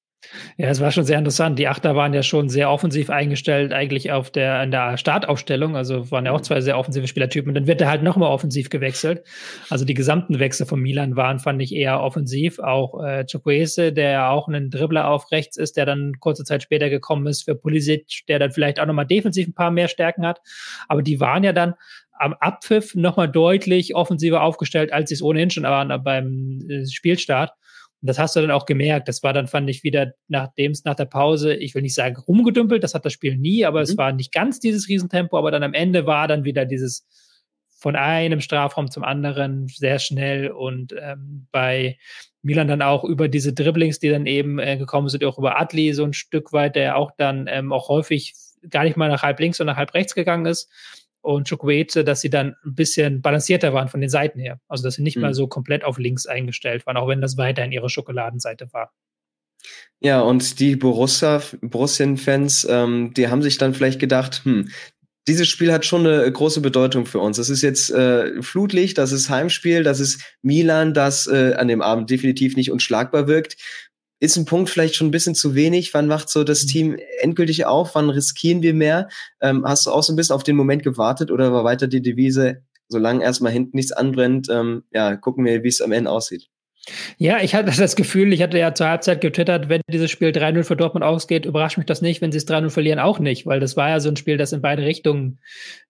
Ja, 0.56 0.68
es 0.68 0.80
war 0.80 0.90
schon 0.90 1.04
sehr 1.04 1.18
interessant. 1.18 1.58
Die 1.58 1.68
Achter 1.68 1.94
waren 1.94 2.12
ja 2.12 2.24
schon 2.24 2.48
sehr 2.48 2.70
offensiv 2.70 3.08
eingestellt, 3.08 3.72
eigentlich 3.72 4.10
auf 4.10 4.30
der, 4.30 4.62
in 4.64 4.72
der 4.72 4.96
Startaufstellung. 4.96 5.76
Also 5.76 6.10
waren 6.10 6.26
ja 6.26 6.32
auch 6.32 6.40
zwei 6.40 6.60
sehr 6.60 6.76
offensive 6.76 7.06
Spielertypen. 7.06 7.50
Und 7.50 7.54
dann 7.54 7.66
wird 7.68 7.80
er 7.80 7.88
halt 7.88 8.02
nochmal 8.02 8.30
offensiv 8.30 8.68
gewechselt. 8.68 9.22
Also 9.70 9.84
die 9.84 9.94
gesamten 9.94 10.40
Wechsel 10.40 10.66
von 10.66 10.80
Milan 10.80 11.14
waren, 11.14 11.38
fand 11.38 11.62
ich, 11.62 11.72
eher 11.74 12.00
offensiv. 12.00 12.58
Auch 12.58 13.02
äh, 13.02 13.24
Chukwese, 13.26 13.92
der 13.92 14.10
ja 14.10 14.30
auch 14.30 14.48
ein 14.48 14.70
Dribbler 14.70 15.08
auf 15.08 15.30
rechts 15.30 15.56
ist, 15.56 15.76
der 15.76 15.86
dann 15.86 16.14
kurze 16.18 16.44
Zeit 16.44 16.64
später 16.64 16.90
gekommen 16.90 17.26
ist 17.28 17.44
für 17.44 17.54
Pulisic, 17.54 18.24
der 18.26 18.40
dann 18.40 18.50
vielleicht 18.50 18.80
auch 18.80 18.86
nochmal 18.86 19.06
defensiv 19.06 19.46
ein 19.46 19.54
paar 19.54 19.70
mehr 19.70 19.88
Stärken 19.88 20.26
hat. 20.26 20.40
Aber 20.88 21.02
die 21.02 21.20
waren 21.20 21.44
ja 21.44 21.52
dann 21.52 21.74
am 22.18 22.34
Abpfiff 22.34 22.96
nochmal 22.96 23.30
deutlich 23.30 23.94
offensiver 23.94 24.42
aufgestellt, 24.42 24.92
als 24.92 25.10
sie 25.10 25.14
es 25.14 25.22
ohnehin 25.22 25.50
schon 25.50 25.62
waren 25.62 26.02
beim 26.02 26.58
äh, 26.68 26.86
Spielstart. 26.86 27.52
Und 28.00 28.08
das 28.08 28.18
hast 28.18 28.36
du 28.36 28.40
dann 28.40 28.50
auch 28.50 28.66
gemerkt. 28.66 29.08
Das 29.08 29.22
war 29.22 29.32
dann, 29.32 29.48
fand 29.48 29.68
ich, 29.68 29.82
wieder, 29.82 30.12
nachdem 30.28 30.72
es 30.72 30.84
nach 30.84 30.94
der 30.94 31.06
Pause, 31.06 31.54
ich 31.54 31.74
will 31.74 31.82
nicht 31.82 31.94
sagen 31.94 32.16
rumgedümpelt, 32.16 32.82
das 32.82 32.94
hat 32.94 33.04
das 33.04 33.12
Spiel 33.12 33.36
nie, 33.36 33.64
aber 33.64 33.80
mhm. 33.80 33.84
es 33.84 33.96
war 33.96 34.12
nicht 34.12 34.32
ganz 34.32 34.60
dieses 34.60 34.88
Riesentempo, 34.88 35.36
aber 35.36 35.50
dann 35.50 35.62
am 35.62 35.74
Ende 35.74 36.06
war 36.06 36.28
dann 36.28 36.44
wieder 36.44 36.64
dieses 36.64 37.06
von 37.80 37.94
einem 37.94 38.40
Strafraum 38.40 38.90
zum 38.90 39.04
anderen 39.04 39.68
sehr 39.68 40.00
schnell 40.00 40.50
und 40.50 40.94
ähm, 41.00 41.46
bei 41.52 41.96
Milan 42.42 42.66
dann 42.66 42.82
auch 42.82 43.04
über 43.04 43.28
diese 43.28 43.52
Dribblings, 43.52 44.00
die 44.00 44.10
dann 44.10 44.26
eben 44.26 44.58
äh, 44.58 44.76
gekommen 44.76 45.08
sind, 45.08 45.24
auch 45.24 45.38
über 45.38 45.60
Adli 45.60 45.92
so 45.92 46.04
ein 46.04 46.12
Stück 46.12 46.52
weit, 46.52 46.74
der 46.74 46.96
auch 46.96 47.12
dann 47.16 47.46
ähm, 47.48 47.72
auch 47.72 47.88
häufig 47.88 48.34
gar 48.68 48.82
nicht 48.82 48.96
mal 48.96 49.08
nach 49.08 49.22
halb 49.22 49.38
links, 49.38 49.58
sondern 49.58 49.74
nach 49.74 49.78
halb 49.78 49.94
rechts 49.94 50.16
gegangen 50.16 50.46
ist 50.46 50.68
und 51.20 51.48
Chukwueze, 51.48 52.04
dass 52.04 52.20
sie 52.20 52.30
dann 52.30 52.54
ein 52.64 52.74
bisschen 52.74 53.22
balancierter 53.22 53.72
waren 53.72 53.88
von 53.88 54.00
den 54.00 54.10
Seiten 54.10 54.38
her. 54.38 54.60
Also, 54.68 54.84
dass 54.84 54.94
sie 54.94 55.02
nicht 55.02 55.16
mhm. 55.16 55.22
mal 55.22 55.34
so 55.34 55.46
komplett 55.46 55.84
auf 55.84 55.98
links 55.98 56.26
eingestellt 56.26 56.86
waren, 56.86 56.96
auch 56.96 57.08
wenn 57.08 57.20
das 57.20 57.36
weiterhin 57.36 57.72
ihre 57.72 57.90
Schokoladenseite 57.90 58.72
war. 58.72 58.92
Ja, 60.00 60.20
und 60.20 60.60
die 60.60 60.76
Borussia, 60.76 61.42
Borussien-Fans, 61.60 62.66
ähm, 62.70 63.12
die 63.14 63.28
haben 63.28 63.42
sich 63.42 63.58
dann 63.58 63.74
vielleicht 63.74 63.98
gedacht, 63.98 64.42
hm, 64.44 64.68
dieses 65.26 65.48
Spiel 65.48 65.72
hat 65.72 65.84
schon 65.84 66.06
eine 66.06 66.30
große 66.30 66.60
Bedeutung 66.60 67.04
für 67.04 67.18
uns. 67.18 67.36
Das 67.36 67.50
ist 67.50 67.60
jetzt 67.62 67.90
äh, 67.90 68.40
Flutlicht, 68.42 68.96
das 68.96 69.12
ist 69.12 69.28
Heimspiel, 69.28 69.82
das 69.82 70.00
ist 70.00 70.22
Milan, 70.40 70.94
das 70.94 71.26
äh, 71.26 71.54
an 71.54 71.68
dem 71.68 71.82
Abend 71.82 72.08
definitiv 72.08 72.56
nicht 72.56 72.70
unschlagbar 72.70 73.26
wirkt 73.26 73.56
ist 74.20 74.36
ein 74.36 74.44
Punkt 74.44 74.70
vielleicht 74.70 74.94
schon 74.94 75.08
ein 75.08 75.12
bisschen 75.12 75.34
zu 75.34 75.54
wenig? 75.54 75.94
Wann 75.94 76.06
macht 76.06 76.28
so 76.28 76.44
das 76.44 76.64
mhm. 76.64 76.68
Team 76.68 76.96
endgültig 77.20 77.66
auf? 77.66 77.94
Wann 77.94 78.10
riskieren 78.10 78.62
wir 78.62 78.74
mehr? 78.74 79.08
Ähm, 79.40 79.64
hast 79.64 79.86
du 79.86 79.90
auch 79.90 80.02
so 80.02 80.12
ein 80.12 80.16
bisschen 80.16 80.34
auf 80.34 80.42
den 80.42 80.56
Moment 80.56 80.82
gewartet 80.82 81.30
oder 81.30 81.52
war 81.52 81.64
weiter 81.64 81.86
die 81.86 82.02
Devise, 82.02 82.62
solange 82.88 83.22
erstmal 83.22 83.52
hinten 83.52 83.76
nichts 83.76 83.92
anbrennt, 83.92 84.48
ähm, 84.50 84.84
ja, 84.92 85.16
gucken 85.16 85.44
wir, 85.44 85.62
wie 85.62 85.68
es 85.68 85.80
am 85.80 85.92
Ende 85.92 86.10
aussieht? 86.10 86.48
Ja, 87.18 87.40
ich 87.40 87.54
hatte 87.54 87.72
das 87.76 87.96
Gefühl, 87.96 88.32
ich 88.32 88.42
hatte 88.42 88.58
ja 88.58 88.74
zur 88.74 88.88
Halbzeit 88.88 89.20
getwittert, 89.20 89.68
wenn 89.68 89.80
dieses 89.90 90.10
Spiel 90.10 90.28
3-0 90.28 90.64
für 90.64 90.76
Dortmund 90.76 91.04
ausgeht, 91.04 91.46
überrascht 91.46 91.78
mich 91.78 91.86
das 91.86 92.02
nicht, 92.02 92.20
wenn 92.20 92.32
sie 92.32 92.38
es 92.38 92.48
3-0 92.48 92.70
verlieren, 92.70 92.98
auch 92.98 93.18
nicht, 93.18 93.46
weil 93.46 93.60
das 93.60 93.76
war 93.76 93.88
ja 93.88 94.00
so 94.00 94.08
ein 94.08 94.16
Spiel, 94.16 94.36
das 94.36 94.52
in 94.52 94.62
beide 94.62 94.84
Richtungen 94.84 95.38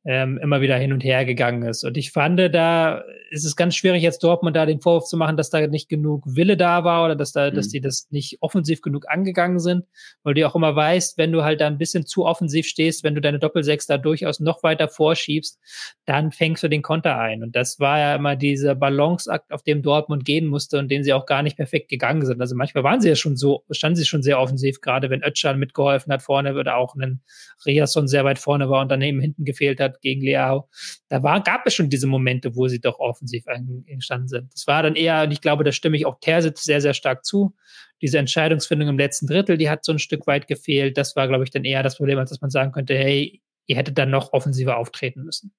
ähm, 0.05 0.39
immer 0.43 0.61
wieder 0.61 0.77
hin 0.77 0.93
und 0.93 1.05
her 1.05 1.25
gegangen 1.25 1.63
ist. 1.63 1.85
Und 1.85 1.97
ich 1.99 2.13
fand, 2.13 2.39
da 2.39 3.05
ist 3.31 3.45
es 3.45 3.57
ganz 3.57 3.75
schwierig, 3.75 4.03
jetzt 4.03 4.23
Dortmund 4.25 4.57
da 4.57 4.65
den 4.65 4.81
Vorwurf 4.81 5.05
zu 5.05 5.17
machen, 5.17 5.37
dass 5.37 5.51
da 5.51 5.67
nicht 5.67 5.89
genug 5.89 6.25
Wille 6.27 6.57
da 6.57 6.83
war 6.85 7.05
oder 7.05 7.15
dass 7.15 7.33
da, 7.33 7.51
mhm. 7.51 7.55
dass 7.55 7.69
die 7.69 7.81
das 7.81 8.07
nicht 8.11 8.39
offensiv 8.41 8.81
genug 8.81 9.09
angegangen 9.09 9.59
sind, 9.59 9.85
weil 10.23 10.35
du 10.35 10.47
auch 10.47 10.55
immer 10.55 10.75
weißt, 10.75 11.19
wenn 11.19 11.33
du 11.33 11.45
halt 11.45 11.61
da 11.61 11.67
ein 11.67 11.79
bisschen 11.79 12.07
zu 12.07 12.25
offensiv 12.25 12.67
stehst, 12.67 13.05
wenn 13.05 13.15
du 13.15 13.21
deine 13.21 13.39
Doppelsechs 13.39 13.87
da 13.87 13.99
durchaus 13.99 14.41
noch 14.41 14.63
weiter 14.63 14.89
vorschiebst, 14.89 15.59
dann 16.07 16.33
fängst 16.33 16.63
du 16.63 16.69
den 16.69 16.83
Konter 16.83 17.19
ein. 17.19 17.43
Und 17.43 17.55
das 17.55 17.79
war 17.79 17.99
ja 17.99 18.15
immer 18.15 18.37
dieser 18.37 18.75
Balanceakt, 18.75 19.53
auf 19.53 19.63
dem 19.63 19.83
Dortmund 19.83 20.25
gehen 20.25 20.47
musste 20.47 20.79
und 20.79 20.88
den 20.89 21.05
sie 21.05 21.13
auch 21.13 21.27
gar 21.27 21.43
nicht 21.43 21.57
perfekt 21.57 21.89
gegangen 21.89 22.25
sind. 22.25 22.41
Also 22.41 22.57
manchmal 22.57 22.85
waren 22.85 23.01
sie 23.01 23.09
ja 23.09 23.15
schon 23.15 23.37
so, 23.37 23.65
standen 23.71 23.97
sie 23.97 24.05
schon 24.05 24.23
sehr 24.23 24.41
offensiv, 24.41 24.81
gerade 24.81 25.11
wenn 25.11 25.23
Ötschan 25.23 25.59
mitgeholfen 25.59 26.13
hat 26.13 26.23
vorne 26.23 26.55
oder 26.55 26.77
auch 26.77 26.95
ein 26.95 27.23
Riasson 27.65 28.09
sehr 28.09 28.25
weit 28.25 28.39
vorne 28.39 28.69
war 28.69 28.83
und 28.83 28.89
daneben 28.89 29.21
hinten 29.21 29.45
gefehlt 29.45 29.81
hat 29.81 30.01
gegen 30.01 30.23
Leao. 30.23 30.69
Da 31.09 31.23
war, 31.23 31.43
gab 31.43 31.67
es 31.67 31.75
schon 31.75 31.91
diese 31.91 32.07
Momente, 32.07 32.57
wo 32.57 32.69
sie 32.69 32.81
doch 32.81 32.99
offensiv 32.99 33.47
eingestanden 33.47 34.29
sind. 34.29 34.53
Das 34.53 34.67
war 34.67 34.83
dann 34.83 34.97
eher, 34.97 35.23
und 35.25 35.31
ich 35.31 35.41
glaube, 35.41 35.65
da 35.65 35.73
stimme 35.73 35.97
ich 35.97 36.07
auch 36.07 36.19
Terzic 36.21 36.59
sehr, 36.59 36.81
sehr 36.81 36.95
stark 36.95 37.25
zu. 37.25 37.55
Diese 38.01 38.19
Entscheidungsfindung 38.19 38.89
im 38.89 38.99
letzten 38.99 39.27
Drittel, 39.27 39.59
die 39.59 39.71
hat 39.71 39.85
so 39.85 39.93
ein 39.93 39.99
Stück 39.99 40.27
weit 40.27 40.47
gefehlt. 40.47 40.97
Das 40.97 41.17
war, 41.17 41.29
glaube 41.29 41.45
ich, 41.45 41.51
dann 41.51 41.65
eher 41.65 41.83
das 41.83 41.97
Problem, 41.97 42.19
als 42.19 42.31
dass 42.31 42.41
man 42.41 42.51
sagen 42.51 42.73
könnte, 42.73 42.97
hey, 42.97 43.43
ihr 43.67 43.77
hättet 43.77 43.99
dann 43.99 44.11
noch 44.11 44.33
offensiver 44.33 44.77
auftreten 44.79 45.23
müssen. 45.23 45.53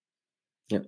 Ja. 0.71 0.81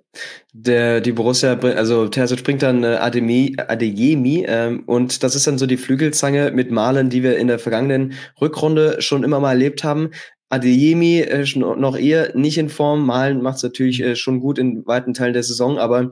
Der, 0.53 1.01
die 1.01 1.11
Borussia, 1.11 1.57
also 1.57 2.07
Terzic 2.07 2.43
bringt 2.43 2.61
dann 2.61 2.83
äh, 2.83 2.97
Ademi, 2.97 3.55
Adeyemi 3.57 4.45
ähm, 4.47 4.83
und 4.85 5.23
das 5.23 5.35
ist 5.35 5.47
dann 5.47 5.57
so 5.57 5.65
die 5.65 5.77
Flügelzange 5.77 6.51
mit 6.51 6.69
Malen, 6.69 7.09
die 7.09 7.23
wir 7.23 7.37
in 7.37 7.47
der 7.47 7.57
vergangenen 7.57 8.13
Rückrunde 8.39 9.01
schon 9.01 9.23
immer 9.23 9.39
mal 9.39 9.51
erlebt 9.51 9.83
haben. 9.83 10.11
Adeyemi 10.49 11.21
äh, 11.21 11.45
noch 11.57 11.97
eher 11.97 12.35
nicht 12.35 12.59
in 12.59 12.69
Form. 12.69 13.05
Malen 13.07 13.41
macht 13.41 13.57
es 13.57 13.63
natürlich 13.63 14.03
äh, 14.03 14.15
schon 14.15 14.39
gut 14.39 14.59
in 14.59 14.85
weiten 14.85 15.15
Teilen 15.15 15.33
der 15.33 15.43
Saison, 15.43 15.79
aber 15.79 16.11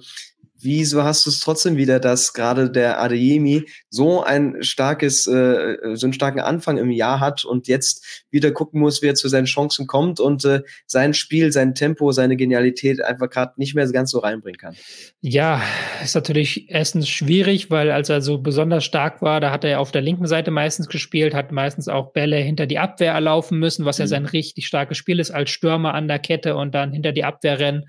Wieso 0.61 1.03
hast 1.03 1.25
du 1.25 1.29
es 1.29 1.39
trotzdem 1.39 1.77
wieder, 1.77 1.99
dass 1.99 2.33
gerade 2.33 2.69
der 2.69 3.01
Adeyemi 3.01 3.65
so 3.89 4.23
ein 4.23 4.61
starkes, 4.61 5.25
äh, 5.27 5.77
so 5.93 6.05
einen 6.05 6.13
starken 6.13 6.39
Anfang 6.39 6.77
im 6.77 6.91
Jahr 6.91 7.19
hat 7.19 7.45
und 7.45 7.67
jetzt 7.67 8.25
wieder 8.29 8.51
gucken 8.51 8.81
muss, 8.81 9.01
wie 9.01 9.07
er 9.07 9.15
zu 9.15 9.29
seinen 9.29 9.45
Chancen 9.45 9.87
kommt 9.87 10.19
und 10.19 10.43
äh, 10.43 10.61
sein 10.85 11.13
Spiel, 11.13 11.51
sein 11.51 11.75
Tempo, 11.75 12.11
seine 12.11 12.35
Genialität 12.35 13.01
einfach 13.01 13.29
gerade 13.29 13.53
nicht 13.55 13.73
mehr 13.73 13.87
ganz 13.91 14.11
so 14.11 14.19
reinbringen 14.19 14.57
kann? 14.57 14.75
Ja, 15.21 15.61
ist 16.03 16.15
natürlich 16.15 16.69
erstens 16.69 17.07
schwierig, 17.07 17.71
weil 17.71 17.91
als 17.91 18.09
er 18.09 18.21
so 18.21 18.39
besonders 18.39 18.83
stark 18.83 19.21
war, 19.21 19.39
da 19.39 19.51
hat 19.51 19.63
er 19.63 19.79
auf 19.79 19.91
der 19.91 20.01
linken 20.01 20.27
Seite 20.27 20.51
meistens 20.51 20.89
gespielt, 20.89 21.33
hat 21.33 21.51
meistens 21.51 21.87
auch 21.87 22.11
Bälle 22.11 22.37
hinter 22.37 22.67
die 22.67 22.79
Abwehr 22.79 23.13
erlaufen 23.13 23.59
müssen, 23.59 23.85
was 23.85 23.97
mhm. 23.97 24.03
ja 24.03 24.07
sein 24.07 24.25
richtig 24.25 24.67
starkes 24.67 24.97
Spiel 24.97 25.19
ist, 25.19 25.31
als 25.31 25.49
Stürmer 25.49 25.93
an 25.93 26.07
der 26.07 26.19
Kette 26.19 26.55
und 26.55 26.75
dann 26.75 26.91
hinter 26.91 27.13
die 27.13 27.23
Abwehr 27.23 27.59
rennen 27.59 27.85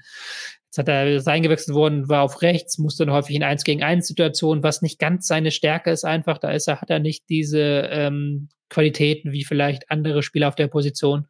Jetzt 0.70 0.78
hat 0.78 0.88
er 0.88 1.16
ist 1.16 1.26
eingewechselt 1.26 1.74
worden, 1.74 2.08
war 2.08 2.22
auf 2.22 2.42
rechts, 2.42 2.78
musste 2.78 3.04
dann 3.04 3.12
häufig 3.12 3.34
in 3.34 3.42
1 3.42 3.64
gegen 3.64 3.82
1 3.82 4.06
Situationen, 4.06 4.62
was 4.62 4.82
nicht 4.82 5.00
ganz 5.00 5.26
seine 5.26 5.50
Stärke 5.50 5.90
ist 5.90 6.04
einfach. 6.04 6.38
Da 6.38 6.52
ist 6.52 6.68
er, 6.68 6.80
hat 6.80 6.90
er 6.90 7.00
nicht 7.00 7.28
diese 7.28 7.88
ähm, 7.90 8.50
Qualitäten 8.68 9.32
wie 9.32 9.42
vielleicht 9.42 9.90
andere 9.90 10.22
Spieler 10.22 10.46
auf 10.46 10.54
der 10.54 10.68
Position. 10.68 11.26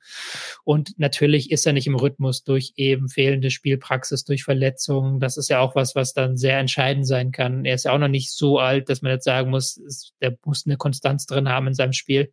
Und 0.62 0.98
natürlich 0.98 1.50
ist 1.50 1.66
er 1.66 1.72
nicht 1.72 1.87
im 1.87 1.94
Rhythmus 1.94 2.44
durch 2.44 2.74
eben 2.76 3.09
fehlende 3.09 3.50
Spielpraxis, 3.50 4.24
durch 4.24 4.44
Verletzungen. 4.44 5.20
Das 5.20 5.38
ist 5.38 5.48
ja 5.48 5.61
auch 5.61 5.74
was, 5.74 5.94
was 5.94 6.12
dann 6.12 6.37
sehr 6.37 6.59
entscheidend 6.59 7.07
sein 7.07 7.33
kann. 7.33 7.64
Er 7.64 7.76
ist 7.76 7.87
ja 7.87 7.92
auch 7.92 7.98
noch 7.98 8.09
nicht 8.09 8.33
so 8.33 8.59
alt, 8.59 8.90
dass 8.90 9.00
man 9.00 9.11
jetzt 9.11 9.24
sagen 9.24 9.48
muss, 9.48 10.12
der 10.20 10.37
muss 10.44 10.66
eine 10.66 10.76
Konstanz 10.76 11.24
drin 11.24 11.48
haben 11.48 11.66
in 11.66 11.74
seinem 11.74 11.94
Spiel. 11.94 12.31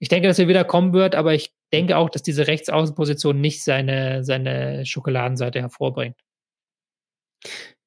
Ich 0.00 0.08
denke, 0.08 0.26
dass 0.26 0.40
er 0.40 0.48
wieder 0.48 0.64
kommen 0.64 0.94
wird, 0.94 1.14
aber 1.14 1.32
ich 1.32 1.52
denke 1.74 1.96
auch, 1.96 2.08
dass 2.08 2.22
diese 2.22 2.46
Rechtsaußenposition 2.46 3.40
nicht 3.40 3.64
seine, 3.64 4.22
seine 4.24 4.86
Schokoladenseite 4.86 5.60
hervorbringt. 5.60 6.16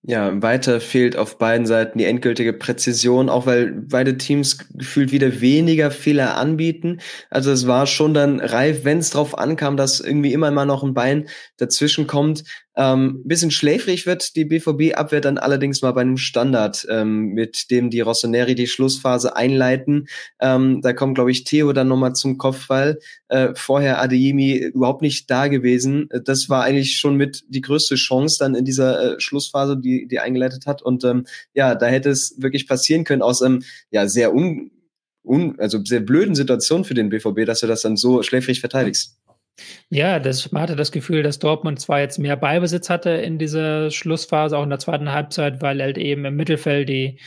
Ja, 0.03 0.41
weiter 0.41 0.79
fehlt 0.79 1.17
auf 1.17 1.37
beiden 1.37 1.65
Seiten 1.65 1.97
die 1.97 2.05
endgültige 2.05 2.53
Präzision, 2.53 3.29
auch 3.29 3.45
weil 3.45 3.71
beide 3.71 4.17
Teams 4.17 4.57
gefühlt 4.69 5.11
wieder 5.11 5.41
weniger 5.41 5.91
Fehler 5.91 6.37
anbieten. 6.37 7.01
Also 7.29 7.51
es 7.51 7.67
war 7.67 7.87
schon 7.87 8.13
dann 8.13 8.39
reif, 8.39 8.85
wenn 8.85 8.99
es 8.99 9.09
drauf 9.09 9.37
ankam, 9.37 9.75
dass 9.75 9.99
irgendwie 9.99 10.31
immer 10.31 10.51
mal 10.51 10.65
noch 10.65 10.83
ein 10.83 10.93
Bein 10.93 11.27
dazwischen 11.57 12.07
kommt. 12.07 12.43
Ähm, 12.77 13.23
bisschen 13.25 13.49
schläfrig 13.49 14.05
wird 14.05 14.35
die 14.35 14.45
BVB-Abwehr 14.45 15.19
dann 15.19 15.39
allerdings 15.39 15.81
mal 15.81 15.93
bei 15.93 16.01
einem 16.01 16.17
Standard, 16.17 16.85
ähm, 16.91 17.29
mit 17.29 17.71
dem 17.71 17.89
die 17.89 18.01
Rossoneri 18.01 18.53
die 18.53 18.67
Schlussphase 18.67 19.35
einleiten. 19.35 20.07
Ähm, 20.39 20.81
da 20.83 20.93
kommt, 20.93 21.15
glaube 21.15 21.31
ich, 21.31 21.43
Theo 21.43 21.73
dann 21.73 21.87
nochmal 21.87 22.13
zum 22.13 22.37
Kopfball. 22.37 22.99
Äh, 23.29 23.55
vorher 23.55 23.99
Adeyemi 23.99 24.57
überhaupt 24.57 25.01
nicht 25.01 25.29
da 25.31 25.47
gewesen. 25.47 26.07
Das 26.23 26.49
war 26.49 26.63
eigentlich 26.63 26.97
schon 26.97 27.15
mit 27.15 27.45
die 27.49 27.61
größte 27.61 27.95
Chance 27.95 28.37
dann 28.39 28.53
in 28.53 28.63
dieser 28.63 29.15
äh, 29.15 29.19
Schlussphase, 29.19 29.75
die, 29.75 30.07
die 30.07 30.19
eingeleitet 30.19 30.67
hat. 30.67 30.83
Und 30.83 31.03
ähm, 31.03 31.25
ja, 31.55 31.73
da 31.73 31.87
hätte 31.87 32.11
es 32.11 32.35
wirklich 32.37 32.67
passieren 32.67 33.05
können 33.05 33.23
aus 33.23 33.41
einem 33.41 33.63
ja 33.89 34.07
sehr 34.07 34.35
un, 34.35 34.69
un 35.23 35.59
also 35.59 35.83
sehr 35.83 36.01
blöden 36.01 36.35
Situation 36.35 36.83
für 36.83 36.93
den 36.93 37.09
BVB, 37.09 37.45
dass 37.45 37.61
du 37.61 37.67
das 37.67 37.81
dann 37.81 37.97
so 37.97 38.21
schläfrig 38.21 38.59
verteidigst. 38.59 39.17
Ja, 39.89 40.19
das, 40.19 40.51
man 40.51 40.61
hatte 40.61 40.75
das 40.75 40.91
Gefühl, 40.91 41.23
dass 41.23 41.39
Dortmund 41.39 41.79
zwar 41.79 41.99
jetzt 41.99 42.19
mehr 42.19 42.35
Beibesitz 42.35 42.89
hatte 42.89 43.09
in 43.09 43.39
dieser 43.39 43.89
Schlussphase, 43.89 44.57
auch 44.57 44.63
in 44.63 44.69
der 44.69 44.79
zweiten 44.79 45.11
Halbzeit, 45.11 45.61
weil 45.61 45.81
halt 45.81 45.97
eben 45.97 46.25
im 46.25 46.35
Mittelfeld 46.35 46.89
die 46.89 47.19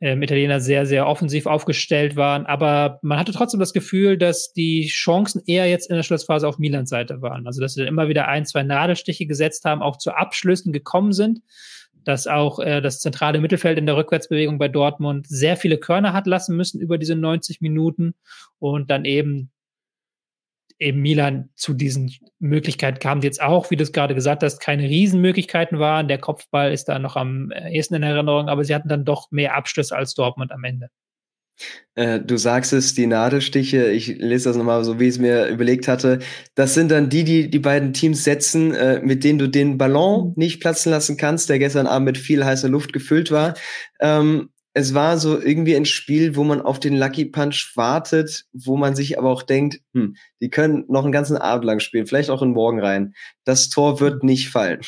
äh, 0.00 0.16
Italiener 0.16 0.60
sehr, 0.60 0.86
sehr 0.86 1.06
offensiv 1.06 1.46
aufgestellt 1.46 2.16
waren. 2.16 2.46
Aber 2.46 2.98
man 3.02 3.18
hatte 3.18 3.32
trotzdem 3.32 3.60
das 3.60 3.72
Gefühl, 3.72 4.16
dass 4.16 4.52
die 4.52 4.86
Chancen 4.86 5.42
eher 5.46 5.68
jetzt 5.68 5.90
in 5.90 5.96
der 5.96 6.02
Schlussphase 6.02 6.48
auf 6.48 6.58
Milans 6.58 6.88
Seite 6.88 7.20
waren. 7.20 7.46
Also, 7.46 7.60
dass 7.60 7.74
sie 7.74 7.80
dann 7.80 7.88
immer 7.88 8.08
wieder 8.08 8.28
ein, 8.28 8.46
zwei 8.46 8.62
Nadelstiche 8.62 9.26
gesetzt 9.26 9.64
haben, 9.64 9.82
auch 9.82 9.98
zu 9.98 10.12
Abschlüssen 10.12 10.72
gekommen 10.72 11.12
sind 11.12 11.40
dass 12.04 12.26
auch 12.26 12.58
äh, 12.58 12.82
das 12.82 13.00
zentrale 13.00 13.40
Mittelfeld 13.40 13.78
in 13.78 13.86
der 13.86 13.96
Rückwärtsbewegung 13.96 14.58
bei 14.58 14.68
Dortmund 14.68 15.26
sehr 15.26 15.56
viele 15.56 15.78
Körner 15.78 16.12
hat 16.12 16.26
lassen 16.26 16.54
müssen 16.54 16.78
über 16.78 16.98
diese 16.98 17.16
90 17.16 17.62
Minuten 17.62 18.14
und 18.58 18.90
dann 18.90 19.06
eben 19.06 19.50
eben 20.78 21.00
Milan 21.00 21.50
zu 21.54 21.74
diesen 21.74 22.12
Möglichkeiten 22.38 22.98
kam, 22.98 23.20
die 23.20 23.26
jetzt 23.26 23.42
auch, 23.42 23.70
wie 23.70 23.76
du 23.76 23.82
es 23.82 23.92
gerade 23.92 24.14
gesagt 24.14 24.42
hast, 24.42 24.58
keine 24.58 24.84
Riesenmöglichkeiten 24.84 25.78
waren. 25.78 26.08
Der 26.08 26.18
Kopfball 26.18 26.72
ist 26.72 26.86
da 26.86 26.98
noch 26.98 27.16
am 27.16 27.50
ehesten 27.50 27.94
in 27.94 28.02
Erinnerung, 28.02 28.48
aber 28.48 28.64
sie 28.64 28.74
hatten 28.74 28.88
dann 28.88 29.04
doch 29.04 29.30
mehr 29.30 29.54
Abschlüsse 29.54 29.96
als 29.96 30.14
Dortmund 30.14 30.52
am 30.52 30.64
Ende. 30.64 30.88
Äh, 31.94 32.20
du 32.20 32.36
sagst 32.36 32.72
es, 32.72 32.94
die 32.94 33.06
Nadelstiche, 33.06 33.86
ich 33.90 34.08
lese 34.08 34.48
das 34.48 34.56
nochmal 34.56 34.82
so, 34.84 34.98
wie 34.98 35.04
ich 35.04 35.10
es 35.10 35.18
mir 35.18 35.46
überlegt 35.46 35.86
hatte. 35.86 36.18
Das 36.56 36.74
sind 36.74 36.90
dann 36.90 37.08
die, 37.08 37.22
die 37.22 37.48
die 37.48 37.58
beiden 37.60 37.92
Teams 37.92 38.24
setzen, 38.24 38.74
äh, 38.74 39.00
mit 39.00 39.22
denen 39.22 39.38
du 39.38 39.48
den 39.48 39.78
Ballon 39.78 40.32
nicht 40.36 40.60
platzen 40.60 40.90
lassen 40.90 41.16
kannst, 41.16 41.48
der 41.48 41.60
gestern 41.60 41.86
Abend 41.86 42.06
mit 42.06 42.18
viel 42.18 42.44
heißer 42.44 42.68
Luft 42.68 42.92
gefüllt 42.92 43.30
war. 43.30 43.54
Ähm, 44.00 44.50
es 44.74 44.92
war 44.92 45.18
so 45.18 45.40
irgendwie 45.40 45.76
ein 45.76 45.86
Spiel, 45.86 46.34
wo 46.34 46.42
man 46.42 46.60
auf 46.60 46.80
den 46.80 46.96
Lucky 46.96 47.24
Punch 47.24 47.72
wartet, 47.76 48.44
wo 48.52 48.76
man 48.76 48.96
sich 48.96 49.18
aber 49.18 49.30
auch 49.30 49.44
denkt, 49.44 49.80
hm, 49.94 50.16
die 50.40 50.50
können 50.50 50.84
noch 50.88 51.04
einen 51.04 51.12
ganzen 51.12 51.36
Abend 51.36 51.64
lang 51.64 51.78
spielen, 51.78 52.06
vielleicht 52.06 52.28
auch 52.28 52.42
in 52.42 52.50
Morgen 52.50 52.80
rein. 52.80 53.14
Das 53.44 53.68
Tor 53.68 54.00
wird 54.00 54.24
nicht 54.24 54.50
fallen. 54.50 54.80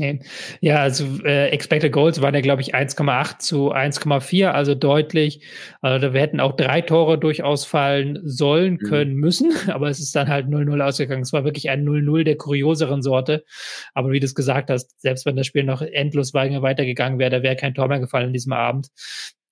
Nee. 0.00 0.20
Ja, 0.62 0.80
also 0.80 1.04
äh, 1.26 1.50
Expected 1.50 1.92
Goals 1.92 2.22
waren 2.22 2.34
ja, 2.34 2.40
glaube 2.40 2.62
ich, 2.62 2.74
1,8 2.74 3.38
zu 3.38 3.74
1,4, 3.74 4.46
also 4.46 4.74
deutlich. 4.74 5.44
Also 5.82 6.14
wir 6.14 6.22
hätten 6.22 6.40
auch 6.40 6.56
drei 6.56 6.80
Tore 6.80 7.18
durchaus 7.18 7.66
fallen 7.66 8.18
sollen, 8.24 8.78
mhm. 8.80 8.88
können, 8.88 9.12
mhm. 9.12 9.20
müssen, 9.20 9.52
aber 9.68 9.90
es 9.90 10.00
ist 10.00 10.16
dann 10.16 10.28
halt 10.28 10.46
0-0 10.46 10.80
ausgegangen. 10.82 11.20
Es 11.20 11.34
war 11.34 11.44
wirklich 11.44 11.68
ein 11.68 11.84
0-0 11.84 12.24
der 12.24 12.38
kurioseren 12.38 13.02
Sorte. 13.02 13.44
Aber 13.92 14.10
wie 14.10 14.20
du 14.20 14.24
es 14.24 14.34
gesagt 14.34 14.70
hast, 14.70 14.98
selbst 15.02 15.26
wenn 15.26 15.36
das 15.36 15.46
Spiel 15.46 15.64
noch 15.64 15.82
endlos 15.82 16.32
weitergegangen 16.32 17.18
wäre, 17.18 17.30
da 17.30 17.42
wäre 17.42 17.56
kein 17.56 17.74
Tor 17.74 17.88
mehr 17.88 18.00
gefallen 18.00 18.28
in 18.28 18.32
diesem 18.32 18.54
Abend. 18.54 18.88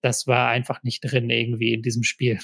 Das 0.01 0.27
war 0.27 0.49
einfach 0.49 0.83
nicht 0.83 1.03
drin 1.03 1.29
irgendwie 1.29 1.75
in 1.75 1.83
diesem 1.83 2.05
Spiel. 2.05 2.39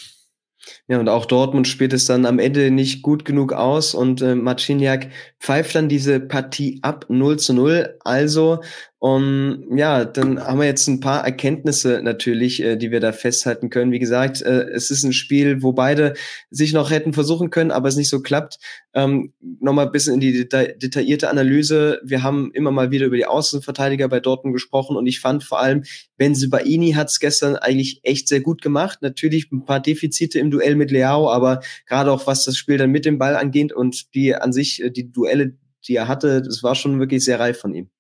Ja, 0.87 0.99
und 0.99 1.09
auch 1.09 1.27
Dortmund 1.27 1.67
spielt 1.69 1.93
es 1.93 2.07
dann 2.07 2.27
am 2.27 2.39
Ende 2.39 2.71
nicht 2.71 3.03
gut 3.03 3.25
genug 3.25 3.53
aus 3.53 3.95
und 3.95 4.21
äh, 4.23 4.35
Marciniak 4.35 5.09
pfeift 5.41 5.75
dann 5.75 5.89
diese 5.89 6.21
Partie 6.21 6.79
ab 6.83 7.07
0 7.09 7.39
zu 7.39 7.55
0. 7.55 7.97
Also 8.05 8.61
um, 9.05 9.77
ja, 9.77 10.07
dann 10.07 10.43
haben 10.43 10.61
wir 10.61 10.67
jetzt 10.67 10.89
ein 10.89 11.01
paar 11.01 11.27
Erkenntnisse 11.27 12.01
natürlich, 12.03 12.63
äh, 12.63 12.77
die 12.77 12.91
wir 12.91 13.01
da 13.01 13.13
festhalten 13.13 13.69
können. 13.69 13.93
Wie 13.93 13.99
gesagt, 13.99 14.41
äh, 14.41 14.63
es 14.71 14.91
ist 14.91 15.05
ein 15.05 15.13
Spiel, 15.13 15.63
wo 15.63 15.75
beide 15.75 16.15
sich 16.49 16.73
noch 16.73 16.91
hätten 16.91 17.13
versuchen 17.13 17.51
können, 17.51 17.71
aber 17.71 17.87
es 17.87 17.97
nicht 17.97 18.09
so 18.09 18.23
klappt. 18.23 18.59
Ähm, 18.95 19.35
Nochmal 19.61 19.85
ein 19.85 19.93
bisschen 19.93 20.15
in 20.15 20.21
die 20.21 20.33
deta 20.33 20.65
detaillierte 20.65 21.29
Analyse. 21.29 22.01
Wir 22.03 22.23
haben 22.23 22.51
immer 22.55 22.71
mal 22.71 22.93
wieder 22.93 23.05
über 23.05 23.19
die 23.19 23.27
Außenverteidiger 23.27 24.09
bei 24.09 24.21
Dortmund 24.21 24.55
gesprochen 24.55 24.97
und 24.97 25.07
ich 25.07 25.21
fand 25.21 25.45
vor 25.45 25.61
allem, 25.61 25.85
Benzibaini 26.17 26.93
hat 26.93 27.11
es 27.11 27.21
gestern 27.21 27.57
eigentlich 27.57 28.01
echt 28.05 28.27
sehr 28.27 28.41
gut 28.41 28.63
gemacht. 28.63 29.01
Natürlich 29.03 29.53
ein 29.53 29.67
paar 29.67 29.81
Defizite 29.81 30.39
im 30.39 30.51
Duell 30.51 30.77
mit 30.77 30.91
Leao, 30.91 31.29
aber 31.29 31.61
gerade 31.85 32.11
auch 32.11 32.27
was 32.27 32.47
das 32.47 32.57
Spiel 32.57 32.79
dann 32.79 32.91
mit 32.91 33.05
dem 33.05 33.19
Ball 33.19 33.37
angeht 33.37 33.71
und 33.71 34.15
die 34.15 34.35
an 34.35 34.55
sich, 34.55 34.83
äh, 34.83 34.91
die 34.91 35.13
Duelle, 35.13 35.59
die 35.87 35.97
er 35.97 36.09
hatte, 36.09 36.41
das 36.41 36.63
war 36.63 36.75
schon 36.75 36.99
wirklich 37.01 37.23
sehr 37.23 37.39
reif 37.39 37.59
von 37.59 37.75
ihm. 37.75 37.91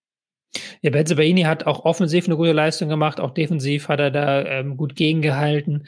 Ja, 0.82 0.90
Benzebaini 0.90 1.42
hat 1.42 1.66
auch 1.66 1.84
offensiv 1.84 2.26
eine 2.26 2.36
gute 2.36 2.52
Leistung 2.52 2.88
gemacht, 2.88 3.20
auch 3.20 3.32
defensiv 3.32 3.88
hat 3.88 4.00
er 4.00 4.10
da 4.10 4.44
ähm, 4.44 4.76
gut 4.76 4.94
gegengehalten. 4.94 5.86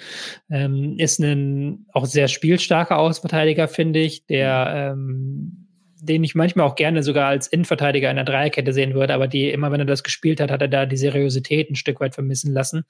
Ähm, 0.50 0.96
ist 0.98 1.20
ein 1.20 1.86
auch 1.92 2.06
sehr 2.06 2.28
spielstarker 2.28 2.98
Außenverteidiger, 2.98 3.68
finde 3.68 4.00
ich, 4.00 4.26
der 4.26 4.94
ähm, 4.94 5.66
den 6.06 6.24
ich 6.24 6.34
manchmal 6.34 6.66
auch 6.66 6.74
gerne 6.74 7.02
sogar 7.02 7.28
als 7.28 7.46
Innenverteidiger 7.46 8.10
in 8.10 8.16
der 8.16 8.24
Dreierkette 8.24 8.72
sehen 8.72 8.94
würde, 8.94 9.14
aber 9.14 9.28
die 9.28 9.50
immer, 9.50 9.72
wenn 9.72 9.80
er 9.80 9.86
das 9.86 10.02
gespielt 10.02 10.40
hat, 10.40 10.50
hat 10.50 10.62
er 10.62 10.68
da 10.68 10.86
die 10.86 10.96
Seriosität 10.96 11.70
ein 11.70 11.74
Stück 11.74 12.00
weit 12.00 12.14
vermissen 12.14 12.52
lassen. 12.52 12.84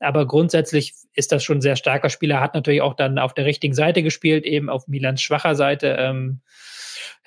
Aber 0.00 0.26
grundsätzlich 0.26 0.94
ist 1.14 1.32
das 1.32 1.44
schon 1.44 1.58
ein 1.58 1.62
sehr 1.62 1.76
starker 1.76 2.10
Spieler, 2.10 2.40
hat 2.40 2.54
natürlich 2.54 2.82
auch 2.82 2.94
dann 2.94 3.18
auf 3.18 3.34
der 3.34 3.46
richtigen 3.46 3.74
Seite 3.74 4.02
gespielt, 4.02 4.44
eben 4.44 4.68
auf 4.68 4.88
Milans 4.88 5.22
schwacher 5.22 5.54
Seite. 5.54 5.96
Ähm, 5.98 6.40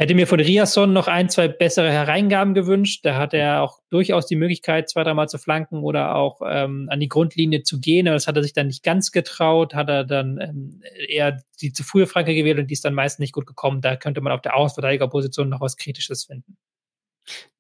Hätte 0.02 0.16
mir 0.16 0.26
von 0.26 0.40
Riasson 0.40 0.94
noch 0.94 1.08
ein, 1.08 1.30
zwei 1.30 1.48
bessere 1.48 1.92
Hereingaben 1.92 2.56
gewünscht. 2.56 3.06
Da 3.06 3.20
hat 3.20 3.36
er 3.36 3.62
auch 3.62 3.82
durchaus 3.92 4.26
die 4.26 4.36
Möglichkeit, 4.36 4.90
zwei, 4.90 5.04
dreimal 5.04 5.30
zu 5.30 5.38
flanken 5.38 5.84
oder 5.84 6.16
auch 6.16 6.42
ähm, 6.44 6.88
an 6.90 7.00
die 7.00 7.08
Grundlinie 7.08 7.62
zu 7.62 7.80
gehen. 7.80 8.08
Aber 8.08 8.16
das 8.16 8.26
hat 8.26 8.36
er 8.36 8.42
sich 8.42 8.54
dann 8.54 8.66
nicht 8.66 8.82
ganz 8.82 9.12
getraut, 9.12 9.76
hat 9.76 9.90
er 9.90 10.04
dann 10.04 10.40
ähm, 10.42 10.82
eher 11.08 11.44
die 11.62 11.72
zu 11.72 11.84
frühe 11.84 12.08
Flanke 12.08 12.34
gewählt 12.34 12.58
und 12.58 12.66
die 12.66 12.74
ist 12.74 12.84
dann 12.84 12.96
meist 12.96 13.20
nicht 13.20 13.32
gut 13.32 13.46
gekommen. 13.46 13.82
Da 13.82 13.96
könnte 13.96 14.22
man 14.22 14.34
auf 14.34 14.42
der 14.42 14.56
Außenverteidigerposition 14.56 15.50
noch 15.50 15.62
was 15.62 15.78
Kritisches 15.78 16.26
finden. 16.26 16.58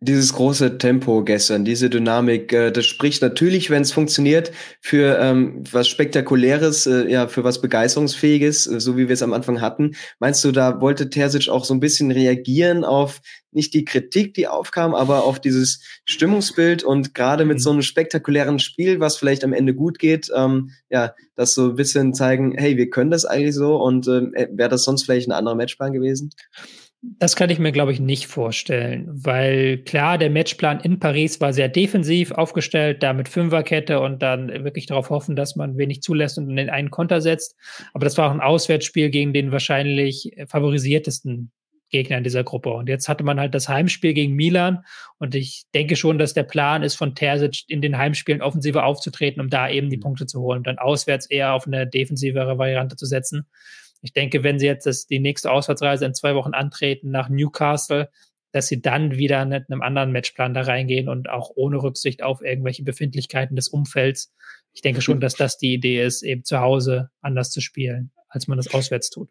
Dieses 0.04 0.34
große 0.34 0.80
Tempo 0.80 1.24
gestern, 1.24 1.63
diese 1.63 1.88
Dynamik, 1.89 2.52
äh, 2.54 2.71
das 2.71 2.88
spricht 2.88 3.21
natürlich, 3.21 3.69
wenn 3.69 3.84
es 3.84 3.91
funktioniert, 3.91 4.52
für 4.82 5.19
ähm, 5.19 5.63
was 5.71 5.88
Spektakuläres, 5.88 6.88
äh, 6.88 7.08
ja, 7.08 7.28
für 7.28 7.43
was 7.43 7.62
Begeisterungsfähiges, 7.62 8.65
äh, 8.65 8.80
so 8.80 8.97
wie 8.97 9.08
wir 9.08 9.13
es 9.13 9.21
am 9.21 9.34
Anfang 9.34 9.62
hatten. 9.62 9.91
Meinst 10.19 10.43
du, 10.43 10.52
da 10.52 10.82
wollte 10.82 11.12
Terzic 11.12 11.50
auch 11.50 11.65
so 11.65 11.76
ein 11.76 11.80
bisschen 11.80 12.10
reagieren 12.10 12.84
auf 12.84 13.21
nicht 13.52 13.74
die 13.76 13.86
Kritik, 13.86 14.34
die 14.34 14.47
aufkam, 14.47 14.95
aber 14.95 15.24
auf 15.24 15.39
dieses 15.39 15.82
Stimmungsbild 16.06 16.84
und 16.84 17.13
gerade 17.13 17.45
mit 17.45 17.58
mhm. 17.58 17.62
so 17.62 17.69
einem 17.69 17.82
spektakulären 17.84 18.58
Spiel, 18.58 19.00
was 19.00 19.17
vielleicht 19.17 19.43
am 19.43 19.54
Ende 19.54 19.76
gut 19.76 20.00
geht, 20.00 20.32
ähm, 20.36 20.71
ja, 20.89 21.13
das 21.36 21.54
so 21.54 21.69
ein 21.69 21.76
bisschen 21.76 22.15
zeigen, 22.15 22.56
hey, 22.58 22.76
wir 22.78 22.89
können 22.89 23.12
das 23.12 23.26
eigentlich 23.26 23.56
so 23.56 23.76
und 23.76 24.08
ähm, 24.08 24.34
äh, 24.34 24.47
wäre 24.52 24.69
das 24.69 24.84
sonst 24.84 25.04
vielleicht 25.04 25.28
ein 25.28 25.34
anderer 25.34 25.56
Matchplan 25.56 25.93
gewesen? 25.93 26.32
Das 27.04 27.36
kann 27.36 27.50
ich 27.50 27.58
mir, 27.58 27.72
glaube 27.72 27.92
ich, 27.92 28.00
nicht 28.00 28.28
vorstellen, 28.28 29.08
weil 29.12 29.80
klar, 29.80 30.20
der 30.20 30.30
Matchplan 30.30 30.82
in 30.82 31.00
Paris 31.00 31.42
war 31.42 31.52
sehr 31.52 31.68
defensiv 31.68 32.32
aufgestellt, 32.32 33.02
da 33.02 33.14
mit 33.14 33.28
Fünferkette 33.28 34.00
und 34.00 34.22
dann 34.22 34.50
wirklich 34.64 34.86
darauf 34.86 35.10
hoffen, 35.10 35.36
dass 35.36 35.56
man 35.56 35.78
wenig 35.78 36.04
zulässt 36.04 36.38
und 36.38 36.56
den 36.56 36.70
einen 36.70 36.92
Konter 36.92 37.20
setzt. 37.20 37.56
Aber 37.94 38.06
das 38.06 38.20
war 38.20 38.28
auch 38.28 38.34
ein 38.34 38.40
Auswärtsspiel 38.40 39.10
gegen 39.10 39.34
den 39.34 39.52
wahrscheinlich 39.52 40.32
favorisiertesten 40.48 41.52
Gegner 41.92 42.18
in 42.18 42.24
dieser 42.24 42.44
Gruppe. 42.44 42.70
Und 42.72 42.90
jetzt 42.90 43.08
hatte 43.08 43.24
man 43.24 43.40
halt 43.40 43.54
das 43.54 43.70
Heimspiel 43.70 44.14
gegen 44.14 44.34
Milan. 44.34 44.84
Und 45.20 45.36
ich 45.36 45.66
denke 45.76 45.96
schon, 45.96 46.18
dass 46.18 46.34
der 46.34 46.44
Plan 46.44 46.82
ist, 46.82 46.96
von 46.96 47.14
Terzic 47.14 47.64
in 47.68 47.82
den 47.82 47.98
Heimspielen 47.98 48.42
offensiver 48.42 48.86
aufzutreten, 48.86 49.42
um 49.42 49.50
da 49.50 49.70
eben 49.70 49.90
die 49.90 49.98
mhm. 49.98 50.02
Punkte 50.02 50.26
zu 50.26 50.42
holen 50.42 50.60
und 50.60 50.68
dann 50.68 50.80
auswärts 50.80 51.30
eher 51.30 51.54
auf 51.54 51.67
eine 51.67 51.86
defensivere 51.86 52.58
Variante 52.58 52.96
zu 52.96 53.06
setzen. 53.06 53.46
Ich 54.02 54.13
denke, 54.13 54.43
wenn 54.43 54.60
sie 54.60 54.65
jetzt 54.65 54.85
das, 54.85 55.06
die 55.06 55.19
nächste 55.19 55.52
Auswärtsreise 55.52 56.06
in 56.06 56.13
zwei 56.13 56.35
Wochen 56.35 56.54
antreten 56.54 57.12
nach 57.12 57.29
Newcastle, 57.29 58.10
dass 58.52 58.67
sie 58.67 58.81
dann 58.81 59.12
wieder 59.12 59.45
mit 59.45 59.69
einem 59.69 59.81
anderen 59.81 60.12
Matchplan 60.12 60.54
da 60.54 60.62
reingehen 60.62 61.08
und 61.08 61.29
auch 61.29 61.52
ohne 61.56 61.81
Rücksicht 61.81 62.21
auf 62.21 62.41
irgendwelche 62.41 62.83
Befindlichkeiten 62.83 63.56
des 63.56 63.69
Umfelds. 63.69 64.33
Ich 64.73 64.81
denke 64.81 65.02
schon, 65.02 65.19
dass 65.19 65.35
das 65.35 65.58
die 65.58 65.73
Idee 65.73 66.04
ist, 66.04 66.21
eben 66.21 66.43
zu 66.43 66.60
Hause 66.60 67.10
anders 67.21 67.52
zu 67.52 67.62
spielen, 67.62 68.12
als 68.27 68.47
man 68.47 68.58
das 68.58 68.73
auswärts 68.73 69.10
tut. 69.10 69.29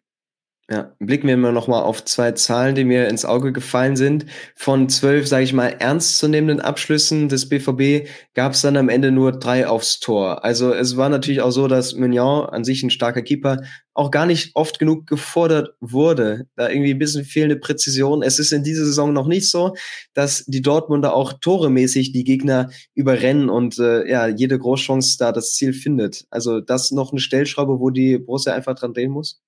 Ja, 0.73 0.95
blicken 1.01 1.27
wir 1.27 1.37
mal 1.37 1.53
nochmal 1.53 1.83
auf 1.83 2.05
zwei 2.05 2.31
Zahlen, 2.31 2.77
die 2.77 2.85
mir 2.85 3.09
ins 3.09 3.25
Auge 3.25 3.53
gefallen 3.53 3.97
sind. 3.97 4.27
Von 4.55 4.89
zwölf, 4.89 5.27
sage 5.27 5.43
ich 5.43 5.53
mal, 5.53 5.67
ernstzunehmenden 5.67 6.61
Abschlüssen 6.61 7.29
des 7.29 7.49
BVB 7.49 8.09
gab 8.35 8.53
es 8.53 8.61
dann 8.61 8.77
am 8.77 8.89
Ende 8.89 9.11
nur 9.11 9.33
drei 9.33 9.67
aufs 9.67 9.99
Tor. 9.99 10.45
Also 10.45 10.73
es 10.73 10.97
war 10.97 11.09
natürlich 11.09 11.41
auch 11.41 11.51
so, 11.51 11.67
dass 11.67 11.95
Mignon, 11.95 12.49
an 12.49 12.63
sich 12.63 12.85
ein 12.85 12.91
starker 12.91 13.23
Keeper, 13.23 13.63
auch 13.95 14.13
gar 14.13 14.27
nicht 14.27 14.53
oft 14.55 14.79
genug 14.79 15.09
gefordert 15.09 15.71
wurde. 15.81 16.47
Da 16.55 16.69
irgendwie 16.69 16.95
ein 16.95 17.01
bisschen 17.01 17.25
fehlende 17.25 17.57
Präzision. 17.57 18.23
Es 18.23 18.39
ist 18.39 18.53
in 18.53 18.63
dieser 18.63 18.85
Saison 18.85 19.13
noch 19.13 19.27
nicht 19.27 19.51
so, 19.51 19.75
dass 20.15 20.45
die 20.47 20.63
Dortmunder 20.63 21.17
auch 21.17 21.33
toremäßig 21.33 22.13
die 22.13 22.23
Gegner 22.23 22.71
überrennen 22.95 23.51
und 23.51 23.81
äh, 23.81 24.09
ja, 24.09 24.29
jede 24.29 24.57
Großchance 24.57 25.17
da 25.19 25.33
das 25.33 25.53
Ziel 25.55 25.73
findet. 25.73 26.27
Also 26.31 26.61
das 26.61 26.93
noch 26.93 27.11
eine 27.11 27.21
Stellschraube, 27.21 27.81
wo 27.81 27.91
die 27.91 28.19
Borussia 28.19 28.55
einfach 28.55 28.77
dran 28.77 28.95
drehen 28.95 29.11
muss? 29.11 29.41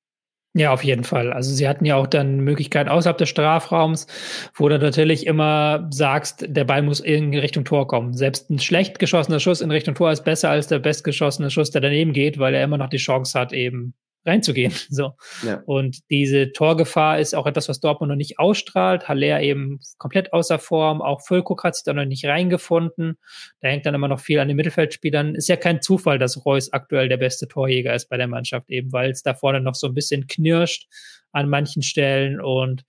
Ja, 0.55 0.71
auf 0.71 0.85
jeden 0.85 1.05
Fall. 1.05 1.33
Also 1.33 1.55
sie 1.55 1.67
hatten 1.67 1.87
ja 1.87 1.97
auch 1.97 2.07
dann 2.07 2.41
Möglichkeiten 2.41 2.91
außerhalb 2.91 3.17
des 3.17 3.31
Strafraums, 3.31 4.07
wo 4.55 4.69
du 4.69 4.79
natürlich 4.79 5.27
immer 5.27 5.89
sagst, 5.91 6.45
der 6.47 6.65
Ball 6.65 6.83
muss 6.83 7.01
in 7.01 7.35
Richtung 7.35 7.65
Tor 7.65 7.89
kommen. 7.89 8.13
Selbst 8.13 8.51
ein 8.51 8.59
schlecht 8.59 8.99
geschossener 8.99 9.41
Schuss 9.41 9.63
in 9.63 9.71
Richtung 9.71 9.95
Tor 9.95 10.13
ist 10.13 10.25
besser 10.25 10.51
als 10.51 10.67
der 10.67 10.79
bestgeschossene 10.79 11.51
Schuss, 11.51 11.71
der 11.71 11.81
daneben 11.81 12.13
geht, 12.13 12.39
weil 12.39 12.55
er 12.55 12.65
immer 12.65 12.77
noch 12.77 12.91
die 12.91 12.99
Chance 12.99 13.39
hat, 13.39 13.55
eben 13.55 13.95
reinzugehen. 14.25 14.73
So. 14.93 15.15
Ja. 15.43 15.63
Und 15.65 16.01
diese 16.11 16.53
Torgefahr 16.53 17.19
ist 17.19 17.35
auch 17.35 17.47
etwas, 17.47 17.69
was 17.69 17.81
Dortmund 17.81 18.11
noch 18.11 18.17
nicht 18.17 18.39
ausstrahlt. 18.39 19.09
Haller 19.09 19.41
eben 19.41 19.81
komplett 19.97 20.33
außer 20.33 20.59
Form. 20.59 21.01
Auch 21.01 21.23
Füllkrug 21.23 21.65
hat 21.65 21.77
sich 21.77 21.85
da 21.85 21.95
noch 21.95 22.05
nicht 22.05 22.27
reingefunden. 22.27 23.17
Da 23.61 23.69
hängt 23.69 23.87
dann 23.87 23.95
immer 23.95 24.09
noch 24.09 24.21
viel 24.21 24.39
an 24.39 24.49
den 24.49 24.57
Mittelfeldspielern. 24.59 25.35
Ist 25.35 25.49
ja 25.49 25.57
kein 25.57 25.81
Zufall, 25.81 26.19
dass 26.19 26.45
Reus 26.45 26.73
aktuell 26.73 27.09
der 27.09 27.17
beste 27.17 27.49
Torjäger 27.49 27.95
ist 27.95 28.11
bei 28.11 28.19
der 28.19 28.29
Mannschaft, 28.29 28.69
eben 28.69 28.93
weil 28.93 29.13
es 29.13 29.23
da 29.23 29.33
vorne 29.35 29.61
noch 29.61 29.75
so 29.75 29.87
ein 29.87 29.95
bisschen 29.95 30.27
knirscht 30.27 30.89
an 31.33 31.49
manchen 31.49 31.83
Stellen. 31.83 32.41
Und 32.41 32.85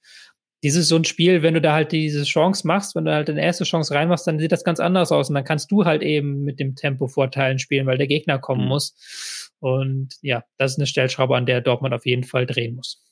dieses 0.63 0.87
so 0.87 0.95
ein 0.95 1.03
Spiel, 1.03 1.43
wenn 1.43 1.53
du 1.53 1.61
da 1.61 1.73
halt 1.73 1.91
diese 1.91 2.23
Chance 2.23 2.65
machst, 2.65 2.95
wenn 2.95 3.03
du 3.03 3.13
halt 3.13 3.29
eine 3.29 3.43
erste 3.43 3.65
Chance 3.65 3.93
reinmachst, 3.93 4.25
dann 4.25 4.39
sieht 4.39 4.53
das 4.53 4.63
ganz 4.63 4.79
anders 4.79 5.11
aus. 5.11 5.27
Und 5.27 5.35
dann 5.35 5.43
kannst 5.43 5.71
du 5.71 5.83
halt 5.83 6.01
eben 6.01 6.41
mit 6.43 6.59
dem 6.59 6.75
Tempo-Vorteilen 6.75 7.59
spielen, 7.59 7.85
weil 7.85 7.97
der 7.97 8.07
Gegner 8.07 8.39
kommen 8.39 8.63
mhm. 8.63 8.69
muss. 8.69 9.51
Und 9.59 10.15
ja, 10.21 10.43
das 10.57 10.71
ist 10.71 10.77
eine 10.77 10.87
Stellschraube, 10.87 11.35
an 11.35 11.45
der 11.45 11.61
Dortmund 11.61 11.93
auf 11.93 12.05
jeden 12.05 12.23
Fall 12.23 12.45
drehen 12.45 12.75
muss. 12.75 13.02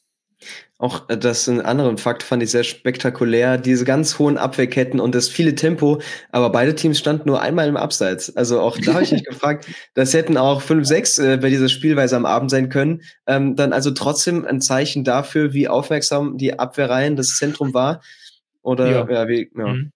Auch 0.78 1.08
äh, 1.10 1.18
das 1.18 1.48
ein 1.48 1.62
anderen 1.62 1.98
Fakt 1.98 2.24
fand 2.24 2.42
ich 2.42 2.52
sehr 2.52 2.64
spektakulär, 2.64 3.58
diese 3.58 3.86
ganz 3.86 4.18
hohen 4.18 4.38
Abwehrketten 4.38 5.00
und 5.00 5.14
das 5.14 5.30
viele 5.30 5.56
Tempo, 5.56 6.02
aber 6.32 6.50
beide 6.50 6.74
Teams 6.76 6.98
standen 6.98 7.28
nur 7.28 7.42
einmal 7.42 7.68
im 7.68 7.78
Abseits. 7.78 8.36
Also 8.36 8.60
auch 8.60 8.78
da 8.78 8.94
habe 8.94 9.04
ich 9.04 9.12
mich 9.12 9.24
gefragt, 9.30 9.68
das 9.94 10.14
hätten 10.14 10.38
auch 10.38 10.62
5-6 10.62 11.24
äh, 11.24 11.38
bei 11.38 11.50
dieser 11.50 11.70
Spielweise 11.70 12.16
am 12.16 12.26
Abend 12.26 12.50
sein 12.50 12.70
können. 12.70 13.02
Ähm, 13.28 13.56
dann 13.56 13.74
also 13.74 13.92
trotzdem 13.92 14.46
ein 14.46 14.62
Zeichen 14.62 15.04
dafür, 15.04 15.54
wie 15.54 15.68
aufmerksam 15.68 16.38
die 16.38 16.58
Abwehrreihen, 16.58 17.16
das 17.16 17.38
Zentrum 17.38 17.74
war. 17.74 18.02
Oder 18.64 18.90
ja, 18.90 19.10
ja 19.10 19.28
wie, 19.28 19.52
ja. 19.56 19.68
Mhm. 19.68 19.92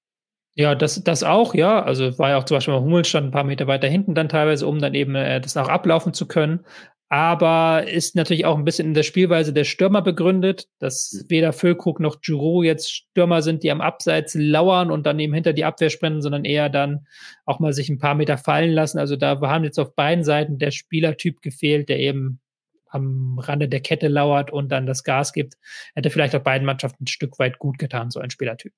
Ja, 0.58 0.74
das, 0.74 1.04
das 1.04 1.24
auch, 1.24 1.54
ja. 1.54 1.84
Also 1.84 2.18
war 2.18 2.30
ja 2.30 2.38
auch 2.38 2.46
zum 2.46 2.56
Beispiel 2.56 2.76
Hummel 2.76 3.04
stand 3.04 3.28
ein 3.28 3.32
paar 3.32 3.43
Meter 3.43 3.68
weiter 3.68 3.89
hinten 3.89 4.16
dann 4.16 4.30
teilweise, 4.30 4.66
um 4.66 4.80
dann 4.80 4.93
eben 4.93 5.14
äh, 5.14 5.41
das 5.41 5.58
auch 5.58 5.68
ablaufen 5.68 6.14
zu 6.14 6.28
können. 6.28 6.62
Aber 7.08 7.88
ist 7.88 8.16
natürlich 8.16 8.45
auch 8.45 8.58
ein 8.58 8.66
bisschen 8.66 8.88
in 8.88 8.93
der 8.95 9.03
Spielweise 9.03 9.53
der 9.53 9.64
Stürmer 9.64 10.01
begründet, 10.01 10.68
dass 10.80 11.14
mhm. 11.14 11.30
weder 11.30 11.53
Füllkrug 11.53 11.99
noch 11.99 12.22
Giroud 12.22 12.66
jetzt 12.66 12.91
Stürmer 12.91 13.41
sind, 13.41 13.64
die 13.64 13.72
am 13.72 13.82
Abseits 13.82 14.34
lauern 14.34 14.89
und 14.89 15.06
dann 15.06 15.20
eben 15.20 15.34
hinter 15.34 15.53
die 15.53 15.66
Abwehr 15.66 15.91
sprinten, 15.91 16.22
sondern 16.22 16.45
eher 16.45 16.70
dann 16.70 17.06
auch 17.45 17.60
mal 17.60 17.74
sich 17.74 17.89
ein 17.89 17.99
paar 17.99 18.16
Meter 18.16 18.38
fallen 18.38 18.72
lassen. 18.72 18.97
Also 18.97 19.16
da 19.16 19.39
haben 19.39 19.64
jetzt 19.64 19.80
auf 19.80 19.95
beiden 19.95 20.24
Seiten 20.24 20.58
der 20.58 20.72
Spielertyp 20.72 21.41
gefehlt, 21.41 21.89
der 21.89 21.99
eben 21.99 22.39
am 22.88 23.38
Rande 23.39 23.68
der 23.68 23.82
Kette 23.82 24.08
lauert 24.08 24.51
und 24.51 24.70
dann 24.70 24.88
das 24.88 25.03
Gas 25.03 25.34
gibt. 25.34 25.56
Hätte 25.93 26.10
vielleicht 26.10 26.36
auch 26.36 26.41
beiden 26.41 26.66
Mannschaften 26.66 27.03
ein 27.03 27.08
Stück 27.08 27.38
weit 27.38 27.60
gut 27.60 27.78
getan, 27.78 28.10
so 28.10 28.20
ein 28.20 28.30
Spielertyp. 28.32 28.74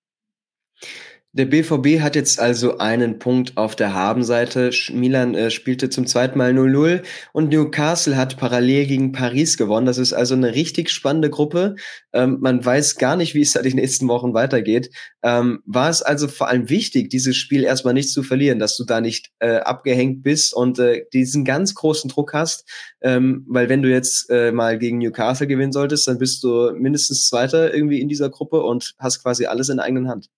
Der 1.38 1.46
BVB 1.46 2.02
hat 2.02 2.16
jetzt 2.16 2.40
also 2.40 2.80
einen 2.80 3.20
Punkt 3.20 3.58
auf 3.58 3.76
der 3.76 3.94
Habenseite. 3.94 4.72
Milan 4.92 5.36
äh, 5.36 5.52
spielte 5.52 5.88
zum 5.92 6.08
zweiten 6.08 6.36
Mal 6.36 6.52
0-0 6.52 7.04
und 7.32 7.50
Newcastle 7.50 8.18
hat 8.18 8.38
parallel 8.38 8.88
gegen 8.88 9.12
Paris 9.12 9.56
gewonnen. 9.56 9.86
Das 9.86 10.00
ist 10.00 10.14
also 10.14 10.34
eine 10.34 10.56
richtig 10.56 10.90
spannende 10.90 11.30
Gruppe. 11.30 11.76
Ähm, 12.12 12.40
man 12.42 12.66
weiß 12.66 12.96
gar 12.96 13.16
nicht, 13.16 13.36
wie 13.36 13.42
es 13.42 13.54
da 13.54 13.62
die 13.62 13.76
nächsten 13.76 14.08
Wochen 14.08 14.34
weitergeht. 14.34 14.90
Ähm, 15.22 15.60
war 15.68 15.92
es 15.92 16.02
also 16.02 16.28
vor 16.28 16.48
allem 16.48 16.72
wichtig, 16.72 17.12
dieses 17.12 17.36
Spiel 17.36 17.64
erstmal 17.64 17.94
nicht 17.94 18.10
zu 18.10 18.24
verlieren, 18.24 18.58
dass 18.58 18.76
du 18.76 18.84
da 18.84 19.00
nicht 19.00 19.30
äh, 19.38 19.58
abgehängt 19.58 20.24
bist 20.24 20.56
und 20.56 20.80
äh, 20.80 21.06
diesen 21.14 21.46
ganz 21.46 21.76
großen 21.76 22.10
Druck 22.10 22.34
hast. 22.34 22.68
Ähm, 23.00 23.46
weil 23.48 23.70
wenn 23.70 23.84
du 23.84 23.92
jetzt 23.92 24.32
äh, 24.32 24.52
mal 24.52 24.80
gegen 24.80 24.98
Newcastle 24.98 25.46
gewinnen 25.46 25.72
solltest, 25.72 26.08
dann 26.08 26.18
bist 26.18 26.44
du 26.44 26.72
mindestens 26.74 27.28
Zweiter 27.28 27.76
irgendwie 27.76 28.02
in 28.02 28.10
dieser 28.10 28.32
Gruppe 28.32 28.64
und 28.64 28.96
hast 28.98 29.22
quasi 29.22 29.46
alles 29.46 29.70
in 29.70 29.78
der 29.78 29.86
eigenen 29.86 30.10
Hand. 30.10 30.32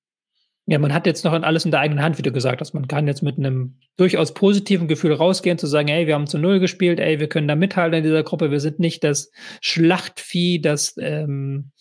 Ja, 0.72 0.78
man 0.78 0.94
hat 0.94 1.08
jetzt 1.08 1.26
noch 1.26 1.34
alles 1.34 1.66
in 1.66 1.72
der 1.72 1.80
eigenen 1.80 2.04
Hand, 2.04 2.20
wie 2.20 2.22
du 2.22 2.32
gesagt 2.32 2.62
hast. 2.62 2.76
Man 2.76 2.88
kann 2.88 3.08
jetzt 3.08 3.24
mit 3.24 3.40
einem 3.40 3.80
durchaus 3.98 4.36
positiven 4.36 4.88
Gefühl 4.88 5.14
rausgehen, 5.14 5.58
zu 5.58 5.66
sagen, 5.66 5.88
ey, 5.88 6.06
wir 6.06 6.14
haben 6.14 6.28
zu 6.28 6.38
Null 6.38 6.60
gespielt, 6.60 7.00
ey, 7.00 7.20
wir 7.20 7.28
können 7.28 7.48
da 7.48 7.56
mithalten 7.56 7.98
in 7.98 8.04
dieser 8.04 8.22
Gruppe, 8.22 8.52
wir 8.52 8.60
sind 8.60 8.78
nicht 8.78 9.04
das 9.04 9.32
Schlachtvieh, 9.62 10.62
das 10.62 10.96
ähm, 11.00 11.72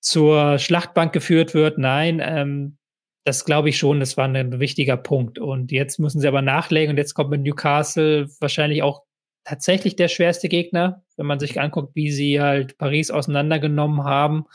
zur 0.00 0.58
Schlachtbank 0.58 1.12
geführt 1.12 1.52
wird. 1.52 1.76
Nein, 1.76 2.22
ähm, 2.24 2.78
das 3.24 3.44
glaube 3.44 3.68
ich 3.68 3.76
schon, 3.76 4.00
das 4.00 4.16
war 4.16 4.26
ein 4.26 4.60
wichtiger 4.60 4.96
Punkt. 4.96 5.38
Und 5.38 5.70
jetzt 5.70 5.98
müssen 5.98 6.18
sie 6.18 6.28
aber 6.28 6.40
nachlegen 6.40 6.92
und 6.92 6.96
jetzt 6.96 7.12
kommt 7.12 7.28
mit 7.28 7.42
Newcastle 7.42 8.28
wahrscheinlich 8.40 8.82
auch 8.82 9.02
tatsächlich 9.44 9.94
der 9.94 10.08
schwerste 10.08 10.48
Gegner, 10.48 11.02
wenn 11.18 11.26
man 11.26 11.38
sich 11.38 11.60
anguckt, 11.60 11.94
wie 11.94 12.10
sie 12.10 12.40
halt 12.40 12.78
Paris 12.78 13.10
auseinandergenommen 13.10 14.04
haben 14.04 14.46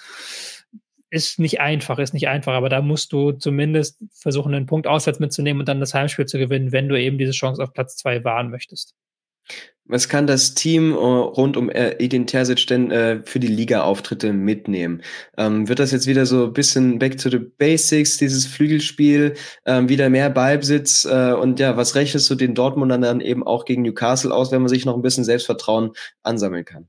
ist 1.11 1.39
nicht 1.39 1.59
einfach, 1.59 1.99
ist 1.99 2.13
nicht 2.13 2.29
einfach, 2.29 2.53
aber 2.53 2.69
da 2.69 2.81
musst 2.81 3.11
du 3.13 3.33
zumindest 3.33 4.01
versuchen, 4.13 4.53
einen 4.53 4.65
Punkt 4.65 4.87
auswärts 4.87 5.19
mitzunehmen 5.19 5.59
und 5.59 5.69
dann 5.69 5.81
das 5.81 5.93
Heimspiel 5.93 6.25
zu 6.25 6.39
gewinnen, 6.39 6.71
wenn 6.71 6.89
du 6.89 6.99
eben 6.99 7.17
diese 7.17 7.33
Chance 7.33 7.61
auf 7.61 7.73
Platz 7.73 7.97
zwei 7.97 8.23
wahren 8.23 8.49
möchtest. 8.49 8.95
Was 9.85 10.07
kann 10.07 10.25
das 10.25 10.53
Team 10.53 10.93
äh, 10.93 10.95
rund 10.95 11.57
um 11.57 11.69
äh, 11.69 11.95
Edin 11.99 12.25
Terzic 12.25 12.65
denn 12.67 12.91
äh, 12.91 13.21
für 13.25 13.41
die 13.41 13.47
Liga-Auftritte 13.47 14.31
mitnehmen? 14.31 15.01
Ähm, 15.37 15.67
wird 15.67 15.79
das 15.79 15.91
jetzt 15.91 16.07
wieder 16.07 16.25
so 16.25 16.45
ein 16.45 16.53
bisschen 16.53 16.97
back 16.97 17.17
to 17.17 17.29
the 17.29 17.39
basics, 17.39 18.17
dieses 18.17 18.45
Flügelspiel, 18.45 19.33
ähm, 19.65 19.89
wieder 19.89 20.09
mehr 20.09 20.29
Ballbesitz 20.29 21.03
äh, 21.03 21.33
und 21.33 21.59
ja, 21.59 21.75
was 21.75 21.95
rechnest 21.95 22.29
du 22.29 22.35
den 22.35 22.55
Dortmundern 22.55 23.01
dann 23.01 23.19
eben 23.19 23.45
auch 23.45 23.65
gegen 23.65 23.81
Newcastle 23.81 24.33
aus, 24.33 24.51
wenn 24.53 24.61
man 24.61 24.69
sich 24.69 24.85
noch 24.85 24.95
ein 24.95 25.01
bisschen 25.01 25.25
Selbstvertrauen 25.25 25.91
ansammeln 26.23 26.63
kann? 26.63 26.87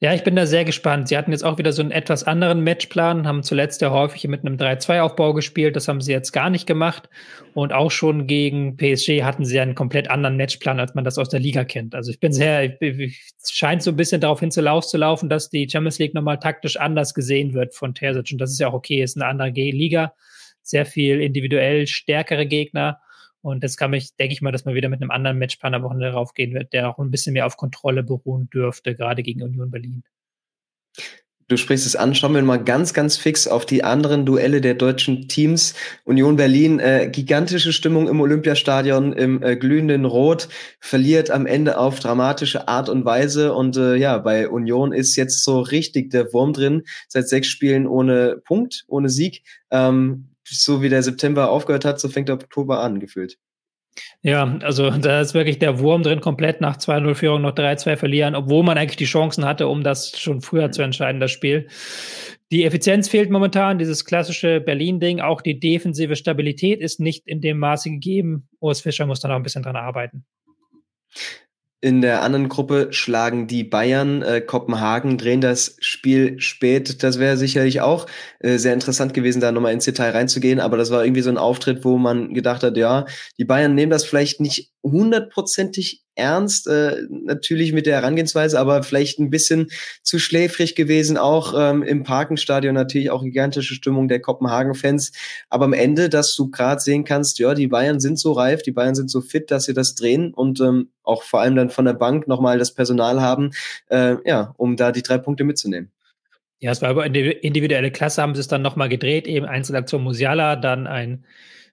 Ja, 0.00 0.12
ich 0.14 0.22
bin 0.22 0.36
da 0.36 0.46
sehr 0.46 0.64
gespannt. 0.64 1.08
Sie 1.08 1.16
hatten 1.16 1.32
jetzt 1.32 1.44
auch 1.44 1.58
wieder 1.58 1.72
so 1.72 1.82
einen 1.82 1.90
etwas 1.90 2.24
anderen 2.24 2.62
Matchplan, 2.62 3.26
haben 3.26 3.42
zuletzt 3.42 3.80
ja 3.80 3.90
häufig 3.90 4.26
mit 4.28 4.44
einem 4.44 4.56
3-2-Aufbau 4.56 5.32
gespielt. 5.32 5.74
Das 5.76 5.88
haben 5.88 6.00
sie 6.00 6.12
jetzt 6.12 6.32
gar 6.32 6.50
nicht 6.50 6.66
gemacht. 6.66 7.08
Und 7.54 7.72
auch 7.72 7.90
schon 7.90 8.26
gegen 8.26 8.76
PSG 8.76 9.22
hatten 9.22 9.44
sie 9.44 9.58
einen 9.58 9.74
komplett 9.74 10.10
anderen 10.10 10.36
Matchplan, 10.36 10.78
als 10.80 10.94
man 10.94 11.04
das 11.04 11.18
aus 11.18 11.28
der 11.28 11.40
Liga 11.40 11.64
kennt. 11.64 11.94
Also 11.94 12.10
ich 12.10 12.20
bin 12.20 12.32
sehr, 12.32 12.76
es 12.80 13.50
scheint 13.50 13.82
so 13.82 13.90
ein 13.90 13.96
bisschen 13.96 14.20
darauf 14.20 14.40
hinzulaufen, 14.40 15.28
dass 15.28 15.50
die 15.50 15.68
Champions 15.68 15.98
League 15.98 16.14
nochmal 16.14 16.38
taktisch 16.38 16.76
anders 16.76 17.14
gesehen 17.14 17.54
wird 17.54 17.74
von 17.74 17.94
Terzic. 17.94 18.32
Und 18.32 18.38
das 18.38 18.50
ist 18.50 18.60
ja 18.60 18.68
auch 18.68 18.74
okay, 18.74 19.02
ist 19.02 19.16
eine 19.16 19.26
andere 19.26 19.50
Liga. 19.50 20.14
Sehr 20.62 20.86
viel 20.86 21.20
individuell 21.20 21.86
stärkere 21.86 22.46
Gegner. 22.46 23.00
Und 23.44 23.62
das 23.62 23.76
kann 23.76 23.90
mich, 23.90 24.16
denke 24.16 24.32
ich 24.32 24.40
mal, 24.40 24.52
dass 24.52 24.64
man 24.64 24.74
wieder 24.74 24.88
mit 24.88 25.02
einem 25.02 25.10
anderen 25.10 25.38
Matchplan 25.38 25.74
am 25.74 25.82
Wochenende 25.82 26.12
raufgehen 26.12 26.54
wird, 26.54 26.72
der 26.72 26.88
auch 26.88 26.98
ein 26.98 27.10
bisschen 27.10 27.34
mehr 27.34 27.44
auf 27.44 27.58
Kontrolle 27.58 28.02
beruhen 28.02 28.48
dürfte, 28.48 28.94
gerade 28.94 29.22
gegen 29.22 29.42
Union 29.42 29.70
Berlin. 29.70 30.02
Du 31.48 31.58
sprichst 31.58 31.84
es 31.84 31.94
an, 31.94 32.14
schauen 32.14 32.32
wir 32.32 32.40
mal 32.40 32.56
ganz, 32.56 32.94
ganz 32.94 33.18
fix 33.18 33.46
auf 33.46 33.66
die 33.66 33.84
anderen 33.84 34.24
Duelle 34.24 34.62
der 34.62 34.72
deutschen 34.72 35.28
Teams. 35.28 35.74
Union 36.04 36.36
Berlin, 36.36 36.78
äh, 36.78 37.10
gigantische 37.12 37.74
Stimmung 37.74 38.08
im 38.08 38.22
Olympiastadion, 38.22 39.12
im 39.12 39.42
äh, 39.42 39.56
glühenden 39.56 40.06
Rot, 40.06 40.48
verliert 40.80 41.30
am 41.30 41.44
Ende 41.44 41.76
auf 41.76 42.00
dramatische 42.00 42.66
Art 42.66 42.88
und 42.88 43.04
Weise. 43.04 43.52
Und 43.52 43.76
äh, 43.76 43.96
ja, 43.96 44.16
bei 44.16 44.48
Union 44.48 44.94
ist 44.94 45.16
jetzt 45.16 45.44
so 45.44 45.60
richtig 45.60 46.08
der 46.08 46.32
Wurm 46.32 46.54
drin. 46.54 46.84
Seit 47.08 47.28
sechs 47.28 47.48
Spielen 47.48 47.86
ohne 47.86 48.40
Punkt, 48.42 48.86
ohne 48.88 49.10
Sieg. 49.10 49.42
Ähm, 49.70 50.33
so 50.44 50.82
wie 50.82 50.88
der 50.88 51.02
September 51.02 51.50
aufgehört 51.50 51.84
hat, 51.84 52.00
so 52.00 52.08
fängt 52.08 52.28
der 52.28 52.36
Oktober 52.36 52.80
an, 52.80 53.00
gefühlt. 53.00 53.38
Ja, 54.22 54.58
also 54.62 54.90
da 54.90 55.20
ist 55.20 55.34
wirklich 55.34 55.58
der 55.58 55.78
Wurm 55.78 56.02
drin, 56.02 56.20
komplett 56.20 56.60
nach 56.60 56.76
2-0-Führung 56.76 57.42
noch 57.42 57.54
3-2 57.54 57.96
verlieren, 57.96 58.34
obwohl 58.34 58.64
man 58.64 58.76
eigentlich 58.76 58.96
die 58.96 59.04
Chancen 59.04 59.44
hatte, 59.44 59.68
um 59.68 59.84
das 59.84 60.18
schon 60.18 60.40
früher 60.40 60.72
zu 60.72 60.82
entscheiden, 60.82 61.20
das 61.20 61.30
Spiel. 61.30 61.68
Die 62.50 62.64
Effizienz 62.64 63.08
fehlt 63.08 63.30
momentan, 63.30 63.78
dieses 63.78 64.04
klassische 64.04 64.60
Berlin-Ding. 64.60 65.20
Auch 65.20 65.40
die 65.40 65.60
defensive 65.60 66.16
Stabilität 66.16 66.80
ist 66.80 67.00
nicht 67.00 67.26
in 67.26 67.40
dem 67.40 67.58
Maße 67.58 67.90
gegeben. 67.90 68.48
Urs 68.60 68.80
Fischer 68.80 69.06
muss 69.06 69.20
da 69.20 69.28
noch 69.28 69.36
ein 69.36 69.42
bisschen 69.42 69.62
dran 69.62 69.76
arbeiten. 69.76 70.24
In 71.84 72.00
der 72.00 72.22
anderen 72.22 72.48
Gruppe 72.48 72.88
schlagen 72.92 73.46
die 73.46 73.62
Bayern 73.62 74.22
äh, 74.22 74.40
Kopenhagen, 74.40 75.18
drehen 75.18 75.42
das 75.42 75.76
Spiel 75.80 76.40
spät. 76.40 77.02
Das 77.02 77.18
wäre 77.18 77.36
sicherlich 77.36 77.82
auch 77.82 78.06
äh, 78.38 78.56
sehr 78.56 78.72
interessant 78.72 79.12
gewesen, 79.12 79.42
da 79.42 79.52
nochmal 79.52 79.74
ins 79.74 79.84
Detail 79.84 80.12
reinzugehen. 80.12 80.60
Aber 80.60 80.78
das 80.78 80.90
war 80.90 81.04
irgendwie 81.04 81.20
so 81.20 81.28
ein 81.28 81.36
Auftritt, 81.36 81.84
wo 81.84 81.98
man 81.98 82.32
gedacht 82.32 82.62
hat, 82.62 82.78
ja, 82.78 83.04
die 83.36 83.44
Bayern 83.44 83.74
nehmen 83.74 83.90
das 83.90 84.06
vielleicht 84.06 84.40
nicht 84.40 84.72
hundertprozentig 84.82 86.03
ernst, 86.14 86.66
äh, 86.66 87.02
natürlich 87.10 87.72
mit 87.72 87.86
der 87.86 87.96
Herangehensweise, 87.96 88.58
aber 88.58 88.82
vielleicht 88.82 89.18
ein 89.18 89.30
bisschen 89.30 89.68
zu 90.02 90.18
schläfrig 90.18 90.74
gewesen, 90.74 91.16
auch 91.16 91.54
ähm, 91.56 91.82
im 91.82 92.02
Parkenstadion 92.02 92.74
natürlich 92.74 93.10
auch 93.10 93.22
gigantische 93.22 93.74
Stimmung 93.74 94.08
der 94.08 94.20
Kopenhagen-Fans. 94.20 95.12
Aber 95.48 95.64
am 95.64 95.72
Ende, 95.72 96.08
dass 96.08 96.34
du 96.36 96.50
gerade 96.50 96.80
sehen 96.80 97.04
kannst, 97.04 97.38
ja, 97.38 97.54
die 97.54 97.68
Bayern 97.68 98.00
sind 98.00 98.18
so 98.18 98.32
reif, 98.32 98.62
die 98.62 98.72
Bayern 98.72 98.94
sind 98.94 99.10
so 99.10 99.20
fit, 99.20 99.50
dass 99.50 99.64
sie 99.64 99.74
das 99.74 99.94
drehen 99.94 100.32
und 100.34 100.60
ähm, 100.60 100.90
auch 101.02 101.22
vor 101.22 101.40
allem 101.40 101.56
dann 101.56 101.70
von 101.70 101.84
der 101.84 101.94
Bank 101.94 102.28
nochmal 102.28 102.58
das 102.58 102.72
Personal 102.74 103.20
haben, 103.20 103.50
äh, 103.88 104.16
ja, 104.24 104.54
um 104.56 104.76
da 104.76 104.92
die 104.92 105.02
drei 105.02 105.18
Punkte 105.18 105.44
mitzunehmen. 105.44 105.90
Ja, 106.60 106.70
es 106.70 106.80
war 106.80 106.90
über 106.92 107.04
individuelle 107.04 107.90
Klasse, 107.90 108.22
haben 108.22 108.34
sie 108.34 108.40
es 108.40 108.48
dann 108.48 108.62
nochmal 108.62 108.88
gedreht, 108.88 109.26
eben 109.26 109.44
Einzelaktion 109.44 110.02
Musiala, 110.02 110.56
dann 110.56 110.86
ein 110.86 111.26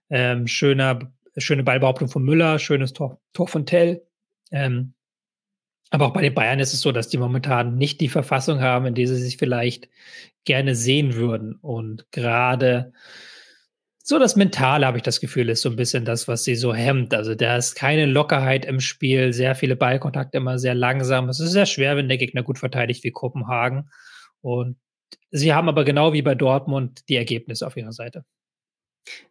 ähm, 0.10 0.48
schöner, 0.48 1.14
schöne 1.38 1.64
Ballbehauptung 1.64 2.10
von 2.10 2.24
Müller, 2.24 2.60
schönes 2.60 2.92
Tor, 2.92 3.22
Tor 3.32 3.48
von 3.48 3.66
Tell. 3.66 4.02
Ähm, 4.52 4.94
aber 5.90 6.08
auch 6.08 6.14
bei 6.14 6.22
den 6.22 6.34
Bayern 6.34 6.60
ist 6.60 6.74
es 6.74 6.82
so, 6.82 6.92
dass 6.92 7.10
die 7.10 7.18
momentan 7.18 7.78
nicht 7.78 8.00
die 8.00 8.08
Verfassung 8.08 8.62
haben, 8.62 8.86
in 8.86 8.96
der 8.96 9.08
sie 9.08 9.18
sich 9.18 9.38
vielleicht 9.38 9.90
gerne 10.46 10.74
sehen 10.76 11.16
würden. 11.16 11.56
Und 11.56 12.10
gerade 12.12 12.94
so 14.04 14.18
das 14.18 14.36
Mentale, 14.36 14.86
habe 14.88 14.98
ich 14.98 15.04
das 15.04 15.20
Gefühl, 15.20 15.50
ist 15.50 15.62
so 15.62 15.70
ein 15.70 15.76
bisschen 15.76 16.06
das, 16.06 16.28
was 16.28 16.44
sie 16.44 16.56
so 16.56 16.74
hemmt. 16.74 17.14
Also 17.14 17.36
da 17.36 17.58
ist 17.58 17.76
keine 17.76 18.06
Lockerheit 18.06 18.66
im 18.66 18.80
Spiel, 18.80 19.34
sehr 19.34 19.54
viele 19.54 19.76
Ballkontakte, 19.76 20.38
immer 20.38 20.60
sehr 20.60 20.76
langsam. 20.76 21.30
Es 21.30 21.40
ist 21.40 21.52
sehr 21.52 21.66
schwer, 21.66 21.98
wenn 21.98 22.08
der 22.08 22.18
Gegner 22.18 22.42
gut 22.44 22.58
verteidigt 22.58 23.04
wie 23.04 23.12
Kopenhagen. 23.12 23.90
Und 24.42 24.78
sie 25.30 25.54
haben 25.54 25.70
aber 25.70 25.84
genau 25.84 26.14
wie 26.14 26.22
bei 26.22 26.36
Dortmund 26.36 27.08
die 27.10 27.18
Ergebnisse 27.18 27.68
auf 27.68 27.78
ihrer 27.78 27.92
Seite. 27.92 28.26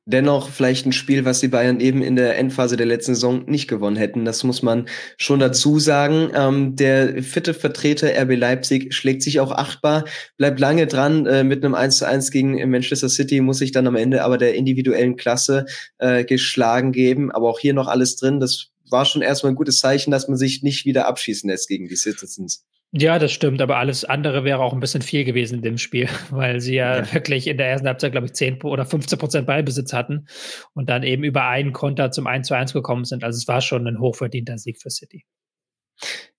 Dennoch 0.04 0.48
vielleicht 0.48 0.86
ein 0.86 0.92
Spiel, 0.92 1.24
was 1.24 1.38
die 1.38 1.48
Bayern 1.48 1.78
eben 1.78 2.02
in 2.02 2.16
der 2.16 2.36
Endphase 2.36 2.76
der 2.76 2.86
letzten 2.86 3.14
Saison 3.14 3.44
nicht 3.46 3.68
gewonnen 3.68 3.96
hätten. 3.96 4.24
Das 4.24 4.42
muss 4.42 4.62
man 4.62 4.88
schon 5.16 5.38
dazu 5.38 5.78
sagen. 5.78 6.30
Ähm, 6.34 6.74
der 6.74 7.22
vierte 7.22 7.54
Vertreter 7.54 8.08
RB 8.08 8.36
Leipzig 8.36 8.92
schlägt 8.92 9.22
sich 9.22 9.38
auch 9.38 9.52
achtbar, 9.52 10.04
bleibt 10.36 10.58
lange 10.58 10.88
dran 10.88 11.26
äh, 11.26 11.44
mit 11.44 11.64
einem 11.64 11.74
1 11.74 11.98
zu 11.98 12.08
1 12.08 12.32
gegen 12.32 12.68
Manchester 12.70 13.08
City, 13.08 13.40
muss 13.40 13.58
sich 13.58 13.70
dann 13.70 13.86
am 13.86 13.94
Ende 13.94 14.24
aber 14.24 14.38
der 14.38 14.54
individuellen 14.54 15.16
Klasse 15.16 15.66
äh, 15.98 16.24
geschlagen 16.24 16.90
geben. 16.90 17.30
Aber 17.30 17.48
auch 17.48 17.60
hier 17.60 17.74
noch 17.74 17.86
alles 17.86 18.16
drin. 18.16 18.40
Das 18.40 18.70
war 18.90 19.04
schon 19.04 19.22
erstmal 19.22 19.52
ein 19.52 19.56
gutes 19.56 19.78
Zeichen, 19.78 20.10
dass 20.10 20.26
man 20.26 20.36
sich 20.36 20.62
nicht 20.62 20.84
wieder 20.84 21.06
abschießen 21.06 21.48
lässt 21.48 21.68
gegen 21.68 21.86
die 21.86 21.96
Citizens. 21.96 22.64
Ja, 22.92 23.20
das 23.20 23.30
stimmt, 23.30 23.62
aber 23.62 23.76
alles 23.76 24.04
andere 24.04 24.42
wäre 24.42 24.58
auch 24.58 24.72
ein 24.72 24.80
bisschen 24.80 25.02
viel 25.02 25.24
gewesen 25.24 25.56
in 25.56 25.62
dem 25.62 25.78
Spiel, 25.78 26.08
weil 26.30 26.60
sie 26.60 26.74
ja, 26.74 26.98
ja. 26.98 27.12
wirklich 27.12 27.46
in 27.46 27.56
der 27.56 27.68
ersten 27.68 27.86
Halbzeit, 27.86 28.12
glaube 28.12 28.26
ich, 28.26 28.34
10 28.34 28.62
oder 28.62 28.84
15 28.84 29.18
Prozent 29.18 29.46
Ballbesitz 29.46 29.92
hatten 29.92 30.26
und 30.74 30.90
dann 30.90 31.04
eben 31.04 31.22
über 31.22 31.44
einen 31.44 31.72
Konter 31.72 32.10
zum 32.10 32.26
1 32.26 32.48
zu 32.48 32.54
1 32.54 32.72
gekommen 32.72 33.04
sind. 33.04 33.22
Also 33.22 33.36
es 33.36 33.46
war 33.46 33.60
schon 33.60 33.86
ein 33.86 34.00
hochverdienter 34.00 34.58
Sieg 34.58 34.82
für 34.82 34.90
City. 34.90 35.24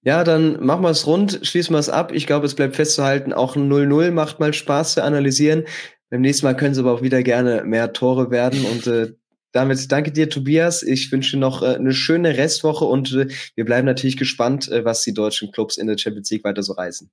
Ja, 0.04 0.24
dann 0.24 0.66
machen 0.66 0.84
wir 0.84 0.90
es 0.90 1.08
rund, 1.08 1.40
schließen 1.44 1.74
wir 1.74 1.80
es 1.80 1.90
ab. 1.90 2.12
Ich 2.12 2.28
glaube, 2.28 2.48
es 2.48 2.56
bleibt 2.56 2.76
festzuhalten, 2.76 3.32
auch 3.32 3.56
ein 3.56 3.72
0-0 3.72 4.12
macht 4.12 4.40
mal 4.40 4.52
Spaß 4.52 4.96
zu 4.96 5.04
analysieren. 5.04 5.66
Beim 6.10 6.22
nächsten 6.22 6.46
Mal 6.46 6.56
können 6.56 6.74
sie 6.74 6.82
aber 6.82 6.92
auch 6.92 7.02
wieder 7.02 7.24
gerne 7.24 7.64
mehr 7.64 7.94
Tore 7.94 8.32
werden 8.32 8.66
und 8.66 8.88
äh, 8.88 9.14
damit 9.52 9.92
danke 9.92 10.12
dir, 10.12 10.30
Tobias. 10.30 10.84
Ich 10.84 11.12
wünsche 11.12 11.38
noch 11.38 11.62
äh, 11.62 11.76
eine 11.76 11.94
schöne 11.94 12.38
Restwoche 12.38 12.86
und 12.86 13.12
äh, 13.14 13.28
wir 13.56 13.66
bleiben 13.66 13.86
natürlich 13.86 14.18
gespannt, 14.18 14.70
äh, 14.70 14.86
was 14.86 15.02
die 15.02 15.14
deutschen 15.14 15.52
Clubs 15.52 15.78
in 15.78 15.88
der 15.88 15.98
Champions 15.98 16.30
League 16.32 16.44
weiter 16.44 16.64
so 16.64 16.74
reißen. 16.74 17.12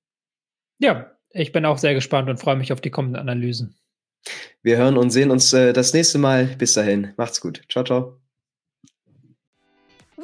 Ja, 0.78 1.12
ich 1.30 1.52
bin 1.52 1.64
auch 1.64 1.78
sehr 1.78 1.94
gespannt 1.94 2.28
und 2.28 2.38
freue 2.38 2.56
mich 2.56 2.72
auf 2.72 2.80
die 2.80 2.90
kommenden 2.90 3.20
Analysen. 3.20 3.76
Wir 4.62 4.76
hören 4.76 4.96
und 4.96 5.10
sehen 5.10 5.30
uns 5.30 5.50
das 5.50 5.94
nächste 5.94 6.18
Mal. 6.18 6.46
Bis 6.58 6.72
dahin. 6.74 7.12
Macht's 7.16 7.40
gut. 7.40 7.62
Ciao, 7.68 7.84
ciao. 7.84 8.27